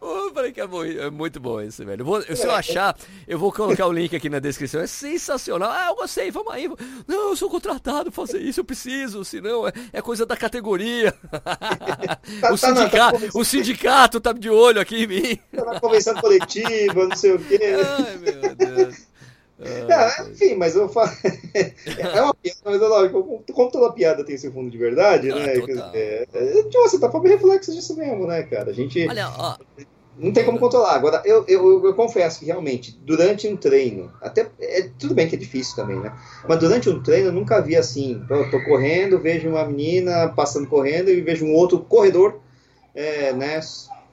eu 0.00 0.32
falei 0.32 0.52
que 0.52 0.60
é, 0.60 0.66
bom, 0.66 0.84
é, 0.84 1.10
muito 1.10 1.40
bom 1.40 1.60
isso, 1.60 1.84
velho. 1.84 2.04
Vou, 2.04 2.22
se 2.22 2.46
eu 2.46 2.52
achar, 2.52 2.96
eu 3.26 3.38
vou 3.38 3.52
colocar 3.52 3.86
o 3.86 3.92
link 3.92 4.14
aqui 4.14 4.28
na 4.28 4.38
descrição. 4.38 4.80
É 4.80 4.86
sensacional. 4.86 5.70
Ah, 5.70 5.86
eu 5.88 5.96
gostei, 5.96 6.30
vamos 6.30 6.52
aí. 6.52 6.70
Não, 7.06 7.30
eu 7.30 7.36
sou 7.36 7.50
contratado 7.50 8.10
pra 8.10 8.26
fazer 8.26 8.40
isso, 8.40 8.60
eu 8.60 8.64
preciso, 8.64 9.24
senão 9.24 9.66
é, 9.66 9.72
é 9.92 10.02
coisa 10.02 10.24
da 10.24 10.36
categoria. 10.36 11.14
Tá, 12.40 12.52
o, 12.52 12.58
tá, 12.58 12.66
sindicato, 12.68 13.20
tá, 13.20 13.28
o 13.34 13.44
sindicato 13.44 14.20
tá 14.20 14.32
de 14.32 14.50
olho 14.50 14.80
aqui 14.80 15.04
em 15.04 15.06
mim. 15.06 15.38
Tá 15.54 15.64
na 15.64 15.80
convenção 15.80 16.14
coletiva, 16.14 16.67
não 16.94 17.16
sei 17.16 17.32
o 17.32 17.38
quê. 17.38 17.58
Ai, 17.62 18.16
meu 18.18 18.54
Deus. 18.54 19.08
Ah, 19.60 20.22
é, 20.22 20.30
enfim, 20.30 20.54
mas 20.54 20.76
eu 20.76 20.88
falo. 20.88 21.10
é 21.98 22.22
uma 22.22 22.32
piada, 22.32 22.60
mas 22.64 22.80
lógico, 22.80 23.42
como 23.52 23.70
toda 23.70 23.92
piada 23.92 24.24
tem 24.24 24.38
seu 24.38 24.52
fundo 24.52 24.70
de 24.70 24.78
verdade, 24.78 25.32
ah, 25.32 25.34
né? 25.34 25.54
É, 25.94 26.28
é, 26.32 26.62
de 26.62 26.76
uma 26.76 26.88
certa 26.88 27.10
forma, 27.10 27.28
é 27.28 27.32
reflexo 27.32 27.74
disso 27.74 27.96
mesmo, 27.96 28.24
né, 28.26 28.44
cara? 28.44 28.70
A 28.70 28.72
gente. 28.72 29.06
Olha, 29.08 29.28
ó. 29.36 29.56
Não 30.16 30.32
tem 30.32 30.44
como 30.44 30.58
controlar. 30.58 30.94
Agora, 30.94 31.22
eu, 31.24 31.44
eu, 31.46 31.86
eu, 31.86 31.94
confesso 31.94 32.40
que 32.40 32.46
realmente, 32.46 32.98
durante 33.02 33.46
um 33.48 33.56
treino, 33.56 34.12
até. 34.20 34.48
É, 34.60 34.90
tudo 34.98 35.14
bem 35.14 35.28
que 35.28 35.36
é 35.36 35.38
difícil 35.38 35.76
também, 35.76 35.98
né? 35.98 36.12
Mas 36.48 36.58
durante 36.58 36.88
um 36.88 37.02
treino 37.02 37.28
eu 37.28 37.32
nunca 37.32 37.60
vi 37.60 37.76
assim. 37.76 38.24
Eu 38.28 38.50
tô 38.50 38.62
correndo, 38.64 39.18
vejo 39.18 39.48
uma 39.48 39.64
menina 39.64 40.28
passando 40.28 40.68
correndo 40.68 41.10
e 41.10 41.20
vejo 41.20 41.44
um 41.44 41.54
outro 41.54 41.80
corredor, 41.80 42.40
é, 42.94 43.32
né? 43.32 43.60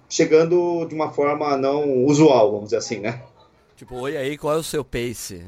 Chegando 0.10 0.86
de 0.86 0.94
uma 0.94 1.12
forma 1.12 1.58
não 1.58 2.06
usual, 2.06 2.52
vamos 2.52 2.66
dizer 2.66 2.78
assim, 2.78 3.00
né? 3.00 3.22
Tipo, 3.76 3.96
oi 3.96 4.16
aí, 4.16 4.38
qual 4.38 4.56
é 4.56 4.58
o 4.58 4.64
seu 4.64 4.86
pace? 4.86 5.44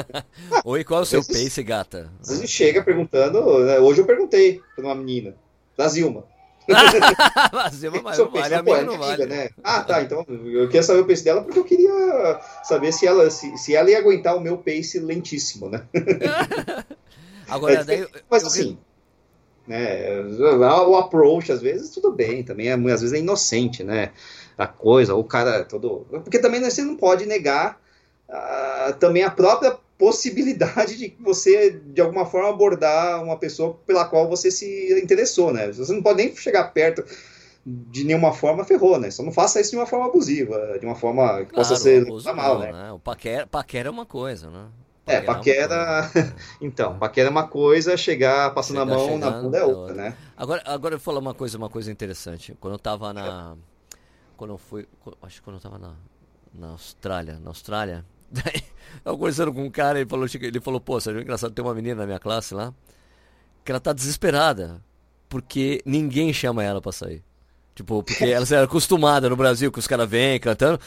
oi, 0.64 0.84
qual 0.84 1.00
é 1.00 1.02
o 1.04 1.06
seu 1.06 1.24
pace, 1.24 1.62
gata? 1.62 2.10
Às 2.20 2.28
vezes 2.28 2.50
chega 2.50 2.82
perguntando, 2.82 3.64
né? 3.64 3.78
hoje 3.78 4.00
eu 4.00 4.06
perguntei 4.06 4.60
pra 4.76 4.84
uma 4.84 4.94
menina, 4.94 5.34
da 5.76 5.88
Zilma. 5.88 6.24
Zilma, 7.72 8.02
mas 8.04 8.18
não 8.18 8.30
vale, 8.30 8.54
a 8.54 8.62
minha 8.62 8.82
não 8.82 8.98
vale. 8.98 9.24
Né? 9.24 9.48
Ah, 9.64 9.82
tá, 9.82 10.02
então 10.02 10.24
eu 10.28 10.66
queria 10.66 10.82
saber 10.82 11.00
o 11.00 11.06
pace 11.06 11.24
dela 11.24 11.42
porque 11.42 11.58
eu 11.58 11.64
queria 11.64 12.40
saber 12.62 12.92
se 12.92 13.06
ela, 13.06 13.30
se, 13.30 13.56
se 13.56 13.74
ela 13.74 13.90
ia 13.90 13.98
aguentar 13.98 14.36
o 14.36 14.40
meu 14.40 14.58
pace 14.58 15.00
lentíssimo, 15.00 15.70
né? 15.70 15.82
Agora, 17.48 17.84
daí... 17.84 18.06
Mas 18.30 18.44
assim... 18.44 18.78
Né, 19.66 20.20
o 20.86 20.96
approach, 20.96 21.52
às 21.52 21.62
vezes, 21.62 21.90
tudo 21.90 22.10
bem, 22.10 22.42
também 22.42 22.68
é, 22.68 22.72
às 22.72 23.00
vezes 23.00 23.12
é 23.12 23.18
inocente, 23.18 23.84
né? 23.84 24.10
a 24.56 24.66
coisa, 24.66 25.14
o 25.14 25.24
cara 25.24 25.64
todo. 25.64 26.06
Porque 26.10 26.38
também 26.38 26.60
né, 26.60 26.70
você 26.70 26.82
não 26.82 26.96
pode 26.96 27.26
negar 27.26 27.80
uh, 28.28 28.92
também 28.94 29.22
a 29.22 29.30
própria 29.30 29.76
possibilidade 29.98 30.96
de 30.96 31.16
você, 31.20 31.70
de 31.70 32.00
alguma 32.00 32.26
forma, 32.26 32.48
abordar 32.48 33.22
uma 33.22 33.36
pessoa 33.36 33.78
pela 33.86 34.04
qual 34.04 34.28
você 34.28 34.50
se 34.50 35.00
interessou, 35.00 35.52
né? 35.52 35.70
Você 35.70 35.92
não 35.92 36.02
pode 36.02 36.18
nem 36.18 36.34
chegar 36.34 36.64
perto 36.72 37.04
de 37.64 38.02
nenhuma 38.02 38.32
forma, 38.32 38.64
ferrou, 38.64 38.98
né? 38.98 39.10
Só 39.10 39.22
não 39.22 39.30
faça 39.30 39.60
isso 39.60 39.70
de 39.70 39.76
uma 39.76 39.86
forma 39.86 40.06
abusiva, 40.06 40.76
de 40.80 40.84
uma 40.84 40.96
forma 40.96 41.44
que 41.44 41.52
claro, 41.52 41.54
possa 41.54 41.76
ser 41.76 42.04
mal, 42.34 42.58
né? 42.58 42.72
né? 42.72 42.92
O 42.92 42.98
paquera, 42.98 43.46
paquera 43.46 43.88
é 43.88 43.90
uma 43.90 44.06
coisa, 44.06 44.50
né? 44.50 44.66
É, 45.12 45.20
paquera. 45.20 45.68
Paquera... 45.68 46.34
então, 46.60 46.98
paquera 46.98 47.28
é 47.28 47.30
uma 47.30 47.46
coisa, 47.46 47.96
chegar 47.96 48.52
passando 48.54 48.80
chegar 48.80 48.92
a 48.92 48.96
mão 48.96 49.06
chegando, 49.06 49.20
na 49.20 49.30
bunda 49.30 49.58
é 49.58 49.64
outra, 49.64 49.94
né? 49.94 50.16
Agora, 50.36 50.62
agora 50.64 50.94
eu 50.94 50.98
vou 50.98 51.04
falar 51.04 51.18
uma 51.20 51.34
coisa, 51.34 51.58
uma 51.58 51.68
coisa 51.68 51.90
interessante. 51.90 52.56
Quando 52.60 52.74
eu 52.74 52.78
tava 52.78 53.12
na. 53.12 53.56
É 53.58 53.72
quando 54.42 54.54
eu 54.54 54.58
fui, 54.58 54.88
acho 55.22 55.36
que 55.36 55.42
quando 55.42 55.54
eu 55.54 55.60
tava 55.60 55.78
na, 55.78 55.94
na 56.52 56.70
Austrália, 56.70 57.38
na 57.38 57.50
Austrália, 57.50 58.04
daí, 58.28 58.60
eu 59.04 59.16
conversando 59.16 59.52
com 59.52 59.62
um 59.62 59.70
cara, 59.70 60.00
ele 60.00 60.10
falou, 60.10 60.26
ele 60.34 60.60
falou, 60.60 60.80
pô, 60.80 60.98
é 60.98 61.20
engraçado, 61.20 61.54
tem 61.54 61.64
uma 61.64 61.72
menina 61.72 61.94
na 61.94 62.06
minha 62.06 62.18
classe 62.18 62.52
lá, 62.52 62.74
que 63.64 63.70
ela 63.70 63.78
tá 63.78 63.92
desesperada, 63.92 64.82
porque 65.28 65.80
ninguém 65.86 66.32
chama 66.32 66.64
ela 66.64 66.82
para 66.82 66.90
sair. 66.90 67.22
Tipo, 67.74 68.02
porque 68.02 68.24
ela 68.24 68.46
era 68.50 68.64
acostumada 68.64 69.28
no 69.28 69.36
Brasil, 69.36 69.72
que 69.72 69.78
os 69.78 69.86
caras 69.86 70.08
vêm 70.08 70.38
cantando. 70.38 70.78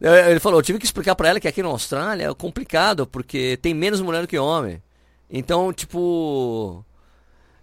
Ele 0.00 0.40
falou, 0.40 0.58
eu 0.58 0.62
tive 0.62 0.78
que 0.78 0.84
explicar 0.84 1.14
para 1.14 1.28
ela 1.28 1.40
que 1.40 1.48
aqui 1.48 1.62
na 1.62 1.68
Austrália 1.68 2.28
é 2.28 2.34
complicado, 2.34 3.06
porque 3.06 3.58
tem 3.62 3.72
menos 3.72 4.00
mulher 4.00 4.22
do 4.22 4.28
que 4.28 4.38
homem. 4.38 4.82
Então, 5.30 5.72
tipo, 5.72 6.84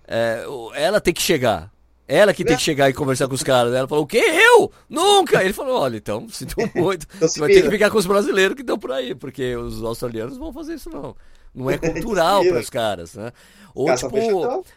é, 0.07 0.43
ela 0.73 0.99
tem 0.99 1.13
que 1.13 1.21
chegar. 1.21 1.71
Ela 2.07 2.33
que 2.33 2.43
tem 2.43 2.57
que 2.57 2.61
chegar 2.61 2.89
e 2.89 2.93
conversar 2.93 3.27
com 3.29 3.35
os 3.35 3.43
caras. 3.43 3.73
Ela 3.73 3.87
falou, 3.87 4.03
o 4.03 4.07
quê? 4.07 4.17
Eu? 4.17 4.69
Nunca! 4.89 5.41
Ele 5.41 5.53
falou, 5.53 5.79
olha, 5.79 5.95
então, 5.95 6.27
sinto 6.29 6.55
muito. 6.75 7.07
Você 7.19 7.39
vai 7.39 7.49
ter 7.49 7.61
que 7.61 7.69
ficar 7.69 7.89
com 7.89 7.97
os 7.97 8.05
brasileiros 8.05 8.55
que 8.55 8.61
estão 8.61 8.77
por 8.77 8.91
aí, 8.91 9.15
porque 9.15 9.55
os 9.55 9.81
australianos 9.81 10.37
não 10.37 10.43
vão 10.45 10.53
fazer 10.53 10.73
isso, 10.73 10.89
não. 10.89 11.15
Não 11.53 11.69
é 11.69 11.77
cultural 11.77 12.43
para 12.47 12.59
os 12.59 12.69
caras, 12.69 13.15
né? 13.15 13.31
Ou 13.73 13.93
tipo. 13.95 14.17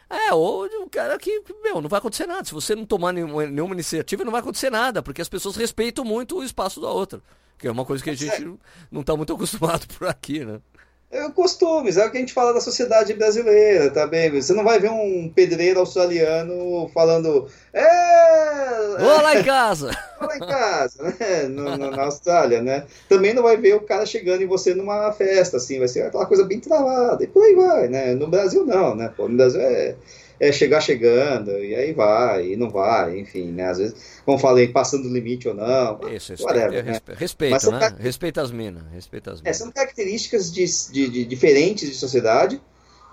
É, 0.08 0.32
ou 0.32 0.66
um 0.66 0.88
cara 0.88 1.18
que, 1.18 1.42
meu, 1.62 1.80
não 1.80 1.88
vai 1.88 1.98
acontecer 1.98 2.26
nada. 2.26 2.44
Se 2.44 2.52
você 2.52 2.74
não 2.74 2.84
tomar 2.84 3.12
nenhuma, 3.12 3.46
nenhuma 3.46 3.74
iniciativa, 3.74 4.24
não 4.24 4.32
vai 4.32 4.40
acontecer 4.40 4.70
nada, 4.70 5.02
porque 5.02 5.22
as 5.22 5.28
pessoas 5.28 5.56
respeitam 5.56 6.04
muito 6.04 6.38
o 6.38 6.44
espaço 6.44 6.80
da 6.80 6.88
outra. 6.88 7.20
Que 7.58 7.68
é 7.68 7.70
uma 7.70 7.84
coisa 7.84 8.02
que 8.02 8.10
a 8.10 8.14
gente 8.14 8.58
não 8.90 9.00
está 9.00 9.16
muito 9.16 9.32
acostumado 9.34 9.86
por 9.88 10.06
aqui, 10.06 10.44
né? 10.44 10.60
É 11.14 11.30
costumes, 11.30 11.96
é 11.96 12.04
o 12.04 12.10
que 12.10 12.16
a 12.16 12.20
gente 12.20 12.32
fala 12.32 12.52
da 12.52 12.60
sociedade 12.60 13.14
brasileira, 13.14 13.88
tá 13.88 14.04
bem? 14.04 14.32
Você 14.32 14.52
não 14.52 14.64
vai 14.64 14.80
ver 14.80 14.90
um 14.90 15.30
pedreiro 15.32 15.78
australiano 15.78 16.90
falando. 16.92 17.46
É. 17.72 18.96
Vou 18.98 19.22
lá 19.22 19.38
em 19.38 19.44
casa! 19.44 19.96
lá 20.20 20.36
em 20.36 20.40
casa, 20.40 21.04
né? 21.04 21.42
No, 21.44 21.76
no, 21.76 21.90
na 21.92 22.02
Austrália, 22.02 22.60
né? 22.60 22.84
Também 23.08 23.32
não 23.32 23.44
vai 23.44 23.56
ver 23.56 23.76
o 23.76 23.82
cara 23.82 24.04
chegando 24.04 24.42
em 24.42 24.48
você 24.48 24.74
numa 24.74 25.12
festa, 25.12 25.58
assim, 25.58 25.78
vai 25.78 25.86
ser 25.86 26.02
aquela 26.02 26.26
coisa 26.26 26.44
bem 26.44 26.58
travada, 26.58 27.22
e 27.22 27.28
por 27.28 27.44
aí 27.44 27.54
vai, 27.54 27.86
né? 27.86 28.14
No 28.16 28.26
Brasil 28.26 28.66
não, 28.66 28.96
né? 28.96 29.08
Pô, 29.16 29.28
no 29.28 29.36
Brasil 29.36 29.60
é, 29.60 29.94
é 30.48 30.52
chegar 30.52 30.80
chegando, 30.80 31.50
e 31.52 31.74
aí 31.74 31.92
vai, 31.92 32.52
e 32.52 32.56
não 32.56 32.70
vai, 32.70 33.18
enfim, 33.18 33.52
né? 33.52 33.64
Às 33.64 33.78
vezes, 33.78 34.20
como 34.24 34.38
falei, 34.38 34.68
passando 34.68 35.06
o 35.06 35.12
limite 35.12 35.48
ou 35.48 35.54
não. 35.54 36.00
Isso, 36.10 36.34
isso 36.34 36.44
whatever, 36.44 36.84
né? 36.84 37.00
Respeita, 37.16 37.70
né? 37.70 37.78
Car... 37.78 37.96
Respeita 37.98 38.42
as 38.42 38.50
minas, 38.50 38.82
respeita 38.92 39.32
as 39.32 39.40
minas. 39.40 39.56
É, 39.56 39.58
são 39.58 39.70
características 39.72 40.52
de, 40.52 40.64
de, 40.92 41.08
de, 41.08 41.24
diferentes 41.24 41.88
de 41.88 41.94
sociedade, 41.94 42.60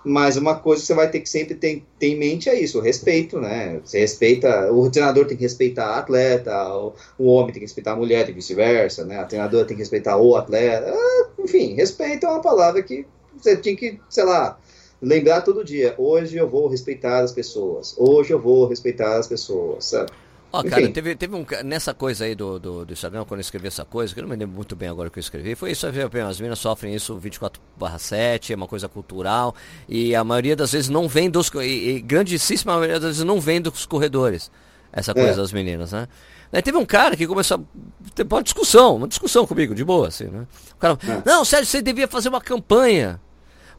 mas 0.04 0.36
uma 0.36 0.56
coisa 0.56 0.80
que 0.80 0.86
você 0.86 0.94
vai 0.94 1.10
ter 1.10 1.20
que 1.20 1.28
sempre 1.28 1.54
ter, 1.54 1.84
ter, 1.98 2.08
em 2.08 2.16
mente 2.16 2.48
é 2.48 2.60
isso, 2.60 2.78
o 2.78 2.82
respeito, 2.82 3.40
né? 3.40 3.80
Você 3.84 4.00
respeita, 4.00 4.72
o 4.72 4.90
treinador 4.90 5.26
tem 5.26 5.36
que 5.36 5.42
respeitar 5.42 5.86
a 5.86 5.98
atleta, 5.98 6.52
o, 6.74 6.94
o 7.18 7.26
homem 7.26 7.52
tem 7.52 7.60
que 7.60 7.66
respeitar 7.66 7.92
a 7.92 7.96
mulher 7.96 8.28
e 8.28 8.32
vice-versa, 8.32 9.04
né? 9.04 9.18
A 9.18 9.24
treinadora 9.24 9.64
tem 9.64 9.76
que 9.76 9.82
respeitar 9.82 10.16
o 10.16 10.36
atleta. 10.36 10.92
Ah, 10.92 11.28
enfim, 11.38 11.74
respeito 11.74 12.26
é 12.26 12.28
uma 12.28 12.42
palavra 12.42 12.82
que 12.82 13.06
você 13.36 13.56
tinha 13.56 13.76
que, 13.76 13.98
sei 14.08 14.24
lá, 14.24 14.58
lembrar 15.02 15.42
todo 15.42 15.64
dia. 15.64 15.94
Hoje 15.98 16.36
eu 16.36 16.48
vou 16.48 16.68
respeitar 16.68 17.18
as 17.20 17.32
pessoas. 17.32 17.94
Hoje 17.98 18.32
eu 18.32 18.40
vou 18.40 18.66
respeitar 18.68 19.18
as 19.18 19.26
pessoas, 19.26 19.86
sabe? 19.86 20.12
Ó, 20.52 20.60
oh, 20.60 20.64
cara, 20.64 20.86
teve, 20.90 21.16
teve 21.16 21.34
um. 21.34 21.46
Nessa 21.64 21.94
coisa 21.94 22.26
aí 22.26 22.34
do, 22.34 22.58
do, 22.58 22.84
do, 22.84 22.92
Instagram, 22.92 23.24
quando 23.24 23.40
eu 23.40 23.42
escrevi 23.42 23.68
essa 23.68 23.86
coisa, 23.86 24.12
que 24.12 24.20
eu 24.20 24.22
não 24.22 24.28
me 24.28 24.36
lembro 24.36 24.54
muito 24.54 24.76
bem 24.76 24.86
agora 24.86 25.08
o 25.08 25.10
que 25.10 25.18
eu 25.18 25.22
escrevi, 25.22 25.54
foi 25.54 25.70
isso, 25.70 25.86
as 25.86 26.38
meninas 26.38 26.58
sofrem 26.58 26.94
isso 26.94 27.18
24/7, 27.18 28.50
é 28.50 28.54
uma 28.54 28.68
coisa 28.68 28.86
cultural, 28.86 29.54
e 29.88 30.14
a 30.14 30.22
maioria 30.22 30.54
das 30.54 30.72
vezes 30.72 30.90
não 30.90 31.08
vem 31.08 31.30
dos. 31.30 31.50
E, 31.54 31.96
e 31.96 32.00
grandíssima 32.02 32.74
maioria 32.74 33.00
das 33.00 33.16
vezes 33.16 33.24
não 33.24 33.40
vem 33.40 33.62
dos 33.62 33.86
corredores, 33.86 34.50
essa 34.92 35.14
coisa 35.14 35.30
é. 35.30 35.36
das 35.36 35.54
meninas, 35.54 35.92
né? 35.92 36.06
Aí 36.52 36.60
teve 36.60 36.76
um 36.76 36.84
cara 36.84 37.16
que 37.16 37.26
começou 37.26 37.56
a 37.56 38.10
ter 38.14 38.26
uma 38.30 38.42
discussão, 38.42 38.96
uma 38.96 39.08
discussão 39.08 39.46
comigo, 39.46 39.74
de 39.74 39.82
boa, 39.82 40.08
assim, 40.08 40.26
né? 40.26 40.46
O 40.74 40.76
cara, 40.76 40.98
é. 41.08 41.22
não, 41.24 41.46
Sérgio, 41.46 41.70
você 41.70 41.80
devia 41.80 42.06
fazer 42.06 42.28
uma 42.28 42.42
campanha 42.42 43.18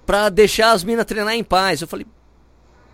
para 0.06 0.30
deixar 0.30 0.72
as 0.72 0.84
minas 0.84 1.06
treinar 1.06 1.34
em 1.34 1.44
paz. 1.44 1.82
Eu 1.82 1.88
falei, 1.88 2.06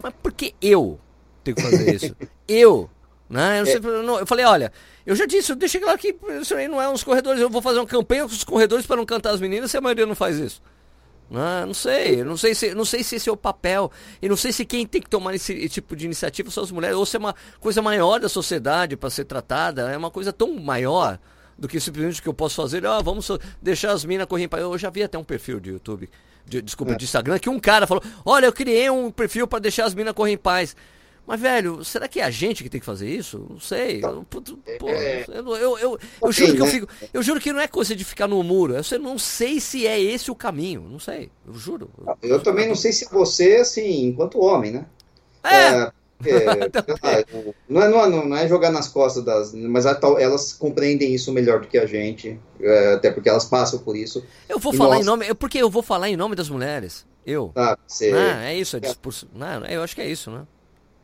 mas 0.01 0.13
por 0.21 0.31
que 0.31 0.55
eu 0.61 0.99
tenho 1.43 1.55
que 1.55 1.63
fazer 1.63 1.95
isso? 1.95 2.15
eu 2.47 2.89
né? 3.29 3.59
Eu, 3.59 3.63
é. 3.63 3.65
sempre, 3.65 3.91
não, 4.01 4.19
eu, 4.19 4.25
falei, 4.25 4.43
olha, 4.43 4.73
eu 5.05 5.15
já 5.15 5.25
disse, 5.25 5.51
eu 5.51 5.55
deixei 5.55 5.79
claro 5.79 5.97
que 5.99 6.15
isso 6.41 6.55
aí 6.55 6.67
não 6.67 6.81
é 6.81 6.89
uns 6.89 7.03
corredores, 7.03 7.39
eu 7.39 7.49
vou 7.49 7.61
fazer 7.61 7.79
uma 7.79 7.85
campanha 7.85 8.23
com 8.23 8.29
os 8.29 8.43
corredores 8.43 8.87
para 8.87 8.95
não 8.95 9.05
cantar 9.05 9.31
as 9.31 9.39
meninas 9.39 9.69
se 9.69 9.77
a 9.77 9.81
maioria 9.81 10.05
não 10.05 10.15
faz 10.15 10.37
isso. 10.37 10.61
Não, 11.29 11.67
não 11.67 11.73
sei, 11.75 12.23
não 12.23 12.35
sei 12.35 12.55
se, 12.55 12.73
não 12.73 12.83
sei 12.83 13.03
se 13.03 13.17
esse 13.17 13.29
é 13.29 13.31
o 13.31 13.37
papel, 13.37 13.91
e 14.19 14.27
não 14.27 14.35
sei 14.35 14.51
se 14.51 14.65
quem 14.65 14.83
tem 14.87 14.99
que 14.99 15.09
tomar 15.09 15.35
esse 15.35 15.69
tipo 15.69 15.95
de 15.95 16.05
iniciativa 16.05 16.49
são 16.49 16.63
as 16.63 16.71
mulheres, 16.71 16.97
ou 16.97 17.05
se 17.05 17.17
é 17.17 17.19
uma 17.19 17.35
coisa 17.59 17.83
maior 17.83 18.19
da 18.19 18.27
sociedade 18.27 18.97
para 18.97 19.11
ser 19.11 19.25
tratada, 19.25 19.91
é 19.91 19.97
uma 19.97 20.09
coisa 20.09 20.33
tão 20.33 20.55
maior 20.55 21.19
do 21.55 21.67
que 21.67 21.79
simplesmente 21.79 22.19
o 22.19 22.23
que 22.23 22.29
eu 22.29 22.33
posso 22.33 22.55
fazer, 22.55 22.83
ah, 22.87 22.99
vamos 22.99 23.29
deixar 23.61 23.91
as 23.91 24.03
minas 24.03 24.25
correrem 24.25 24.49
para 24.49 24.61
Eu 24.61 24.75
já 24.75 24.89
vi 24.89 25.03
até 25.03 25.19
um 25.19 25.23
perfil 25.23 25.59
de 25.59 25.69
YouTube, 25.69 26.09
de, 26.45 26.61
desculpa, 26.61 26.93
é. 26.93 26.95
de 26.95 27.05
Instagram, 27.05 27.39
que 27.39 27.49
um 27.49 27.59
cara 27.59 27.85
falou, 27.85 28.03
olha, 28.25 28.45
eu 28.45 28.53
criei 28.53 28.89
um 28.89 29.11
perfil 29.11 29.47
para 29.47 29.59
deixar 29.59 29.85
as 29.85 29.93
minas 29.93 30.13
correr 30.13 30.33
em 30.33 30.37
paz. 30.37 30.75
Mas, 31.29 31.39
velho, 31.39 31.83
será 31.83 32.07
que 32.07 32.19
é 32.19 32.23
a 32.23 32.31
gente 32.31 32.63
que 32.63 32.69
tem 32.71 32.79
que 32.79 32.85
fazer 32.85 33.07
isso? 33.07 33.45
Não 33.47 33.59
sei. 33.59 34.01
Tá. 34.01 34.09
Pô, 34.79 34.89
é... 34.89 35.25
eu, 35.27 35.55
eu, 35.55 35.77
eu, 35.77 35.99
eu, 36.23 36.31
juro 36.31 36.55
que 36.55 36.61
eu 36.61 36.65
né? 36.65 36.71
fico. 36.71 36.87
Eu 37.13 37.21
juro 37.21 37.39
que 37.39 37.53
não 37.53 37.59
é 37.59 37.67
coisa 37.67 37.95
de 37.95 38.03
ficar 38.03 38.27
no 38.27 38.41
muro. 38.41 38.73
Eu 38.73 38.99
não 38.99 39.19
sei 39.19 39.59
se 39.59 39.85
é 39.85 40.01
esse 40.01 40.31
o 40.31 40.35
caminho. 40.35 40.81
Não 40.89 40.97
sei. 40.97 41.29
Eu 41.45 41.53
juro. 41.53 41.87
Eu 42.23 42.41
também 42.41 42.67
não 42.67 42.73
sei 42.73 42.91
se 42.91 43.07
você, 43.11 43.57
assim, 43.57 44.07
enquanto 44.07 44.39
homem, 44.39 44.71
né? 44.71 44.85
É. 45.43 45.83
É, 45.83 45.91
é, 46.25 47.25
não, 47.67 47.81
é, 47.81 47.89
não, 47.89 48.25
não, 48.25 48.37
é 48.37 48.47
jogar 48.47 48.71
nas 48.71 48.87
costas 48.87 49.23
das. 49.23 49.53
Mas 49.53 49.85
elas 49.85 50.53
compreendem 50.53 51.13
isso 51.13 51.31
melhor 51.31 51.61
do 51.61 51.67
que 51.67 51.77
a 51.77 51.85
gente. 51.85 52.39
É, 52.59 52.93
até 52.93 53.11
porque 53.11 53.29
elas 53.29 53.45
passam 53.45 53.79
por 53.79 53.95
isso. 53.95 54.23
Eu 54.47 54.59
vou 54.59 54.73
falar 54.73 54.95
nós... 54.95 55.03
em 55.03 55.05
nome. 55.05 55.33
Porque 55.35 55.57
eu 55.57 55.69
vou 55.69 55.81
falar 55.81 56.09
em 56.09 56.17
nome 56.17 56.35
das 56.35 56.49
mulheres. 56.49 57.05
Eu. 57.25 57.51
Ah, 57.55 57.77
você... 57.87 58.11
ah 58.11 58.43
é 58.43 58.57
isso. 58.57 58.75
É 58.77 58.79
discurso. 58.79 59.29
Não, 59.33 59.65
eu 59.65 59.81
acho 59.81 59.95
que 59.95 60.01
é 60.01 60.07
isso, 60.07 60.29
né? 60.29 60.45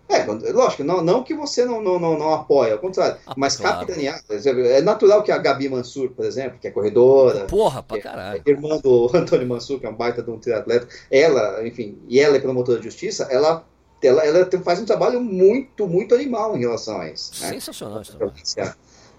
É, 0.08 0.24
lógico, 0.52 0.84
não, 0.84 1.02
não 1.02 1.24
que 1.24 1.34
você 1.34 1.66
não, 1.66 1.82
não, 1.82 1.98
não, 1.98 2.18
não 2.18 2.32
apoia, 2.32 2.74
ao 2.74 2.80
contrário, 2.80 3.18
ah, 3.26 3.34
mas 3.36 3.58
claro. 3.58 3.80
capitanear, 3.80 4.22
é 4.30 4.80
natural 4.80 5.24
que 5.24 5.32
a 5.32 5.38
Gabi 5.40 5.68
Mansur, 5.68 6.12
por 6.12 6.26
exemplo, 6.26 6.60
que 6.60 6.68
é 6.68 6.72
corredora, 6.72 7.46
porra, 7.46 7.82
pra 7.82 7.98
é 7.98 8.02
caralho. 8.02 8.42
É 8.46 8.50
irmã 8.50 8.78
do 8.78 9.10
Antônio 9.18 9.48
Mansur, 9.48 9.80
que 9.80 9.88
é 9.88 9.90
um 9.90 9.96
baita 9.96 10.22
de 10.22 10.30
um 10.30 10.38
triatleta, 10.38 10.88
ela, 11.10 11.68
enfim, 11.68 11.98
e 12.08 12.20
ela 12.20 12.36
é 12.38 12.40
promotora 12.40 12.78
de 12.78 12.86
justiça, 12.86 13.28
ela, 13.32 13.66
ela, 14.06 14.24
ela 14.26 14.50
faz 14.64 14.80
um 14.80 14.86
trabalho 14.86 15.22
muito, 15.22 15.88
muito 15.88 16.14
animal 16.16 16.56
em 16.56 16.62
relação 16.62 17.00
a 17.02 17.10
isso. 17.10 17.32
Né? 17.42 17.50
Sensacional 17.54 18.02
isso. 18.02 18.18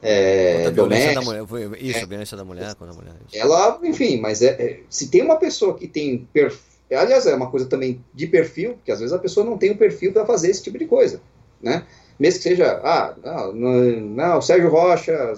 É, 0.03 0.70
doméstica, 0.70 1.14
da 1.14 1.22
mulher, 1.22 1.43
isso, 1.80 1.99
é, 1.99 2.03
a 2.03 2.07
violência 2.07 2.37
da 2.37 2.45
mulher 2.45 2.74
contra 2.74 2.95
a 2.95 2.97
mulher. 2.97 3.14
Isso. 3.26 3.37
Ela, 3.37 3.80
enfim, 3.82 4.20
mas 4.20 4.43
é, 4.43 4.49
é, 4.51 4.80
se 4.91 5.09
tem 5.09 5.22
uma 5.22 5.37
pessoa 5.37 5.76
que 5.76 5.89
tem 5.89 6.28
perfil 6.32 6.76
Aliás, 6.95 7.26
é 7.26 7.34
uma 7.34 7.51
coisa 7.51 7.66
também 7.66 8.05
de 8.14 8.26
perfil, 8.28 8.74
porque 8.74 8.93
às 8.93 9.01
vezes 9.01 9.12
a 9.12 9.18
pessoa 9.18 9.45
não 9.45 9.59
tem 9.59 9.72
o 9.72 9.76
perfil 9.76 10.12
para 10.12 10.24
fazer 10.24 10.51
esse 10.51 10.62
tipo 10.62 10.78
de 10.78 10.87
coisa, 10.87 11.20
né? 11.61 11.84
Mesmo 12.18 12.39
que 12.39 12.45
seja, 12.45 12.80
ah, 12.82 13.14
não, 13.53 14.01
não, 14.01 14.41
Sérgio 14.41 14.70
Rocha, 14.70 15.32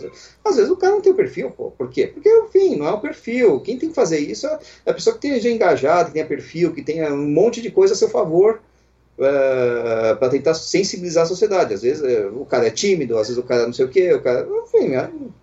às 0.45 0.57
vezes 0.57 0.71
o 0.71 0.77
cara 0.77 0.93
não 0.93 1.01
tem 1.01 1.13
o 1.13 1.17
perfil, 1.17 1.51
pô. 1.51 1.73
Por 1.73 1.91
quê? 1.91 2.07
Porque, 2.07 2.29
enfim, 2.29 2.77
não 2.77 2.87
é 2.87 2.93
o 2.93 3.01
perfil. 3.01 3.61
Quem 3.61 3.79
tem 3.79 3.89
que 3.89 3.95
fazer 3.95 4.21
isso 4.21 4.47
é 4.47 4.91
a 4.91 4.95
pessoa 4.95 5.19
que 5.19 5.27
esteja 5.27 5.51
engajada, 5.51 6.07
que 6.07 6.13
tenha 6.13 6.27
perfil, 6.27 6.73
que 6.73 6.83
tenha 6.83 7.13
um 7.13 7.29
monte 7.29 7.61
de 7.61 7.71
coisa 7.71 7.95
a 7.95 7.97
seu 7.97 8.09
favor 8.09 8.61
uh, 9.19 9.25
eh, 9.25 10.15
para 10.15 10.29
tentar 10.29 10.55
sensibilizar 10.55 11.25
a 11.25 11.27
sociedade. 11.27 11.75
Às 11.75 11.83
vezes 11.83 12.03
uh, 12.03 12.41
o 12.41 12.47
cara 12.47 12.67
é 12.67 12.71
tímido, 12.71 13.19
às 13.19 13.29
vezes 13.29 13.43
o 13.43 13.47
cara 13.47 13.67
não 13.67 13.73
sei 13.73 13.85
o 13.85 13.89
quê, 13.89 14.13
o 14.13 14.23
cara, 14.23 14.47
enfim, 14.65 14.93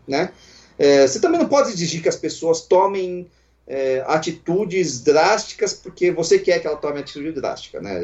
né? 0.08 0.32
Uh, 0.80 1.08
você 1.08 1.20
também 1.20 1.40
não 1.40 1.48
pode 1.48 1.70
exigir 1.70 2.02
que 2.02 2.10
as 2.10 2.16
pessoas 2.16 2.62
tomem 2.62 3.30
é, 3.68 4.04
atitudes 4.08 5.02
drásticas 5.02 5.74
porque 5.74 6.12
você 6.12 6.38
quer 6.38 6.60
que 6.60 6.68
ela 6.68 6.78
tome 6.78 7.00
atitude 7.00 7.32
drástica, 7.32 7.82
né? 7.82 8.04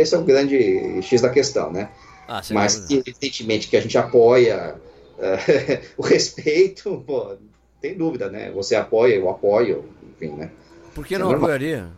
Esse 0.00 0.14
é 0.14 0.18
o 0.18 0.24
grande 0.24 1.00
X 1.02 1.20
da 1.20 1.30
questão, 1.30 1.70
né? 1.72 1.90
Ah, 2.26 2.42
Mas 2.50 2.80
que, 2.80 2.96
evidentemente 2.96 3.68
que 3.68 3.76
a 3.76 3.80
gente 3.80 3.96
apoia 3.96 4.74
é, 5.18 5.80
o 5.96 6.02
respeito, 6.02 7.04
pô, 7.06 7.36
tem 7.80 7.96
dúvida, 7.96 8.28
né? 8.28 8.50
Você 8.52 8.74
apoia, 8.74 9.14
eu 9.14 9.28
apoio, 9.28 9.84
enfim, 10.16 10.34
né? 10.34 10.50
Por 10.94 11.06
que 11.06 11.16
não 11.18 11.30
é 11.30 11.34
apoiaria? 11.36 11.88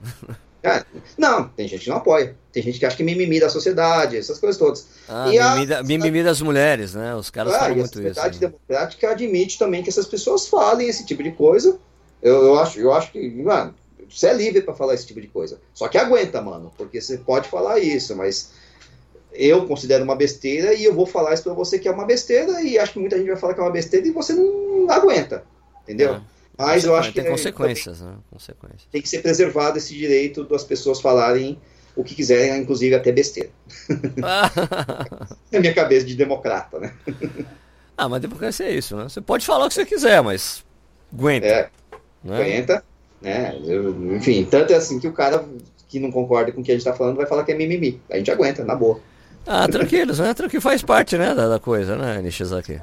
É, 0.62 0.84
não, 1.16 1.48
tem 1.48 1.68
gente 1.68 1.84
que 1.84 1.90
não 1.90 1.98
apoia. 1.98 2.36
Tem 2.52 2.62
gente 2.62 2.78
que 2.78 2.86
acha 2.86 2.96
que 2.96 3.04
mimimi 3.04 3.38
da 3.38 3.48
sociedade, 3.48 4.16
essas 4.16 4.38
coisas 4.38 4.58
todas. 4.58 4.88
Ah, 5.08 5.28
e 5.28 5.38
mimimi, 5.38 5.74
a, 5.74 5.82
mimimi 5.82 6.24
das 6.24 6.40
mulheres, 6.40 6.94
né? 6.94 7.14
Os 7.14 7.30
caras 7.30 7.54
ah, 7.54 7.58
falam 7.60 7.76
muito 7.76 8.00
isso. 8.00 8.08
A 8.08 8.14
sociedade 8.14 8.40
né? 8.40 8.48
democrática 8.48 9.10
admite 9.10 9.58
também 9.58 9.82
que 9.82 9.88
essas 9.88 10.06
pessoas 10.06 10.48
falem 10.48 10.88
esse 10.88 11.06
tipo 11.06 11.22
de 11.22 11.30
coisa 11.32 11.78
eu, 12.22 12.46
eu, 12.46 12.58
acho, 12.58 12.80
eu 12.80 12.92
acho 12.92 13.12
que, 13.12 13.30
mano, 13.30 13.74
você 14.08 14.28
é 14.28 14.34
livre 14.34 14.62
para 14.62 14.74
falar 14.74 14.94
esse 14.94 15.06
tipo 15.06 15.20
de 15.20 15.28
coisa. 15.28 15.60
Só 15.72 15.88
que 15.88 15.98
aguenta, 15.98 16.40
mano, 16.40 16.72
porque 16.76 17.00
você 17.00 17.18
pode 17.18 17.48
falar 17.48 17.78
isso, 17.78 18.16
mas 18.16 18.52
eu 19.32 19.66
considero 19.66 20.04
uma 20.04 20.16
besteira 20.16 20.74
e 20.74 20.84
eu 20.84 20.94
vou 20.94 21.06
falar 21.06 21.34
isso 21.34 21.44
para 21.44 21.52
você 21.52 21.78
que 21.78 21.86
é 21.86 21.90
uma 21.90 22.04
besteira 22.04 22.62
e 22.62 22.78
acho 22.78 22.92
que 22.92 22.98
muita 22.98 23.16
gente 23.16 23.28
vai 23.28 23.36
falar 23.36 23.54
que 23.54 23.60
é 23.60 23.62
uma 23.62 23.70
besteira 23.70 24.06
e 24.06 24.10
você 24.10 24.32
não 24.32 24.90
aguenta, 24.90 25.44
entendeu? 25.82 26.14
É. 26.14 26.20
Mas 26.58 26.84
eu 26.84 26.96
acho 26.96 27.12
que 27.12 27.20
tem 27.20 27.30
consequências, 27.30 28.00
né? 28.00 28.14
Consequências. 28.30 28.82
Tem 28.90 29.00
que 29.00 29.08
ser 29.08 29.22
preservado 29.22 29.78
esse 29.78 29.94
direito 29.94 30.42
das 30.44 30.64
pessoas 30.64 31.00
falarem 31.00 31.56
o 31.94 32.02
que 32.02 32.16
quiserem, 32.16 32.60
inclusive 32.60 32.96
até 32.96 33.12
besteira. 33.12 33.50
é 35.52 35.60
minha 35.60 35.72
cabeça 35.72 36.04
de 36.04 36.16
democrata, 36.16 36.80
né? 36.80 36.92
ah, 37.96 38.08
mas 38.08 38.20
democracia 38.20 38.66
é 38.66 38.72
isso, 38.72 38.96
né? 38.96 39.04
Você 39.04 39.20
pode 39.20 39.46
falar 39.46 39.66
o 39.66 39.68
que 39.68 39.74
você 39.74 39.86
quiser, 39.86 40.20
mas 40.20 40.64
aguenta. 41.12 41.46
É. 41.46 41.70
Né? 42.24 42.82
né? 43.22 43.60
Eu, 43.64 44.16
enfim, 44.16 44.44
tanto 44.44 44.72
é 44.72 44.76
assim 44.76 44.98
que 44.98 45.06
o 45.06 45.12
cara 45.12 45.44
que 45.86 46.00
não 46.00 46.10
concorda 46.10 46.50
com 46.50 46.60
o 46.60 46.64
que 46.64 46.72
a 46.72 46.74
gente 46.74 46.82
está 46.82 46.92
falando 46.92 47.16
vai 47.16 47.26
falar 47.26 47.44
que 47.44 47.52
é 47.52 47.56
mimimi. 47.56 48.00
A 48.10 48.16
gente 48.16 48.32
aguenta, 48.32 48.64
na 48.64 48.74
boa. 48.74 49.00
Ah, 49.46 49.68
tranquilo, 49.68 50.14
né? 50.14 50.34
Tranquilo 50.34 50.60
faz 50.60 50.82
parte, 50.82 51.16
né, 51.16 51.34
da, 51.34 51.48
da 51.48 51.58
coisa, 51.60 51.96
né, 51.96 52.20
Nishizaki? 52.20 52.80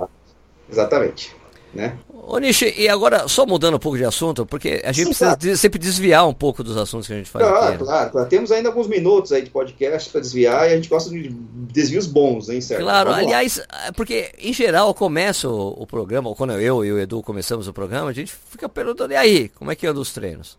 Exatamente 0.71 1.35
né? 1.75 1.97
Ô 2.27 2.39
Nishi, 2.39 2.73
e 2.75 2.89
agora, 2.89 3.27
só 3.27 3.45
mudando 3.45 3.75
um 3.75 3.79
pouco 3.79 3.97
de 3.97 4.05
assunto, 4.05 4.45
porque 4.45 4.81
a 4.83 4.91
gente 4.91 5.03
Sim, 5.03 5.09
precisa 5.09 5.37
claro. 5.37 5.57
sempre 5.57 5.77
desviar 5.77 6.27
um 6.27 6.33
pouco 6.33 6.63
dos 6.63 6.75
assuntos 6.75 7.05
que 7.05 7.13
a 7.13 7.17
gente 7.17 7.29
faz 7.29 7.45
claro, 7.45 7.63
aqui. 7.65 7.71
Né? 7.71 7.77
Claro, 7.85 8.11
claro. 8.11 8.29
Temos 8.29 8.51
ainda 8.51 8.69
alguns 8.69 8.87
minutos 8.87 9.31
aí 9.31 9.43
de 9.43 9.51
podcast 9.51 10.09
para 10.09 10.21
desviar 10.21 10.67
e 10.67 10.73
a 10.73 10.75
gente 10.75 10.89
gosta 10.89 11.11
de 11.11 11.29
desvios 11.29 12.07
bons, 12.07 12.49
hein, 12.49 12.61
certo? 12.61 12.81
Claro, 12.81 13.11
Vamos 13.11 13.25
aliás, 13.25 13.57
lá. 13.57 13.93
porque 13.93 14.31
em 14.39 14.51
geral 14.53 14.91
começa 14.95 15.47
o, 15.47 15.83
o, 15.83 15.85
programa, 15.85 16.29
ou 16.29 16.35
quando 16.35 16.53
eu 16.53 16.83
e 16.83 16.91
o 16.91 16.99
Edu 16.99 17.21
começamos 17.21 17.67
o 17.67 17.73
programa, 17.73 18.09
a 18.09 18.13
gente 18.13 18.33
fica 18.33 18.67
perguntando, 18.67 19.13
e 19.13 19.15
aí, 19.15 19.49
como 19.49 19.69
é 19.69 19.75
que 19.75 19.85
anda 19.85 19.99
os 19.99 20.11
treinos? 20.11 20.57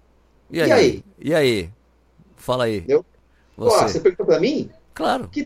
E 0.49 0.61
aí? 0.61 0.69
E 0.69 0.73
aí? 0.73 1.05
E 1.19 1.35
aí? 1.35 1.71
Fala 2.37 2.65
aí. 2.65 2.85
Eu? 2.87 3.05
Você, 3.57 3.77
Pô, 3.77 3.89
você 3.89 4.01
perguntou 4.01 4.27
para 4.27 4.39
mim? 4.39 4.71
Claro. 4.95 5.29
Que... 5.29 5.45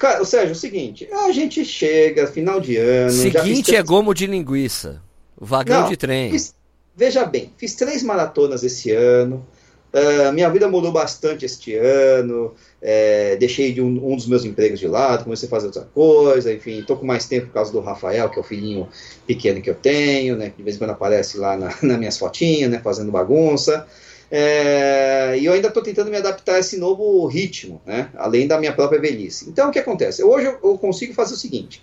Cara, 0.00 0.24
Sérgio, 0.24 0.48
é 0.48 0.52
o 0.52 0.56
seguinte, 0.56 1.06
a 1.12 1.30
gente 1.30 1.62
chega, 1.62 2.26
final 2.26 2.58
de 2.58 2.78
ano... 2.78 3.10
Seguinte 3.10 3.76
é 3.76 3.82
gomo 3.82 4.14
de 4.14 4.26
linguiça. 4.26 5.02
Vagão 5.38 5.82
Não, 5.82 5.90
de 5.90 5.96
trem. 5.98 6.30
Fiz, 6.30 6.54
veja 6.96 7.26
bem, 7.26 7.52
fiz 7.58 7.74
três 7.74 8.02
maratonas 8.02 8.64
esse 8.64 8.90
ano. 8.90 9.46
Uh, 9.92 10.32
minha 10.32 10.48
vida 10.48 10.66
mudou 10.68 10.90
bastante 10.90 11.44
este 11.44 11.74
ano. 11.74 12.54
É, 12.80 13.36
deixei 13.36 13.74
de 13.74 13.82
um, 13.82 14.12
um, 14.12 14.16
dos 14.16 14.26
meus 14.26 14.42
empregos 14.42 14.80
de 14.80 14.88
lado, 14.88 15.24
comecei 15.24 15.46
a 15.46 15.50
fazer 15.50 15.66
outra 15.66 15.86
coisa. 15.92 16.50
Enfim, 16.50 16.78
estou 16.78 16.96
com 16.96 17.04
mais 17.04 17.26
tempo 17.26 17.48
por 17.48 17.52
causa 17.52 17.70
do 17.70 17.80
Rafael, 17.80 18.30
que 18.30 18.38
é 18.38 18.40
o 18.40 18.44
filhinho 18.44 18.88
pequeno 19.26 19.60
que 19.60 19.68
eu 19.68 19.74
tenho, 19.74 20.34
né? 20.34 20.48
Que 20.48 20.56
de 20.56 20.62
vez 20.62 20.76
em 20.76 20.78
quando 20.78 20.92
aparece 20.92 21.36
lá 21.36 21.58
na, 21.58 21.74
nas 21.82 21.98
minhas 21.98 22.16
fotinhas, 22.16 22.70
né? 22.70 22.80
Fazendo 22.82 23.12
bagunça. 23.12 23.86
É, 24.30 25.36
e 25.38 25.44
eu 25.44 25.52
ainda 25.52 25.68
estou 25.68 25.82
tentando 25.82 26.10
me 26.10 26.16
adaptar 26.16 26.54
a 26.54 26.58
esse 26.60 26.78
novo 26.78 27.26
ritmo, 27.26 27.82
né? 27.84 28.10
Além 28.16 28.46
da 28.46 28.58
minha 28.58 28.72
própria 28.72 29.00
velhice. 29.00 29.48
Então, 29.48 29.68
o 29.68 29.72
que 29.72 29.78
acontece? 29.78 30.22
Hoje 30.22 30.46
eu, 30.46 30.58
eu 30.62 30.78
consigo 30.78 31.12
fazer 31.12 31.34
o 31.34 31.36
seguinte: 31.36 31.82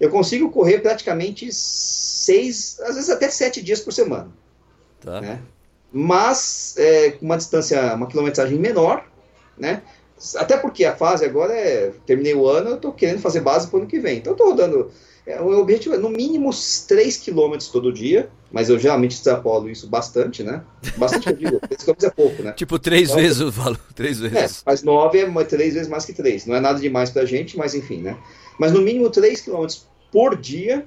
eu 0.00 0.10
consigo 0.10 0.50
correr 0.50 0.80
praticamente 0.80 1.48
seis, 1.52 2.80
às 2.80 2.96
vezes 2.96 3.08
até 3.08 3.30
sete 3.30 3.62
dias 3.62 3.80
por 3.80 3.92
semana. 3.92 4.28
Tá. 5.00 5.20
Né? 5.20 5.40
Mas 5.92 6.74
é, 6.76 7.12
com 7.12 7.24
uma 7.24 7.36
distância, 7.36 7.94
uma 7.94 8.08
quilometragem 8.08 8.58
menor, 8.58 9.04
né? 9.56 9.82
Até 10.36 10.56
porque 10.56 10.84
a 10.84 10.96
fase 10.96 11.24
agora 11.24 11.52
é. 11.52 11.92
Terminei 12.06 12.34
o 12.34 12.48
ano, 12.48 12.70
eu 12.70 12.76
estou 12.76 12.92
querendo 12.92 13.20
fazer 13.20 13.40
base 13.40 13.68
para 13.68 13.76
o 13.76 13.80
ano 13.80 13.88
que 13.88 13.98
vem. 13.98 14.18
Então 14.18 14.32
eu 14.32 14.34
estou 14.34 14.50
rodando. 14.50 14.90
É, 15.26 15.40
o 15.40 15.58
objetivo 15.58 15.94
é 15.94 15.98
no 15.98 16.08
mínimo 16.08 16.50
3 16.86 17.16
km 17.16 17.56
todo 17.72 17.92
dia, 17.92 18.30
mas 18.50 18.68
eu 18.68 18.78
geralmente 18.78 19.16
extrapolo 19.16 19.68
isso 19.68 19.88
bastante, 19.88 20.44
né? 20.44 20.62
Bastante 20.96 21.28
eu 21.28 21.36
digo, 21.36 21.60
3 21.66 21.82
km 21.82 21.94
é 22.04 22.10
pouco, 22.10 22.42
né? 22.44 22.52
Tipo, 22.52 22.78
três 22.78 23.08
então, 23.08 23.20
vezes 23.20 23.40
o 23.40 23.50
valor, 23.50 23.80
três 23.94 24.20
vezes. 24.20 24.58
É, 24.58 24.62
mas 24.64 24.84
9 24.84 25.18
é 25.18 25.44
três 25.44 25.74
vezes 25.74 25.88
mais 25.88 26.04
que 26.04 26.12
3. 26.12 26.46
Não 26.46 26.54
é 26.54 26.60
nada 26.60 26.78
demais 26.78 27.10
pra 27.10 27.24
gente, 27.24 27.58
mas 27.58 27.74
enfim, 27.74 28.02
né? 28.02 28.16
Mas 28.58 28.72
no 28.72 28.80
mínimo 28.80 29.10
3 29.10 29.40
km 29.40 29.66
por 30.12 30.36
dia 30.36 30.86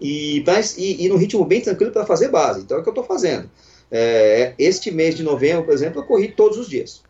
e, 0.00 0.44
e, 0.76 1.06
e 1.06 1.08
no 1.08 1.16
ritmo 1.16 1.44
bem 1.44 1.62
tranquilo 1.62 1.92
para 1.92 2.04
fazer 2.04 2.28
base. 2.28 2.60
Então 2.60 2.76
é 2.76 2.80
o 2.80 2.82
que 2.82 2.88
eu 2.88 2.92
estou 2.92 3.04
fazendo. 3.04 3.50
É, 3.90 4.54
este 4.58 4.90
mês 4.90 5.14
de 5.14 5.22
novembro, 5.22 5.64
por 5.64 5.72
exemplo, 5.72 6.02
eu 6.02 6.06
corri 6.06 6.28
todos 6.28 6.58
os 6.58 6.68
dias. 6.68 7.05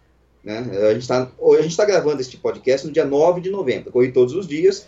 Né? 0.47 0.59
A 0.88 0.92
gente 0.92 1.03
está 1.03 1.26
tá 1.26 1.84
gravando 1.84 2.20
este 2.20 2.36
podcast 2.36 2.86
no 2.86 2.92
dia 2.92 3.05
9 3.05 3.40
de 3.40 3.51
novembro. 3.51 3.90
Corri 3.90 4.12
todos 4.12 4.32
os 4.32 4.47
dias. 4.47 4.86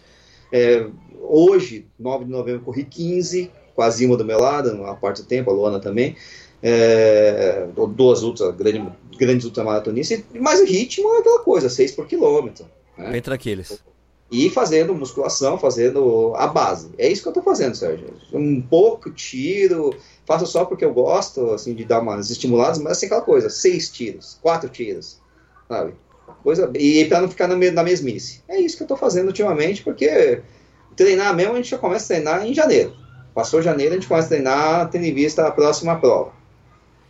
É, 0.52 0.86
hoje, 1.20 1.84
9 1.98 2.26
de 2.26 2.30
novembro, 2.30 2.62
corri 2.62 2.84
15, 2.84 3.50
com 3.74 3.82
a 3.82 3.90
Zima 3.90 4.16
do 4.16 4.24
meu 4.24 4.38
lado, 4.38 4.70
uma 4.70 4.94
parte 4.94 5.20
do 5.20 5.26
tempo, 5.26 5.50
a 5.50 5.52
Luana 5.52 5.80
também. 5.80 6.14
É, 6.62 7.66
duas 7.96 8.22
ultra, 8.22 8.52
grande, 8.52 8.88
grandes 9.18 9.46
ultramaratonistas, 9.46 10.22
mas 10.32 10.60
o 10.60 10.64
ritmo 10.64 11.12
é 11.16 11.18
aquela 11.18 11.40
coisa, 11.40 11.68
6 11.68 11.90
por 11.90 12.06
quilômetro. 12.06 12.64
Né? 12.96 13.18
Entre 13.18 13.34
aqueles. 13.34 13.82
E 14.30 14.50
fazendo 14.50 14.94
musculação, 14.94 15.58
fazendo 15.58 16.34
a 16.36 16.46
base. 16.46 16.90
É 16.98 17.08
isso 17.08 17.22
que 17.22 17.28
eu 17.28 17.32
estou 17.32 17.42
fazendo, 17.42 17.74
Sérgio. 17.74 18.14
Um 18.32 18.60
pouco 18.60 19.10
tiro, 19.10 19.92
faço 20.24 20.46
só 20.46 20.64
porque 20.64 20.84
eu 20.84 20.94
gosto, 20.94 21.50
assim, 21.50 21.74
de 21.74 21.84
dar 21.84 22.00
umas 22.00 22.30
estimuladas, 22.30 22.78
mas 22.78 22.92
assim, 22.92 23.06
aquela 23.06 23.22
coisa, 23.22 23.50
seis 23.50 23.90
tiros, 23.90 24.38
quatro 24.40 24.68
tiros, 24.68 25.18
sabe? 25.68 25.94
Coisa, 26.42 26.70
e 26.74 27.04
para 27.04 27.20
não 27.20 27.28
ficar 27.28 27.46
na, 27.46 27.56
na 27.56 27.82
mesmice. 27.82 28.42
É 28.48 28.60
isso 28.60 28.76
que 28.76 28.82
eu 28.82 28.86
estou 28.86 28.96
fazendo 28.96 29.28
ultimamente, 29.28 29.82
porque 29.82 30.42
treinar 30.96 31.34
mesmo 31.34 31.52
a 31.52 31.56
gente 31.56 31.70
já 31.70 31.78
começa 31.78 32.04
a 32.04 32.16
treinar 32.16 32.46
em 32.46 32.54
janeiro. 32.54 32.96
Passou 33.34 33.62
janeiro, 33.62 33.92
a 33.92 33.94
gente 33.96 34.08
começa 34.08 34.26
a 34.26 34.30
treinar 34.30 34.90
tendo 34.90 35.04
em 35.04 35.14
vista 35.14 35.46
a 35.46 35.50
próxima 35.50 35.96
prova. 35.96 36.32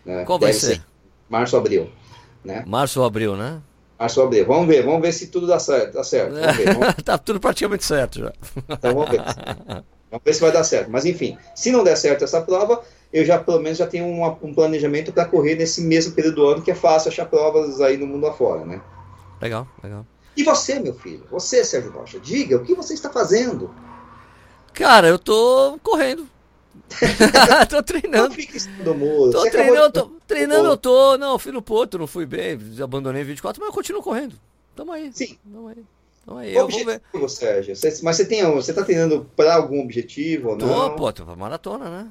Né? 0.05 0.25
Qual 0.25 0.39
vai 0.39 0.53
ser? 0.53 0.77
ser? 0.77 0.83
Março, 1.29 1.57
abril. 1.57 1.91
Né? 2.45 2.65
Março 2.67 3.01
ou 3.01 3.07
abril, 3.07 3.37
né? 3.37 3.61
Março 3.99 4.21
ou 4.21 4.27
abril. 4.27 4.47
Vamos 4.47 4.67
ver, 4.67 4.85
vamos 4.85 5.03
ver 5.03 5.13
se 5.13 5.27
tudo 5.27 5.47
dá 5.47 5.59
certo. 5.59 5.95
Dá 5.95 6.05
certo. 6.05 6.35
Vamos 6.35 6.57
ver, 6.57 6.75
vamos... 6.75 6.95
tá 7.05 7.19
tudo 7.19 7.41
praticamente 7.41 7.85
certo 7.85 8.21
já. 8.21 8.33
Então 8.69 8.95
vamos 8.95 9.11
ver. 9.11 9.23
Vamos 10.11 10.25
ver 10.25 10.33
se 10.33 10.41
vai 10.41 10.51
dar 10.51 10.65
certo. 10.65 10.91
Mas 10.91 11.05
enfim, 11.05 11.37
se 11.55 11.71
não 11.71 11.85
der 11.85 11.95
certo 11.95 12.25
essa 12.25 12.41
prova, 12.41 12.83
eu 13.13 13.25
já 13.25 13.39
pelo 13.39 13.61
menos 13.61 13.79
já 13.79 13.87
tenho 13.87 14.05
um, 14.05 14.25
um 14.43 14.55
planejamento 14.55 15.13
para 15.13 15.25
correr 15.25 15.55
nesse 15.55 15.81
mesmo 15.83 16.15
período 16.15 16.37
do 16.37 16.47
ano, 16.47 16.63
que 16.63 16.71
é 16.71 16.75
fácil 16.75 17.11
achar 17.11 17.27
provas 17.27 17.81
aí 17.81 17.97
no 17.97 18.07
mundo 18.07 18.27
afora, 18.27 18.65
né? 18.65 18.81
Legal, 19.41 19.67
legal. 19.83 20.07
E 20.37 20.45
você, 20.45 20.79
meu 20.79 20.95
filho? 20.95 21.25
Você, 21.31 21.65
Sérgio 21.65 21.91
Rocha, 21.91 22.21
diga, 22.21 22.57
o 22.57 22.65
que 22.65 22.75
você 22.75 22.95
está 22.95 23.11
fazendo? 23.11 23.75
Cara, 24.73 25.09
eu 25.09 25.19
tô 25.19 25.79
correndo. 25.83 26.29
tô 27.69 27.83
treinando. 27.83 28.29
Não 28.29 28.35
fica 28.35 28.59
em 28.59 28.95
muro. 28.95 29.33
Tô 29.33 29.51
treinando, 29.51 29.81
eu 29.81 29.93
tô, 29.93 30.13
treinando 30.27 30.69
eu 30.69 30.77
tô. 30.77 31.19
Não, 31.19 31.39
fui 31.39 31.51
no 31.51 31.63
Porto, 31.63 31.99
não 31.99 32.07
fui 32.07 32.27
bem, 32.27 32.59
abandonei 32.83 33.25
24, 33.25 33.61
mas 33.61 33.69
eu 33.69 33.75
continuo 33.75 34.03
correndo. 34.03 34.37
Tamo 34.77 34.93
aí. 34.93 35.11
Sim. 35.13 35.37
Tamo 35.53 35.69
aí. 35.69 35.85
Tamo 36.25 36.39
aí. 36.39 36.55
eu 36.55 36.69
vou 36.69 36.85
ver. 36.85 37.03
Sérgio? 37.29 37.75
Você, 37.75 37.99
mas 38.03 38.17
você 38.17 38.25
tem, 38.25 38.45
você 38.53 38.73
tá 38.73 38.85
treinando 38.85 39.29
para 39.35 39.57
algum 39.57 39.83
objetivo 39.83 40.51
ou 40.51 40.57
não? 40.57 40.69
Tô, 40.69 40.97
pô, 40.97 41.13
tô 41.13 41.25
pra 41.25 41.35
maratona, 41.35 41.91
né? 41.91 42.09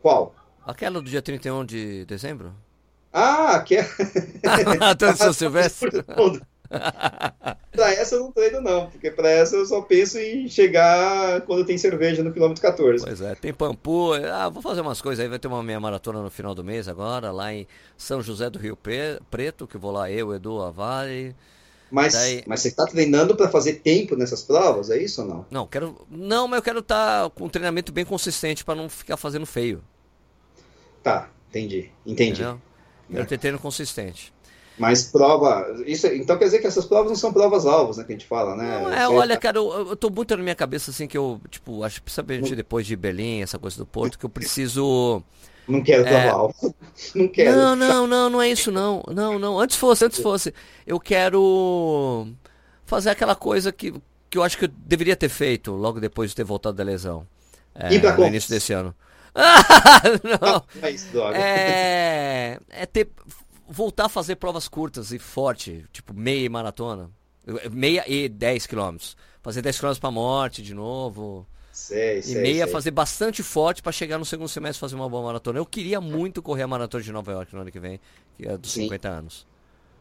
Qual? 0.00 0.34
Aquela 0.66 1.00
do 1.00 1.08
dia 1.08 1.22
31 1.22 1.64
de 1.64 2.04
dezembro? 2.04 2.54
Ah, 3.12 3.56
aquela. 3.56 3.88
De 4.96 5.16
São 5.16 5.32
Silvestre? 5.34 5.90
pra 7.72 7.90
essa 7.92 8.14
eu 8.14 8.20
não 8.20 8.32
treino, 8.32 8.60
não, 8.60 8.88
porque 8.88 9.10
pra 9.10 9.28
essa 9.28 9.56
eu 9.56 9.66
só 9.66 9.82
penso 9.82 10.18
em 10.18 10.48
chegar 10.48 11.40
quando 11.40 11.64
tem 11.64 11.76
cerveja 11.76 12.22
no 12.22 12.32
quilômetro 12.32 12.62
14. 12.62 13.04
Pois 13.04 13.20
é, 13.20 13.34
tem 13.34 13.52
Pampu. 13.52 14.12
Ah, 14.14 14.48
vou 14.48 14.62
fazer 14.62 14.80
umas 14.80 15.02
coisas 15.02 15.20
aí, 15.20 15.28
vai 15.28 15.40
ter 15.40 15.48
uma 15.48 15.62
meia 15.64 15.80
maratona 15.80 16.22
no 16.22 16.30
final 16.30 16.54
do 16.54 16.62
mês 16.62 16.86
agora, 16.86 17.32
lá 17.32 17.52
em 17.52 17.66
São 17.96 18.22
José 18.22 18.48
do 18.48 18.58
Rio 18.58 18.76
Preto, 18.76 19.66
que 19.66 19.76
vou 19.76 19.90
lá 19.90 20.08
eu, 20.10 20.32
Edu, 20.32 20.62
Avale. 20.62 21.34
Mas, 21.90 22.12
Daí... 22.12 22.44
mas 22.46 22.60
você 22.60 22.68
está 22.68 22.86
treinando 22.86 23.34
para 23.34 23.48
fazer 23.48 23.74
tempo 23.80 24.14
nessas 24.14 24.42
provas, 24.42 24.90
é 24.90 25.02
isso 25.02 25.22
ou 25.22 25.28
não? 25.28 25.46
Não, 25.50 25.66
quero. 25.66 26.06
Não, 26.08 26.46
mas 26.46 26.58
eu 26.58 26.62
quero 26.62 26.78
estar 26.78 27.24
tá 27.24 27.30
com 27.30 27.46
um 27.46 27.48
treinamento 27.48 27.90
bem 27.90 28.04
consistente 28.04 28.64
para 28.64 28.76
não 28.76 28.88
ficar 28.88 29.16
fazendo 29.16 29.44
feio. 29.44 29.82
Tá, 31.02 31.30
entendi. 31.48 31.90
Entendi. 32.04 32.42
Entendeu? 32.42 33.26
Ter 33.26 33.38
treino 33.38 33.58
consistente. 33.58 34.32
Mas 34.80 35.02
prova. 35.04 35.66
Isso, 35.86 36.06
então 36.06 36.38
quer 36.38 36.46
dizer 36.46 36.58
que 36.60 36.66
essas 36.66 36.86
provas 36.86 37.10
não 37.10 37.16
são 37.16 37.32
provas 37.32 37.66
alvos, 37.66 37.98
né? 37.98 38.04
Que 38.04 38.12
a 38.12 38.14
gente 38.14 38.26
fala, 38.26 38.56
né? 38.56 38.80
Não, 38.82 38.92
é, 38.92 39.08
olha, 39.08 39.36
cara, 39.36 39.58
eu, 39.58 39.90
eu 39.90 39.96
tô 39.96 40.08
muito 40.08 40.34
na 40.34 40.42
minha 40.42 40.54
cabeça 40.54 40.90
assim 40.90 41.06
que 41.06 41.18
eu, 41.18 41.38
tipo, 41.50 41.84
acho 41.84 41.96
que 41.96 42.02
principalmente 42.02 42.56
depois 42.56 42.86
de 42.86 42.96
Berlim, 42.96 43.42
essa 43.42 43.58
coisa 43.58 43.76
do 43.76 43.84
Porto, 43.84 44.18
que 44.18 44.24
eu 44.24 44.30
preciso. 44.30 45.22
Não 45.68 45.82
quero 45.82 46.06
é... 46.08 46.28
alvo. 46.28 46.74
Não 47.14 47.28
quero. 47.28 47.56
Não, 47.56 47.76
não, 47.76 48.06
não, 48.06 48.30
não 48.30 48.42
é 48.42 48.48
isso 48.50 48.72
não. 48.72 49.02
Não, 49.08 49.38
não. 49.38 49.58
Antes 49.58 49.76
fosse, 49.76 50.04
antes 50.04 50.18
fosse. 50.18 50.52
Eu 50.86 50.98
quero 50.98 52.28
fazer 52.84 53.10
aquela 53.10 53.34
coisa 53.34 53.70
que, 53.72 53.94
que 54.28 54.36
eu 54.36 54.42
acho 54.42 54.58
que 54.58 54.64
eu 54.64 54.68
deveria 54.68 55.16
ter 55.16 55.28
feito 55.28 55.72
logo 55.72 56.00
depois 56.00 56.30
de 56.30 56.36
ter 56.36 56.44
voltado 56.44 56.76
da 56.76 56.84
lesão. 56.84 57.26
É, 57.74 57.88
no 57.88 58.26
início 58.26 58.50
desse 58.50 58.72
ano. 58.72 58.94
não. 60.42 61.32
É, 61.34 62.58
é 62.68 62.86
ter 62.86 63.08
voltar 63.70 64.06
a 64.06 64.08
fazer 64.08 64.36
provas 64.36 64.66
curtas 64.66 65.12
e 65.12 65.18
forte, 65.18 65.86
tipo 65.92 66.12
meia 66.12 66.44
e 66.44 66.48
maratona. 66.48 67.10
Meia 67.70 68.04
e 68.06 68.28
10 68.28 68.66
quilômetros. 68.66 69.16
Fazer 69.42 69.62
10 69.62 69.76
quilômetros 69.76 70.00
pra 70.00 70.10
morte 70.10 70.62
de 70.62 70.74
novo. 70.74 71.46
Sei, 71.72 72.18
e 72.18 72.22
sei, 72.22 72.42
meia 72.42 72.64
sei. 72.64 72.72
fazer 72.72 72.90
bastante 72.90 73.42
forte 73.42 73.82
para 73.82 73.92
chegar 73.92 74.18
no 74.18 74.24
segundo 74.24 74.48
semestre 74.48 74.80
fazer 74.80 74.96
uma 74.96 75.08
boa 75.08 75.22
maratona. 75.22 75.58
Eu 75.58 75.64
queria 75.64 76.00
muito 76.00 76.42
correr 76.42 76.64
a 76.64 76.68
maratona 76.68 77.02
de 77.02 77.12
Nova 77.12 77.32
York 77.32 77.54
no 77.54 77.62
ano 77.62 77.70
que 77.70 77.80
vem, 77.80 78.00
que 78.36 78.46
é 78.46 78.56
dos 78.58 78.72
Sim. 78.72 78.82
50 78.82 79.08
anos. 79.08 79.46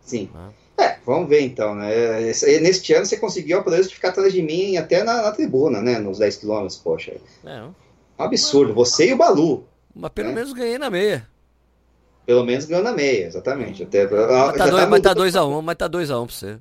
Sim. 0.02 0.30
Ah. 0.36 0.50
É, 0.78 0.98
vamos 1.06 1.30
ver 1.30 1.42
então, 1.42 1.76
né? 1.76 2.22
Neste 2.62 2.94
ano 2.94 3.06
você 3.06 3.18
conseguiu 3.18 3.60
a 3.60 3.64
proeza 3.64 3.90
de 3.90 3.96
ficar 3.96 4.10
atrás 4.10 4.34
de 4.34 4.42
mim 4.42 4.78
até 4.78 5.04
na, 5.04 5.22
na 5.22 5.32
tribuna, 5.32 5.82
né? 5.82 6.00
Nos 6.00 6.18
10 6.18 6.38
quilômetros, 6.38 6.78
poxa. 6.78 7.16
É. 7.46 7.64
Absurdo. 8.20 8.74
Você 8.74 9.10
e 9.10 9.14
o 9.14 9.18
Balu. 9.18 9.66
Mas 9.96 10.12
pelo 10.12 10.30
né? 10.30 10.36
menos 10.36 10.52
ganhei 10.52 10.78
na 10.78 10.90
meia. 10.90 11.26
Pelo 12.26 12.44
menos 12.44 12.66
ganhou 12.66 12.84
na 12.84 12.92
meia, 12.92 13.26
exatamente. 13.26 13.84
Até, 13.84 14.08
mas 14.08 14.56
tá 14.58 14.68
2x1, 14.68 15.02
tá 15.02 15.16
2x1 15.16 15.50
um, 15.50 15.62
mas 15.62 15.76
tá 15.78 15.90
2x1 15.90 16.22
um 16.22 16.26
pra 16.28 16.36
você. 16.36 16.58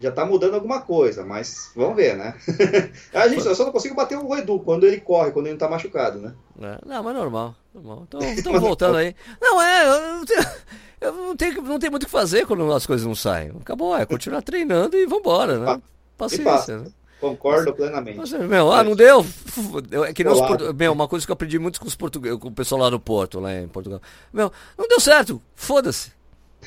Já 0.00 0.10
tá 0.10 0.26
mudando 0.26 0.54
alguma 0.54 0.80
coisa, 0.80 1.24
mas 1.24 1.70
vamos 1.76 1.94
ver, 1.94 2.16
né? 2.16 2.34
a 3.14 3.28
gente, 3.28 3.46
eu 3.46 3.54
só 3.54 3.64
não 3.64 3.70
consigo 3.70 3.94
bater 3.94 4.18
o 4.18 4.36
Edu 4.36 4.58
quando 4.58 4.84
ele 4.84 5.00
corre, 5.00 5.30
quando 5.30 5.46
ele 5.46 5.52
não 5.52 5.60
tá 5.60 5.68
machucado, 5.68 6.18
né? 6.18 6.34
É, 6.60 6.78
não, 6.84 7.04
mas 7.04 7.14
normal. 7.14 7.54
normal. 7.72 8.04
Então, 8.08 8.20
estamos 8.20 8.58
voltando 8.60 8.96
aí. 8.96 9.14
Não, 9.40 9.62
é, 9.62 9.86
eu 9.86 10.16
não, 10.16 10.24
tenho, 10.24 10.44
eu 11.00 11.12
não, 11.12 11.36
tenho, 11.36 11.62
não 11.62 11.78
tenho 11.78 11.92
muito 11.92 12.02
o 12.02 12.06
que 12.06 12.10
fazer 12.10 12.46
quando 12.46 12.72
as 12.72 12.84
coisas 12.84 13.06
não 13.06 13.14
saem. 13.14 13.52
Acabou, 13.60 13.96
é 13.96 14.04
continuar 14.04 14.42
treinando 14.42 14.96
e 14.96 15.06
vambora, 15.06 15.58
né? 15.58 15.80
Paciência, 16.18 16.78
né? 16.78 16.86
Concordo 17.22 17.66
mas, 17.66 17.76
plenamente. 17.76 18.18
Mas, 18.18 18.32
meu, 18.32 18.72
ah, 18.72 18.82
não 18.82 18.96
deu. 18.96 19.24
É 20.08 20.12
que 20.12 20.26
os, 20.26 20.74
meu, 20.74 20.92
uma 20.92 21.06
coisa 21.06 21.24
que 21.24 21.30
eu 21.30 21.34
aprendi 21.34 21.56
muito 21.56 21.80
com, 21.80 21.86
os 21.86 21.94
portugueses, 21.94 22.36
com 22.36 22.48
o 22.48 22.52
pessoal 22.52 22.80
lá 22.80 22.90
no 22.90 22.98
Porto, 22.98 23.38
lá 23.38 23.54
em 23.54 23.68
Portugal. 23.68 24.02
Meu, 24.32 24.50
não 24.76 24.88
deu 24.88 24.98
certo. 24.98 25.40
Foda-se. 25.54 26.10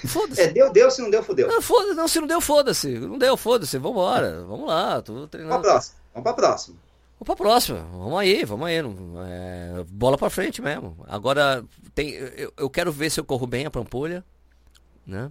Foda-se. 0.07 0.39
É, 0.41 0.47
deu, 0.47 0.71
deu, 0.71 0.89
se 0.89 1.01
não 1.01 1.09
deu, 1.09 1.21
fodeu. 1.21 1.49
Não, 1.49 1.61
foda 1.61 1.93
não, 1.93 2.07
se 2.07 2.21
não 2.21 2.27
deu, 2.27 2.39
foda-se. 2.39 2.87
Não 2.99 3.17
deu, 3.17 3.35
foda-se. 3.35 3.77
Vambora. 3.77 4.45
Vamos 4.47 4.65
lá, 4.65 5.01
tô 5.01 5.27
treinando. 5.27 5.55
Vamos 5.55 5.67
pra 5.67 5.73
próxima. 5.73 5.99
Vamos 6.13 6.23
pra 6.23 6.33
próxima. 6.33 6.77
Vamos 7.19 7.25
pra 7.25 7.35
próxima. 7.35 7.79
Vamos 7.91 8.19
aí, 8.19 8.45
vamos 8.45 8.67
aí. 8.67 8.77
É, 8.77 9.83
bola 9.89 10.17
pra 10.17 10.29
frente 10.29 10.61
mesmo. 10.61 10.95
Agora, 11.05 11.65
tem, 11.93 12.11
eu, 12.11 12.53
eu, 12.55 12.69
quero 12.69 12.93
ver 12.93 13.09
se 13.09 13.19
eu 13.19 13.25
corro 13.25 13.45
bem 13.45 13.65
a 13.65 13.71
Pampulha. 13.71 14.23
Né? 15.05 15.29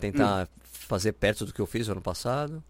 Tentar 0.00 0.46
hum. 0.46 0.60
fazer 0.64 1.12
perto 1.12 1.46
do 1.46 1.52
que 1.52 1.60
eu 1.60 1.66
fiz 1.66 1.86
no 1.86 1.92
ano 1.92 2.02
passado. 2.02 2.62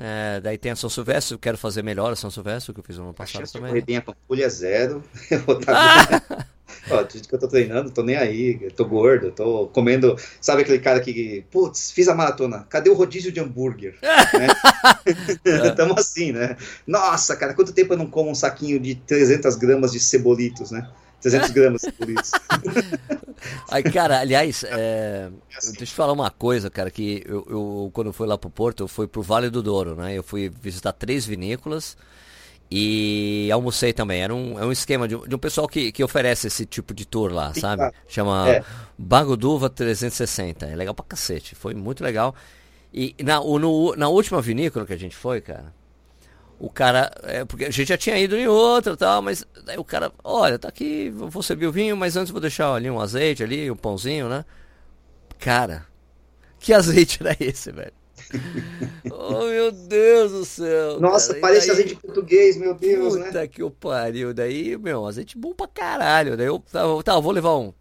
É, 0.00 0.40
daí 0.40 0.58
tem 0.58 0.72
a 0.72 0.76
São 0.76 0.90
Silvestre, 0.90 1.34
eu 1.34 1.38
quero 1.38 1.56
fazer 1.56 1.82
melhor 1.82 2.12
a 2.12 2.16
São 2.16 2.30
Silvestre, 2.30 2.74
que 2.74 2.80
eu 2.80 2.84
fiz 2.84 2.98
no 2.98 3.04
ano 3.04 3.14
passado 3.14 3.50
também. 3.50 3.68
Correr 3.68 3.84
bem 3.84 3.96
a 3.96 4.02
Pampulha 4.02 4.48
zero. 4.48 5.02
ah! 5.68 6.46
Ó, 6.90 7.04
que 7.04 7.32
eu 7.32 7.38
tô 7.38 7.46
treinando, 7.46 7.90
tô 7.90 8.02
nem 8.02 8.16
aí, 8.16 8.70
tô 8.70 8.84
gordo, 8.84 9.30
tô 9.30 9.68
comendo. 9.68 10.16
Sabe 10.40 10.62
aquele 10.62 10.78
cara 10.78 11.00
que, 11.00 11.44
putz, 11.50 11.90
fiz 11.90 12.08
a 12.08 12.14
maratona, 12.14 12.66
cadê 12.68 12.90
o 12.90 12.94
rodízio 12.94 13.30
de 13.30 13.40
hambúrguer? 13.40 13.96
né? 14.02 15.70
Tamo 15.76 15.94
assim, 15.98 16.32
né? 16.32 16.56
Nossa, 16.86 17.36
cara, 17.36 17.54
quanto 17.54 17.72
tempo 17.72 17.92
eu 17.92 17.98
não 17.98 18.06
como 18.06 18.30
um 18.30 18.34
saquinho 18.34 18.80
de 18.80 18.94
300 18.94 19.54
gramas 19.56 19.92
de 19.92 20.00
cebolitos, 20.00 20.70
né? 20.70 20.88
300 21.22 21.50
gramas 21.50 21.82
por 21.96 22.10
isso. 22.10 22.32
Aí, 23.70 23.82
cara, 23.90 24.20
aliás, 24.20 24.64
é, 24.64 25.30
assim. 25.56 25.72
deixa 25.72 25.92
eu 25.92 25.96
falar 25.96 26.12
uma 26.12 26.30
coisa, 26.30 26.68
cara, 26.68 26.90
que 26.90 27.22
eu, 27.24 27.46
eu, 27.48 27.90
quando 27.92 28.08
eu 28.08 28.12
fui 28.12 28.26
lá 28.26 28.36
pro 28.36 28.50
Porto, 28.50 28.82
eu 28.82 28.88
fui 28.88 29.06
pro 29.06 29.22
Vale 29.22 29.48
do 29.48 29.62
Douro, 29.62 29.94
né? 29.94 30.14
Eu 30.14 30.22
fui 30.22 30.48
visitar 30.48 30.92
três 30.92 31.24
vinícolas 31.24 31.96
e 32.70 33.48
almocei 33.52 33.92
também. 33.92 34.22
Era 34.22 34.34
um, 34.34 34.58
é 34.58 34.66
um 34.66 34.72
esquema 34.72 35.06
de, 35.06 35.16
de 35.16 35.34
um 35.34 35.38
pessoal 35.38 35.68
que, 35.68 35.92
que 35.92 36.02
oferece 36.02 36.48
esse 36.48 36.66
tipo 36.66 36.92
de 36.92 37.06
tour 37.06 37.32
lá, 37.32 37.54
sabe? 37.54 37.90
Chama 38.08 38.48
é. 38.48 38.64
Bagoduva 38.98 39.70
360. 39.70 40.66
É 40.66 40.74
legal 40.74 40.94
pra 40.94 41.04
cacete. 41.04 41.54
Foi 41.54 41.72
muito 41.72 42.02
legal. 42.02 42.34
E 42.92 43.14
na, 43.22 43.38
no, 43.38 43.94
na 43.94 44.08
última 44.08 44.42
vinícola 44.42 44.84
que 44.84 44.92
a 44.92 44.98
gente 44.98 45.14
foi, 45.14 45.40
cara, 45.40 45.72
o 46.62 46.70
cara, 46.70 47.10
é, 47.24 47.44
porque 47.44 47.64
a 47.64 47.70
gente 47.70 47.88
já 47.88 47.98
tinha 47.98 48.16
ido 48.16 48.36
em 48.36 48.46
outra 48.46 48.96
tal, 48.96 49.20
mas 49.20 49.44
aí 49.66 49.76
o 49.76 49.84
cara, 49.84 50.12
olha, 50.22 50.56
tá 50.60 50.68
aqui, 50.68 51.10
vou 51.10 51.42
servir 51.42 51.66
o 51.66 51.72
vinho, 51.72 51.96
mas 51.96 52.16
antes 52.16 52.30
vou 52.30 52.40
deixar 52.40 52.72
ali 52.72 52.88
um 52.88 53.00
azeite 53.00 53.42
ali, 53.42 53.68
um 53.68 53.74
pãozinho, 53.74 54.28
né? 54.28 54.44
Cara, 55.40 55.84
que 56.60 56.70
azeite 56.72 57.18
era 57.20 57.36
esse, 57.40 57.72
velho? 57.72 57.92
oh, 59.10 59.44
meu 59.44 59.72
Deus 59.72 60.30
do 60.30 60.44
céu. 60.44 61.00
Nossa, 61.00 61.30
cara. 61.30 61.40
parece 61.40 61.66
daí, 61.66 61.74
azeite 61.74 61.96
português, 61.96 62.56
meu 62.56 62.74
Deus, 62.74 63.16
puta 63.16 63.40
né? 63.40 63.48
que 63.48 63.64
o 63.64 63.68
pariu. 63.68 64.32
Daí, 64.32 64.78
meu, 64.78 65.04
azeite 65.04 65.36
bom 65.36 65.52
pra 65.52 65.66
caralho. 65.66 66.36
Daí 66.36 66.46
eu, 66.46 66.60
tá, 66.70 66.82
tá 67.02 67.18
vou 67.18 67.32
levar 67.32 67.56
um. 67.56 67.74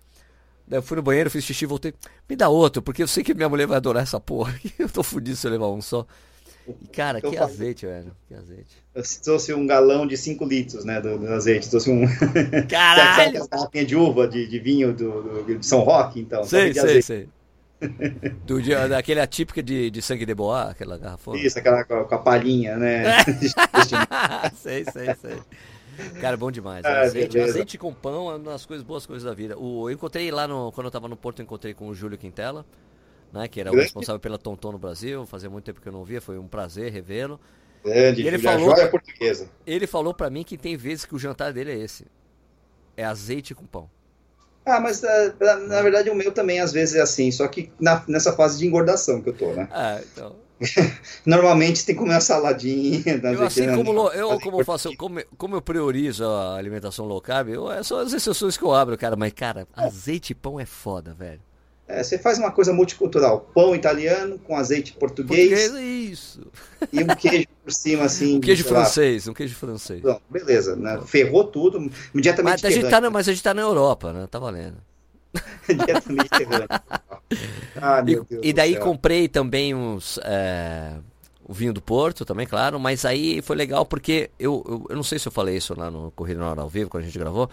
Daí 0.68 0.80
eu 0.80 0.84
fui 0.84 0.98
no 0.98 1.04
banheiro, 1.04 1.30
fiz 1.30 1.44
xixi, 1.44 1.68
voltei. 1.68 1.94
Me 2.28 2.36
dá 2.36 2.50
outro, 2.50 2.82
porque 2.82 3.04
eu 3.04 3.08
sei 3.08 3.24
que 3.24 3.36
minha 3.36 3.48
mulher 3.48 3.68
vai 3.68 3.78
adorar 3.78 4.02
essa 4.02 4.20
porra. 4.20 4.60
Eu 4.80 4.90
tô 4.90 5.04
fudido 5.04 5.38
se 5.38 5.46
eu 5.46 5.52
levar 5.52 5.68
um 5.68 5.82
só. 5.82 6.08
E, 6.68 6.88
cara, 6.88 7.20
que 7.20 7.38
azeite, 7.38 7.86
velho. 7.86 8.16
Que 8.28 8.36
azeite. 8.36 8.78
Eu 8.94 9.04
trouxe 9.24 9.54
um 9.54 9.66
galão 9.66 10.06
de 10.06 10.16
5 10.16 10.46
litros, 10.46 10.86
né, 10.86 11.02
do, 11.02 11.18
do, 11.18 11.28
azeite. 11.28 11.70
Trouxe 11.70 11.90
um... 11.90 12.06
Caralho! 12.70 13.46
Sabe 13.46 13.86
de 13.86 13.96
uva, 13.96 14.28
de, 14.28 14.48
de 14.48 14.60
vinho 14.60 14.94
do, 14.94 15.44
do, 15.44 15.58
de 15.58 15.66
São 15.66 15.80
Roque, 15.80 16.20
então. 16.20 16.44
Sei, 16.44 16.74
sei, 16.74 17.02
sei. 17.02 17.30
do 18.46 18.62
dia, 18.62 18.88
daquele 18.88 19.20
atípica 19.20 19.64
de, 19.64 19.90
de 19.90 20.02
sangue 20.02 20.26
de 20.26 20.36
boa, 20.36 20.70
aquela 20.70 20.98
garrafa. 20.98 21.36
Isso, 21.36 21.58
aquela 21.58 21.84
com 21.84 21.96
a, 21.96 22.06
com 22.06 22.16
a 22.16 22.20
palhinha, 22.20 22.78
né? 22.78 23.24
sei, 24.56 24.86
sei, 24.86 25.16
sei. 25.16 25.40
Cara, 26.20 26.38
bom 26.38 26.52
demais. 26.52 26.86
Ah, 26.86 27.02
azeite, 27.02 27.40
azeite, 27.40 27.78
com 27.78 27.94
pão 27.94 28.32
é 28.32 28.36
uma 28.36 28.52
das 28.52 28.66
coisas, 28.66 28.86
boas 28.86 29.06
coisas 29.06 29.24
da 29.24 29.34
vida. 29.34 29.58
O, 29.58 29.90
eu 29.90 29.94
encontrei 29.94 30.30
lá 30.32 30.48
no, 30.48 30.72
quando 30.72 30.86
eu 30.86 30.92
tava 30.92 31.08
no 31.08 31.18
Porto, 31.18 31.40
eu 31.40 31.44
encontrei 31.44 31.74
com 31.74 31.88
o 31.88 31.96
Júlio 31.96 32.18
Quintela 32.18 32.66
né, 33.32 33.48
que 33.48 33.60
era 33.60 33.72
o 33.72 33.76
responsável 33.76 34.20
pela 34.20 34.38
Tonton 34.38 34.74
no 34.74 34.78
Brasil. 34.78 35.26
Fazia 35.26 35.50
muito 35.50 35.66
tempo 35.66 35.82
que 35.82 35.88
eu 35.88 35.94
não 35.94 36.04
via, 36.04 36.22
foi 36.22 36.38
um 36.38 36.48
prazer 36.48 36.92
revê-lo. 36.92 37.40
Grande, 37.84 38.28
ele 38.28 38.38
falou, 38.38 38.76
joia 38.76 38.90
portuguesa. 38.90 39.50
Ele 39.66 39.88
falou 39.88 40.14
para 40.14 40.30
mim 40.30 40.44
que 40.44 40.58
tem 40.58 40.78
vezes 40.78 41.06
que 41.06 41.16
o 41.16 41.20
jantar 41.20 41.52
dele 41.52 41.72
é 41.72 41.78
esse: 41.78 42.06
é 42.96 43.04
azeite 43.04 43.56
com 43.56 43.66
pão. 43.66 43.90
Ah, 44.64 44.80
mas 44.80 45.02
uh, 45.02 45.68
na 45.68 45.82
verdade 45.82 46.10
o 46.10 46.16
meu 46.16 46.32
também 46.32 46.60
às 46.60 46.72
vezes 46.72 46.96
é 46.96 47.02
assim, 47.02 47.32
só 47.32 47.48
que 47.48 47.72
na, 47.80 48.04
nessa 48.08 48.32
fase 48.34 48.60
de 48.60 48.68
engordação 48.68 49.20
que 49.20 49.30
eu 49.30 49.34
tô, 49.34 49.52
né? 49.54 49.68
Ah, 49.72 50.00
então. 50.04 50.36
Normalmente 51.26 51.84
tem 51.84 51.96
que 51.96 52.00
comer 52.00 52.14
uma 52.14 52.22
saladinha. 52.22 53.20
Eu, 53.24 53.44
assim 53.44 53.66
como 53.74 54.10
eu, 54.10 54.40
como 54.40 54.64
faço, 54.64 54.96
como, 54.96 55.20
como 55.36 55.56
eu 55.56 55.62
priorizo 55.62 56.24
a 56.24 56.56
alimentação 56.56 57.08
low 57.08 57.20
carb, 57.20 57.50
eu, 57.50 57.72
é 57.72 57.82
só 57.82 58.02
as 58.02 58.14
exceções 58.14 58.58
que 58.58 58.64
eu 58.64 58.72
abro, 58.72 58.96
cara. 58.96 59.16
Mas, 59.16 59.34
cara, 59.34 59.68
azeite 59.76 60.34
e 60.34 60.36
pão 60.36 60.60
é 60.60 60.66
foda, 60.66 61.16
velho. 61.16 61.42
É, 61.92 62.04
você 62.04 62.18
faz 62.18 62.38
uma 62.38 62.52
coisa 62.52 62.74
multicultural, 62.74 63.50
pão 63.54 63.76
italiano 63.76 64.40
com 64.40 64.56
azeite 64.56 64.94
português. 64.94 65.50
Português, 65.50 65.76
é 65.76 65.84
isso. 65.84 66.42
E 66.92 67.04
um 67.04 67.08
queijo 67.08 67.48
por 67.64 67.74
cima, 67.74 68.04
assim. 68.06 68.38
Um 68.38 68.42
queijo 68.42 68.64
francês, 68.64 69.28
um 69.28 69.34
queijo 69.34 69.56
francês. 69.56 70.02
Bom, 70.02 70.20
beleza, 70.30 70.76
né? 70.76 71.00
Ferrou 71.06 71.44
tudo, 71.44 71.92
imediatamente. 72.14 72.64
Mas 72.64 72.66
a, 72.66 72.70
gente 72.70 72.90
tá, 72.90 73.10
mas 73.10 73.28
a 73.28 73.32
gente 73.32 73.44
tá 73.44 73.54
na 73.54 73.62
Europa, 73.62 74.14
né? 74.14 74.28
Tá 74.30 74.40
valendo. 74.40 74.78
diretamente 75.68 76.30
ah, 77.82 78.04
e, 78.06 78.50
e, 78.50 78.54
daí 78.54 78.76
comprei 78.76 79.30
também 79.30 79.74
uns. 79.74 80.20
É, 80.24 80.94
o 81.48 81.54
vinho 81.54 81.74
do 81.74 81.82
Porto 81.82 82.24
também, 82.24 82.46
claro, 82.46 82.80
mas 82.80 83.06
aí 83.06 83.42
foi 83.42 83.56
legal 83.56 83.86
porque 83.86 84.30
eu, 84.40 84.64
eu, 84.68 84.86
eu 84.90 84.96
não 84.96 85.04
sei 85.04 85.20
se 85.20 85.28
eu 85.28 85.32
falei 85.32 85.58
isso 85.58 85.78
lá 85.78 85.92
no 85.92 86.12
Corrida 86.12 86.40
na 86.40 86.50
Hora 86.50 86.62
ao 86.62 86.70
Vivo, 86.70 86.90
quando 86.90 87.04
a 87.04 87.06
gente 87.06 87.20
gravou, 87.20 87.50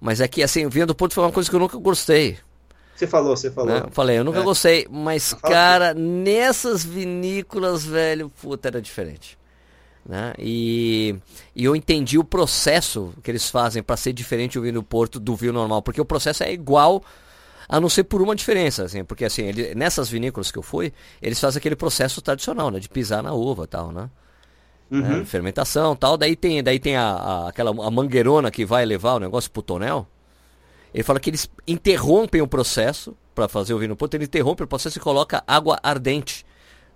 mas 0.00 0.20
é 0.20 0.26
que 0.26 0.42
assim, 0.42 0.66
o 0.66 0.70
vinho 0.70 0.86
do 0.86 0.94
Porto 0.94 1.14
foi 1.14 1.24
uma 1.24 1.32
coisa 1.32 1.48
que 1.48 1.54
eu 1.54 1.60
nunca 1.60 1.78
gostei. 1.78 2.38
Você 2.96 3.06
falou, 3.06 3.36
você 3.36 3.50
falou. 3.50 3.74
Né? 3.74 3.86
Falei, 3.90 4.18
eu 4.18 4.24
nunca 4.24 4.40
é. 4.40 4.42
gostei, 4.42 4.86
mas, 4.90 5.34
cara, 5.34 5.92
nessas 5.92 6.82
vinícolas, 6.82 7.84
velho, 7.84 8.30
puta, 8.40 8.68
era 8.68 8.80
diferente. 8.80 9.38
Né? 10.08 10.32
E, 10.38 11.16
e 11.54 11.64
eu 11.64 11.76
entendi 11.76 12.16
o 12.16 12.24
processo 12.24 13.12
que 13.22 13.30
eles 13.30 13.50
fazem 13.50 13.82
para 13.82 13.96
ser 13.96 14.12
diferente 14.12 14.58
o 14.58 14.62
vinho 14.62 14.74
do 14.74 14.82
Porto 14.82 15.20
do 15.20 15.36
vinho 15.36 15.52
normal, 15.52 15.82
porque 15.82 16.00
o 16.00 16.04
processo 16.04 16.42
é 16.42 16.52
igual, 16.52 17.02
a 17.68 17.78
não 17.78 17.88
ser 17.88 18.04
por 18.04 18.22
uma 18.22 18.34
diferença, 18.34 18.84
assim, 18.84 19.04
porque 19.04 19.24
assim, 19.24 19.42
ele, 19.42 19.74
nessas 19.74 20.08
vinícolas 20.08 20.50
que 20.50 20.58
eu 20.58 20.62
fui, 20.62 20.92
eles 21.20 21.38
fazem 21.38 21.58
aquele 21.58 21.76
processo 21.76 22.22
tradicional, 22.22 22.70
né, 22.70 22.78
de 22.78 22.88
pisar 22.88 23.22
na 23.22 23.34
uva, 23.34 23.66
tal, 23.66 23.92
né? 23.92 24.08
Uhum. 24.88 25.00
né 25.00 25.24
fermentação, 25.24 25.96
tal, 25.96 26.16
daí 26.16 26.36
tem, 26.36 26.62
daí 26.62 26.78
tem 26.78 26.96
a, 26.96 27.08
a, 27.08 27.48
aquela 27.48 27.70
a 27.70 27.90
mangueirona 27.90 28.50
que 28.50 28.64
vai 28.64 28.86
levar 28.86 29.14
o 29.14 29.20
negócio 29.20 29.50
pro 29.50 29.60
tonel. 29.60 30.06
Ele 30.96 31.02
fala 31.02 31.20
que 31.20 31.28
eles 31.28 31.46
interrompem 31.68 32.40
o 32.40 32.48
processo 32.48 33.14
para 33.34 33.46
fazer 33.46 33.74
o 33.74 33.78
vinho 33.78 33.90
no 33.90 33.96
Porto, 33.96 34.14
ele 34.14 34.24
interrompe 34.24 34.62
o 34.62 34.66
processo 34.66 34.96
e 34.96 35.00
coloca 35.00 35.44
água 35.46 35.78
ardente. 35.82 36.46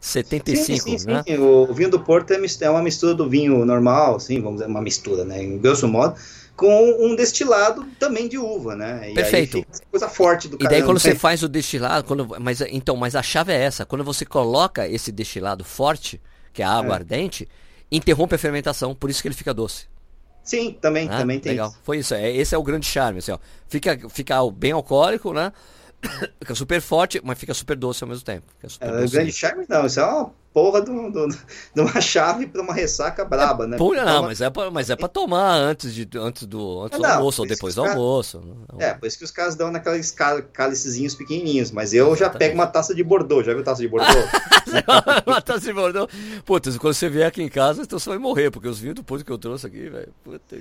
75, 0.01 0.65
sim, 0.65 0.99
sim, 0.99 1.07
né? 1.07 1.23
Sim. 1.29 1.37
O 1.37 1.75
vinho 1.75 1.91
do 1.91 2.01
Porto 2.01 2.31
é, 2.31 2.41
é 2.63 2.71
uma 2.71 2.83
mistura 2.83 3.13
do 3.13 3.29
vinho 3.29 3.63
normal, 3.67 4.19
sim, 4.19 4.41
vamos 4.41 4.61
dizer, 4.61 4.71
uma 4.71 4.81
mistura, 4.81 5.23
né? 5.27 5.43
Em 5.43 5.59
grosso 5.59 5.87
modo, 5.87 6.15
com 6.57 7.07
um 7.07 7.15
destilado 7.15 7.85
também 7.99 8.27
de 8.27 8.39
uva, 8.39 8.75
né? 8.75 9.11
E 9.11 9.15
Perfeito. 9.15 9.63
coisa 9.91 10.09
forte 10.09 10.49
do 10.49 10.57
E 10.59 10.67
daí 10.67 10.83
quando 10.83 10.99
você 10.99 11.15
faz 11.15 11.43
o 11.43 11.49
destilado, 11.49 12.07
quando, 12.07 12.27
mas 12.41 12.63
então, 12.63 12.97
mas 12.97 13.15
a 13.15 13.23
chave 13.23 13.53
é 13.53 13.61
essa, 13.61 13.85
quando 13.85 14.03
você 14.03 14.25
coloca 14.25 14.89
esse 14.89 15.13
destilado 15.13 15.63
forte, 15.63 16.19
que 16.55 16.63
é 16.63 16.65
a 16.65 16.71
água 16.71 16.93
é. 16.93 16.97
ardente, 16.97 17.47
interrompe 17.93 18.35
a 18.35 18.39
fermentação, 18.39 18.95
por 18.95 19.11
isso 19.11 19.21
que 19.21 19.29
ele 19.29 19.35
fica 19.35 19.53
doce. 19.53 19.90
Sim, 20.51 20.77
também, 20.81 21.09
ah, 21.09 21.19
também 21.19 21.39
tem. 21.39 21.53
Legal. 21.53 21.69
Isso. 21.69 21.79
Foi 21.85 21.99
isso. 21.99 22.13
É, 22.13 22.29
esse 22.29 22.53
é 22.53 22.59
o 22.59 22.63
grande 22.65 22.85
charme, 22.85 23.21
assim, 23.21 23.31
ó. 23.31 23.39
Fica, 23.69 23.97
fica 24.09 24.35
bem 24.51 24.73
alcoólico, 24.73 25.33
né? 25.33 25.53
fica 26.43 26.57
super 26.57 26.81
forte, 26.81 27.21
mas 27.23 27.39
fica 27.39 27.55
super 27.55 27.77
doce 27.77 28.03
ao 28.03 28.09
mesmo 28.09 28.25
tempo. 28.25 28.47
é, 28.81 29.05
o 29.05 29.09
grande 29.09 29.33
charme 29.33 29.65
não, 29.69 29.87
isso 29.87 30.01
é 30.01 30.05
uma 30.05 30.33
porra 30.53 30.81
de, 30.83 30.91
do, 30.91 31.29
de 31.29 31.81
uma 31.81 32.01
chave 32.01 32.47
para 32.47 32.61
uma 32.61 32.75
ressaca 32.75 33.25
braba, 33.25 33.67
né? 33.67 33.77
Pura, 33.77 34.05
não, 34.05 34.25
mas 34.25 34.41
é, 34.41 34.51
pra, 34.51 34.71
mas 34.71 34.91
é 34.91 34.97
pra 34.97 35.09
tomar 35.09 35.55
antes, 35.57 35.95
de, 35.95 36.09
antes 36.17 36.47
do, 36.47 36.83
antes 36.83 36.99
do 36.99 37.03
não, 37.03 37.15
almoço 37.15 37.43
ou 37.43 37.49
depois 37.49 37.75
do 37.75 37.83
almoço. 37.83 38.41
Né? 38.41 38.87
É, 38.87 38.95
por 38.95 39.07
isso 39.07 39.19
que 39.19 39.25
os 39.25 39.31
caras 39.31 39.55
dão 39.55 39.71
naqueles 39.71 40.15
cálicezinhos 40.53 41.15
pequenininhos, 41.15 41.71
mas 41.71 41.93
eu 41.95 42.17
já 42.17 42.29
pego 42.29 42.55
uma 42.55 42.67
taça 42.67 42.95
de 42.95 43.03
Bordeaux, 43.03 43.47
já 43.47 43.55
viu 43.55 43.63
taça 43.63 43.81
de 43.81 43.89
Bordeaux? 43.89 44.29
uma 45.27 45.41
taça 45.41 45.61
de 45.61 45.73
Bordeaux. 45.73 46.13
Puta, 46.45 46.71
quando 46.79 46.95
você 46.95 47.09
vier 47.09 47.27
aqui 47.27 47.43
em 47.43 47.49
casa, 47.49 47.83
então 47.83 47.99
você 47.99 48.09
vai 48.09 48.19
morrer, 48.19 48.51
porque 48.51 48.69
os 48.69 48.79
vinhos 48.79 48.97
do 48.97 49.05
que 49.05 49.31
eu 49.31 49.39
trouxe 49.39 49.67
aqui, 49.67 49.89
velho. 49.89 50.13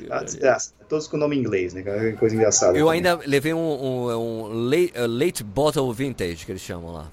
Ah, 0.09 0.23
é, 0.41 0.57
todos 0.87 1.07
com 1.07 1.17
nome 1.17 1.37
inglês, 1.37 1.73
né? 1.73 1.81
Coisa 2.19 2.35
engraçada. 2.35 2.77
Eu 2.77 2.85
também. 2.85 2.97
ainda 2.97 3.19
levei 3.25 3.53
um, 3.53 3.57
um, 3.57 4.17
um 4.17 4.69
late, 4.69 4.93
uh, 4.97 5.07
late 5.07 5.43
Bottle 5.43 5.91
Vintage, 5.93 6.45
que 6.45 6.51
eles 6.51 6.61
chamam 6.61 6.91
lá. 6.93 7.07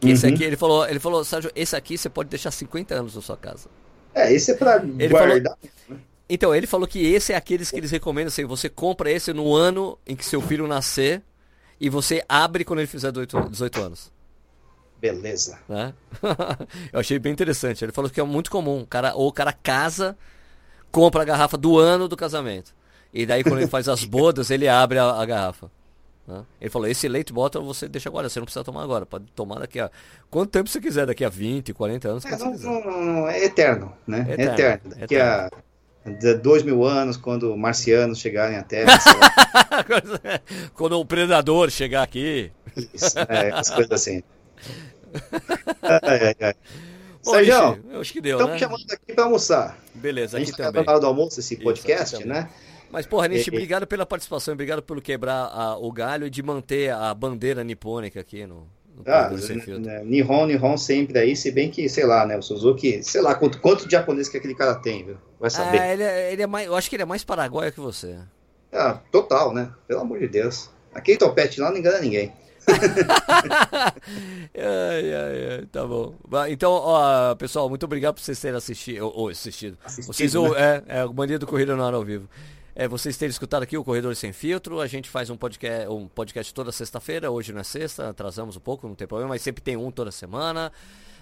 Que 0.00 0.08
uhum. 0.08 0.12
esse 0.12 0.26
aqui, 0.26 0.44
ele 0.44 0.56
falou, 0.56 0.86
ele 0.88 0.98
falou, 0.98 1.24
Sérgio, 1.24 1.50
esse 1.54 1.74
aqui 1.74 1.96
você 1.96 2.08
pode 2.08 2.28
deixar 2.28 2.50
50 2.50 2.94
anos 2.94 3.14
na 3.14 3.22
sua 3.22 3.36
casa. 3.36 3.68
É, 4.14 4.32
esse 4.32 4.50
é 4.50 4.54
pra 4.54 4.82
ele 4.82 5.08
guardar. 5.08 5.56
Falou, 5.56 6.00
então, 6.28 6.54
ele 6.54 6.66
falou 6.66 6.88
que 6.88 7.04
esse 7.06 7.32
é 7.32 7.36
aqueles 7.36 7.70
que 7.70 7.76
eles 7.76 7.90
recomendam, 7.90 8.28
assim, 8.28 8.44
você 8.44 8.68
compra 8.68 9.10
esse 9.10 9.32
no 9.32 9.54
ano 9.54 9.96
em 10.06 10.16
que 10.16 10.24
seu 10.24 10.40
filho 10.40 10.66
nascer 10.66 11.22
e 11.80 11.88
você 11.88 12.24
abre 12.28 12.64
quando 12.64 12.80
ele 12.80 12.88
fizer 12.88 13.12
18, 13.12 13.50
18 13.50 13.80
anos. 13.80 14.12
Beleza. 15.00 15.58
Né? 15.68 15.92
Eu 16.92 17.00
achei 17.00 17.18
bem 17.18 17.32
interessante. 17.32 17.84
Ele 17.84 17.92
falou 17.92 18.10
que 18.10 18.18
é 18.18 18.24
muito 18.24 18.50
comum. 18.50 18.80
O 18.80 18.86
cara, 18.86 19.14
ou 19.14 19.28
o 19.28 19.32
cara 19.32 19.52
casa, 19.52 20.16
compra 20.90 21.22
a 21.22 21.24
garrafa 21.24 21.56
do 21.56 21.78
ano 21.78 22.08
do 22.08 22.16
casamento. 22.16 22.74
E 23.12 23.24
daí 23.24 23.44
quando 23.44 23.58
ele 23.58 23.68
faz 23.68 23.88
as 23.88 24.04
bodas, 24.04 24.50
ele 24.50 24.66
abre 24.66 24.98
a, 24.98 25.20
a 25.20 25.24
garrafa. 25.24 25.70
Né? 26.26 26.44
Ele 26.60 26.70
falou, 26.70 26.88
esse 26.88 27.06
leite 27.06 27.32
bottle 27.32 27.64
você 27.64 27.88
deixa 27.88 28.08
agora, 28.08 28.28
você 28.28 28.40
não 28.40 28.44
precisa 28.44 28.64
tomar 28.64 28.82
agora, 28.82 29.06
pode 29.06 29.26
tomar 29.34 29.60
daqui 29.60 29.78
a... 29.78 29.90
Quanto 30.28 30.50
tempo 30.50 30.68
você 30.68 30.80
quiser, 30.80 31.06
daqui 31.06 31.24
a 31.24 31.28
20, 31.28 31.72
40 31.72 32.08
anos, 32.08 32.24
é, 32.24 32.36
não, 32.36 32.54
não, 32.54 33.04
não, 33.04 33.28
é 33.28 33.44
eterno, 33.44 33.92
né? 34.06 34.26
Eterno, 34.28 34.52
eterno. 34.52 34.90
Daqui 34.96 35.14
eterno. 35.14 35.50
a 36.04 36.34
dois 36.42 36.62
mil 36.62 36.84
anos, 36.84 37.16
quando 37.16 37.56
marcianos 37.56 38.18
chegarem 38.18 38.56
à 38.56 38.62
Terra. 38.62 38.98
quando 40.74 40.98
o 40.98 41.04
predador 41.04 41.70
chegar 41.70 42.02
aqui. 42.02 42.50
Isso, 42.92 43.18
é, 43.28 43.50
as 43.52 43.70
coisas 43.70 43.92
assim. 43.92 44.22
ai, 45.82 46.00
ai, 46.02 46.36
ai. 46.40 46.54
Sérgio, 47.22 47.84
eu 47.90 48.00
acho 48.00 48.12
que 48.12 48.20
deu, 48.20 48.38
estamos 48.38 48.52
né? 48.52 48.58
chamando 48.58 48.92
aqui 48.92 49.12
para 49.12 49.24
almoçar. 49.24 49.78
Beleza, 49.94 50.38
aqui 50.38 50.52
também. 50.52 50.70
A 50.70 50.74
gente 50.76 50.86
tá 50.86 50.98
do 50.98 51.06
almoço 51.06 51.40
esse 51.40 51.56
podcast, 51.56 52.16
Isso, 52.16 52.28
né? 52.28 52.48
Mas, 52.90 53.06
porra, 53.06 53.28
Nishi, 53.28 53.50
obrigado 53.50 53.86
pela 53.86 54.06
participação, 54.06 54.54
obrigado 54.54 54.82
pelo 54.82 55.02
quebrar 55.02 55.50
a, 55.52 55.76
o 55.76 55.90
galho 55.92 56.26
e 56.26 56.30
de 56.30 56.42
manter 56.42 56.92
a 56.92 57.12
bandeira 57.12 57.62
nipônica 57.64 58.20
aqui 58.20 58.46
no, 58.46 58.66
ah, 59.04 59.30
né, 59.78 60.02
Nihon, 60.04 60.46
Nihon 60.46 60.76
sempre 60.78 61.18
aí, 61.18 61.36
se 61.36 61.50
bem 61.50 61.70
que, 61.70 61.86
sei 61.88 62.06
lá, 62.06 62.24
né, 62.24 62.38
o 62.38 62.42
Suzuki, 62.42 63.02
sei 63.02 63.20
lá 63.20 63.34
quanto, 63.34 63.60
quanto 63.60 63.84
de 63.86 63.92
japonês 63.92 64.28
que 64.28 64.38
aquele 64.38 64.54
cara 64.54 64.74
tem, 64.76 65.04
viu? 65.04 65.16
Vai 65.38 65.50
saber. 65.50 65.80
Ah, 65.80 65.92
ele, 65.92 66.02
é, 66.02 66.32
ele 66.32 66.42
é 66.42 66.46
mais, 66.46 66.66
eu 66.66 66.74
acho 66.74 66.88
que 66.88 66.96
ele 66.96 67.02
é 67.02 67.06
mais 67.06 67.22
paraguaio 67.22 67.72
que 67.72 67.80
você. 67.80 68.16
Ah, 68.72 68.98
total, 69.12 69.52
né? 69.52 69.70
Pelo 69.86 70.00
amor 70.00 70.18
de 70.18 70.28
Deus. 70.28 70.70
Aquele 70.94 71.18
topete 71.18 71.60
lá 71.60 71.70
não 71.70 71.76
engana 71.76 72.00
ninguém. 72.00 72.32
ai, 74.56 75.14
ai, 75.14 75.48
ai, 75.52 75.66
tá 75.70 75.86
bom. 75.86 76.14
Então, 76.48 76.72
ó, 76.72 77.34
pessoal, 77.34 77.68
muito 77.68 77.84
obrigado 77.84 78.14
por 78.14 78.22
vocês 78.22 78.40
terem 78.40 78.56
assistido. 78.56 79.04
Ou, 79.04 79.12
ou 79.14 79.28
assistido. 79.28 79.76
assistido. 79.84 80.12
Vocês, 80.12 80.34
né? 80.34 80.50
é, 80.56 81.00
é, 81.00 81.04
o 81.04 81.12
Mania 81.12 81.38
do 81.38 81.46
Corrida 81.46 81.76
no 81.76 81.84
Ar 81.84 81.94
ao 81.94 82.02
vivo 82.02 82.28
é, 82.76 82.86
vocês 82.86 83.16
terem 83.16 83.30
escutado 83.30 83.62
aqui 83.62 83.76
o 83.78 83.82
Corredor 83.82 84.14
Sem 84.14 84.34
Filtro. 84.34 84.80
A 84.80 84.86
gente 84.86 85.08
faz 85.08 85.30
um 85.30 85.36
podcast, 85.36 85.88
um 85.88 86.06
podcast 86.06 86.52
toda 86.52 86.70
sexta-feira. 86.70 87.30
Hoje 87.30 87.50
não 87.50 87.62
é 87.62 87.64
sexta, 87.64 88.10
atrasamos 88.10 88.54
um 88.54 88.60
pouco, 88.60 88.86
não 88.86 88.94
tem 88.94 89.08
problema, 89.08 89.30
mas 89.30 89.40
sempre 89.40 89.62
tem 89.62 89.78
um 89.78 89.90
toda 89.90 90.12
semana. 90.12 90.70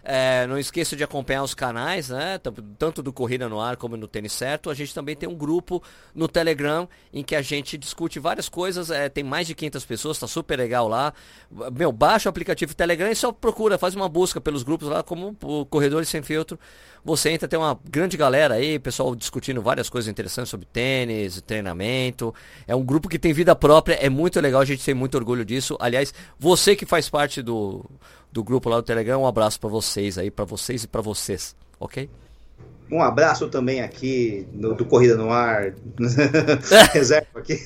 É, 0.07 0.47
não 0.47 0.59
esqueça 0.59 0.95
de 0.95 1.03
acompanhar 1.03 1.43
os 1.43 1.55
canais, 1.55 2.11
né? 2.11 2.39
Tanto 2.79 3.03
do 3.03 3.11
Corrida 3.11 3.49
no 3.49 3.59
Ar 3.59 3.79
como 3.79 3.97
no 3.97 4.07
Tênis 4.07 4.35
Certo. 4.35 4.69
A 4.69 4.75
gente 4.75 4.95
também 4.95 5.17
tem 5.17 5.27
um 5.27 5.35
grupo 5.35 5.83
no 6.15 6.29
Telegram 6.29 6.87
em 7.11 7.25
que 7.25 7.35
a 7.35 7.41
gente 7.41 7.79
discute 7.79 8.19
várias 8.19 8.47
coisas. 8.47 8.91
É, 8.91 9.09
tem 9.09 9.25
mais 9.25 9.47
de 9.47 9.55
500 9.55 9.85
pessoas, 9.87 10.19
tá 10.19 10.27
super 10.27 10.59
legal 10.59 10.87
lá. 10.89 11.15
Meu, 11.75 11.91
baixa 11.91 12.29
o 12.29 12.31
aplicativo 12.31 12.75
Telegram 12.75 13.11
e 13.11 13.17
só 13.17 13.33
procura, 13.33 13.79
faz 13.79 13.95
uma 13.95 14.07
busca 14.07 14.43
pelos 14.43 14.63
grupos 14.63 14.89
lá 14.89 15.03
como 15.03 15.35
Corredores 15.71 16.11
Sem 16.11 16.23
Filtro. 16.23 16.59
Você 17.03 17.31
entra, 17.31 17.47
tem 17.47 17.59
uma 17.59 17.79
grande 17.91 18.17
galera 18.17 18.55
aí, 18.55 18.79
pessoal 18.79 19.15
discutindo 19.15 19.61
várias 19.61 19.91
coisas 19.91 20.09
interessantes 20.11 20.51
sobre 20.51 20.67
tênis, 20.67 21.41
treinamento. 21.43 22.35
É 22.67 22.75
um 22.75 22.83
grupo 22.83 23.11
que 23.11 23.19
tem 23.19 23.33
vida 23.33 23.55
própria, 23.55 23.95
é 23.95 24.09
muito 24.09 24.41
legal, 24.41 24.63
a 24.63 24.65
gente 24.65 24.83
tem 24.85 24.95
muito 24.95 25.15
orgulho 25.15 25.45
disso. 25.45 25.77
Aliás, 25.81 26.15
você 26.39 26.75
que 26.75 26.87
faz 26.87 27.11
parte 27.11 27.43
do, 27.43 27.85
do 28.35 28.43
grupo 28.43 28.69
lá 28.69 28.77
do 28.77 28.83
Telegram, 28.83 29.23
um 29.23 29.27
abraço 29.29 29.61
para 29.61 29.71
vocês 29.71 30.19
aí, 30.19 30.29
para 30.29 30.45
vocês 30.45 30.83
e 30.83 30.89
para 30.89 31.01
vocês, 31.01 31.55
ok? 31.79 32.11
Um 32.91 33.01
abraço 33.01 33.49
também 33.49 33.81
aqui 33.81 34.47
no, 34.53 34.75
do 34.75 34.85
Corrida 34.85 35.17
no 35.17 35.31
Ar. 35.31 35.73
Reserva 36.93 37.27
aqui. 37.37 37.59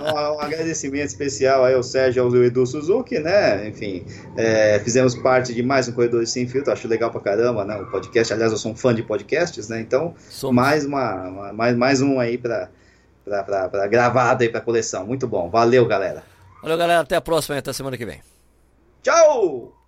Um, 0.00 0.34
um, 0.34 0.40
agradecimento 0.40 1.06
especial 1.06 1.64
aí 1.64 1.74
ao 1.74 1.82
Sérgio 1.82 2.22
e 2.22 2.36
ao 2.36 2.44
Edu 2.44 2.66
Suzuki, 2.66 3.18
né? 3.20 3.68
Enfim, 3.68 4.04
é, 4.36 4.80
fizemos 4.80 5.14
parte 5.14 5.54
de 5.54 5.62
mais 5.62 5.86
um 5.88 5.92
Corredor 5.92 6.26
Sem 6.26 6.48
Filtro, 6.48 6.72
acho 6.72 6.88
legal 6.88 7.10
pra 7.10 7.20
caramba, 7.20 7.64
né? 7.64 7.76
O 7.76 7.90
podcast, 7.90 8.32
aliás, 8.32 8.50
eu 8.50 8.58
sou 8.58 8.72
um 8.72 8.76
fã 8.76 8.94
de 8.94 9.02
podcasts, 9.02 9.68
né? 9.68 9.80
Então, 9.80 10.14
mais, 10.50 10.86
uma, 10.86 11.28
uma, 11.28 11.52
mais, 11.52 11.76
mais 11.76 12.00
um 12.00 12.18
aí 12.18 12.38
pra, 12.38 12.68
pra, 13.24 13.44
pra, 13.44 13.68
pra 13.68 13.86
gravado 13.86 14.42
aí 14.42 14.48
pra 14.48 14.60
coleção. 14.60 15.06
Muito 15.06 15.28
bom. 15.28 15.48
Valeu, 15.50 15.86
galera. 15.86 16.24
Valeu, 16.62 16.78
galera. 16.78 17.00
Até 17.02 17.14
a 17.14 17.20
próxima 17.20 17.56
e 17.56 17.58
até 17.58 17.72
semana 17.72 17.96
que 17.96 18.06
vem. 18.06 18.31
Tchau! 19.02 19.81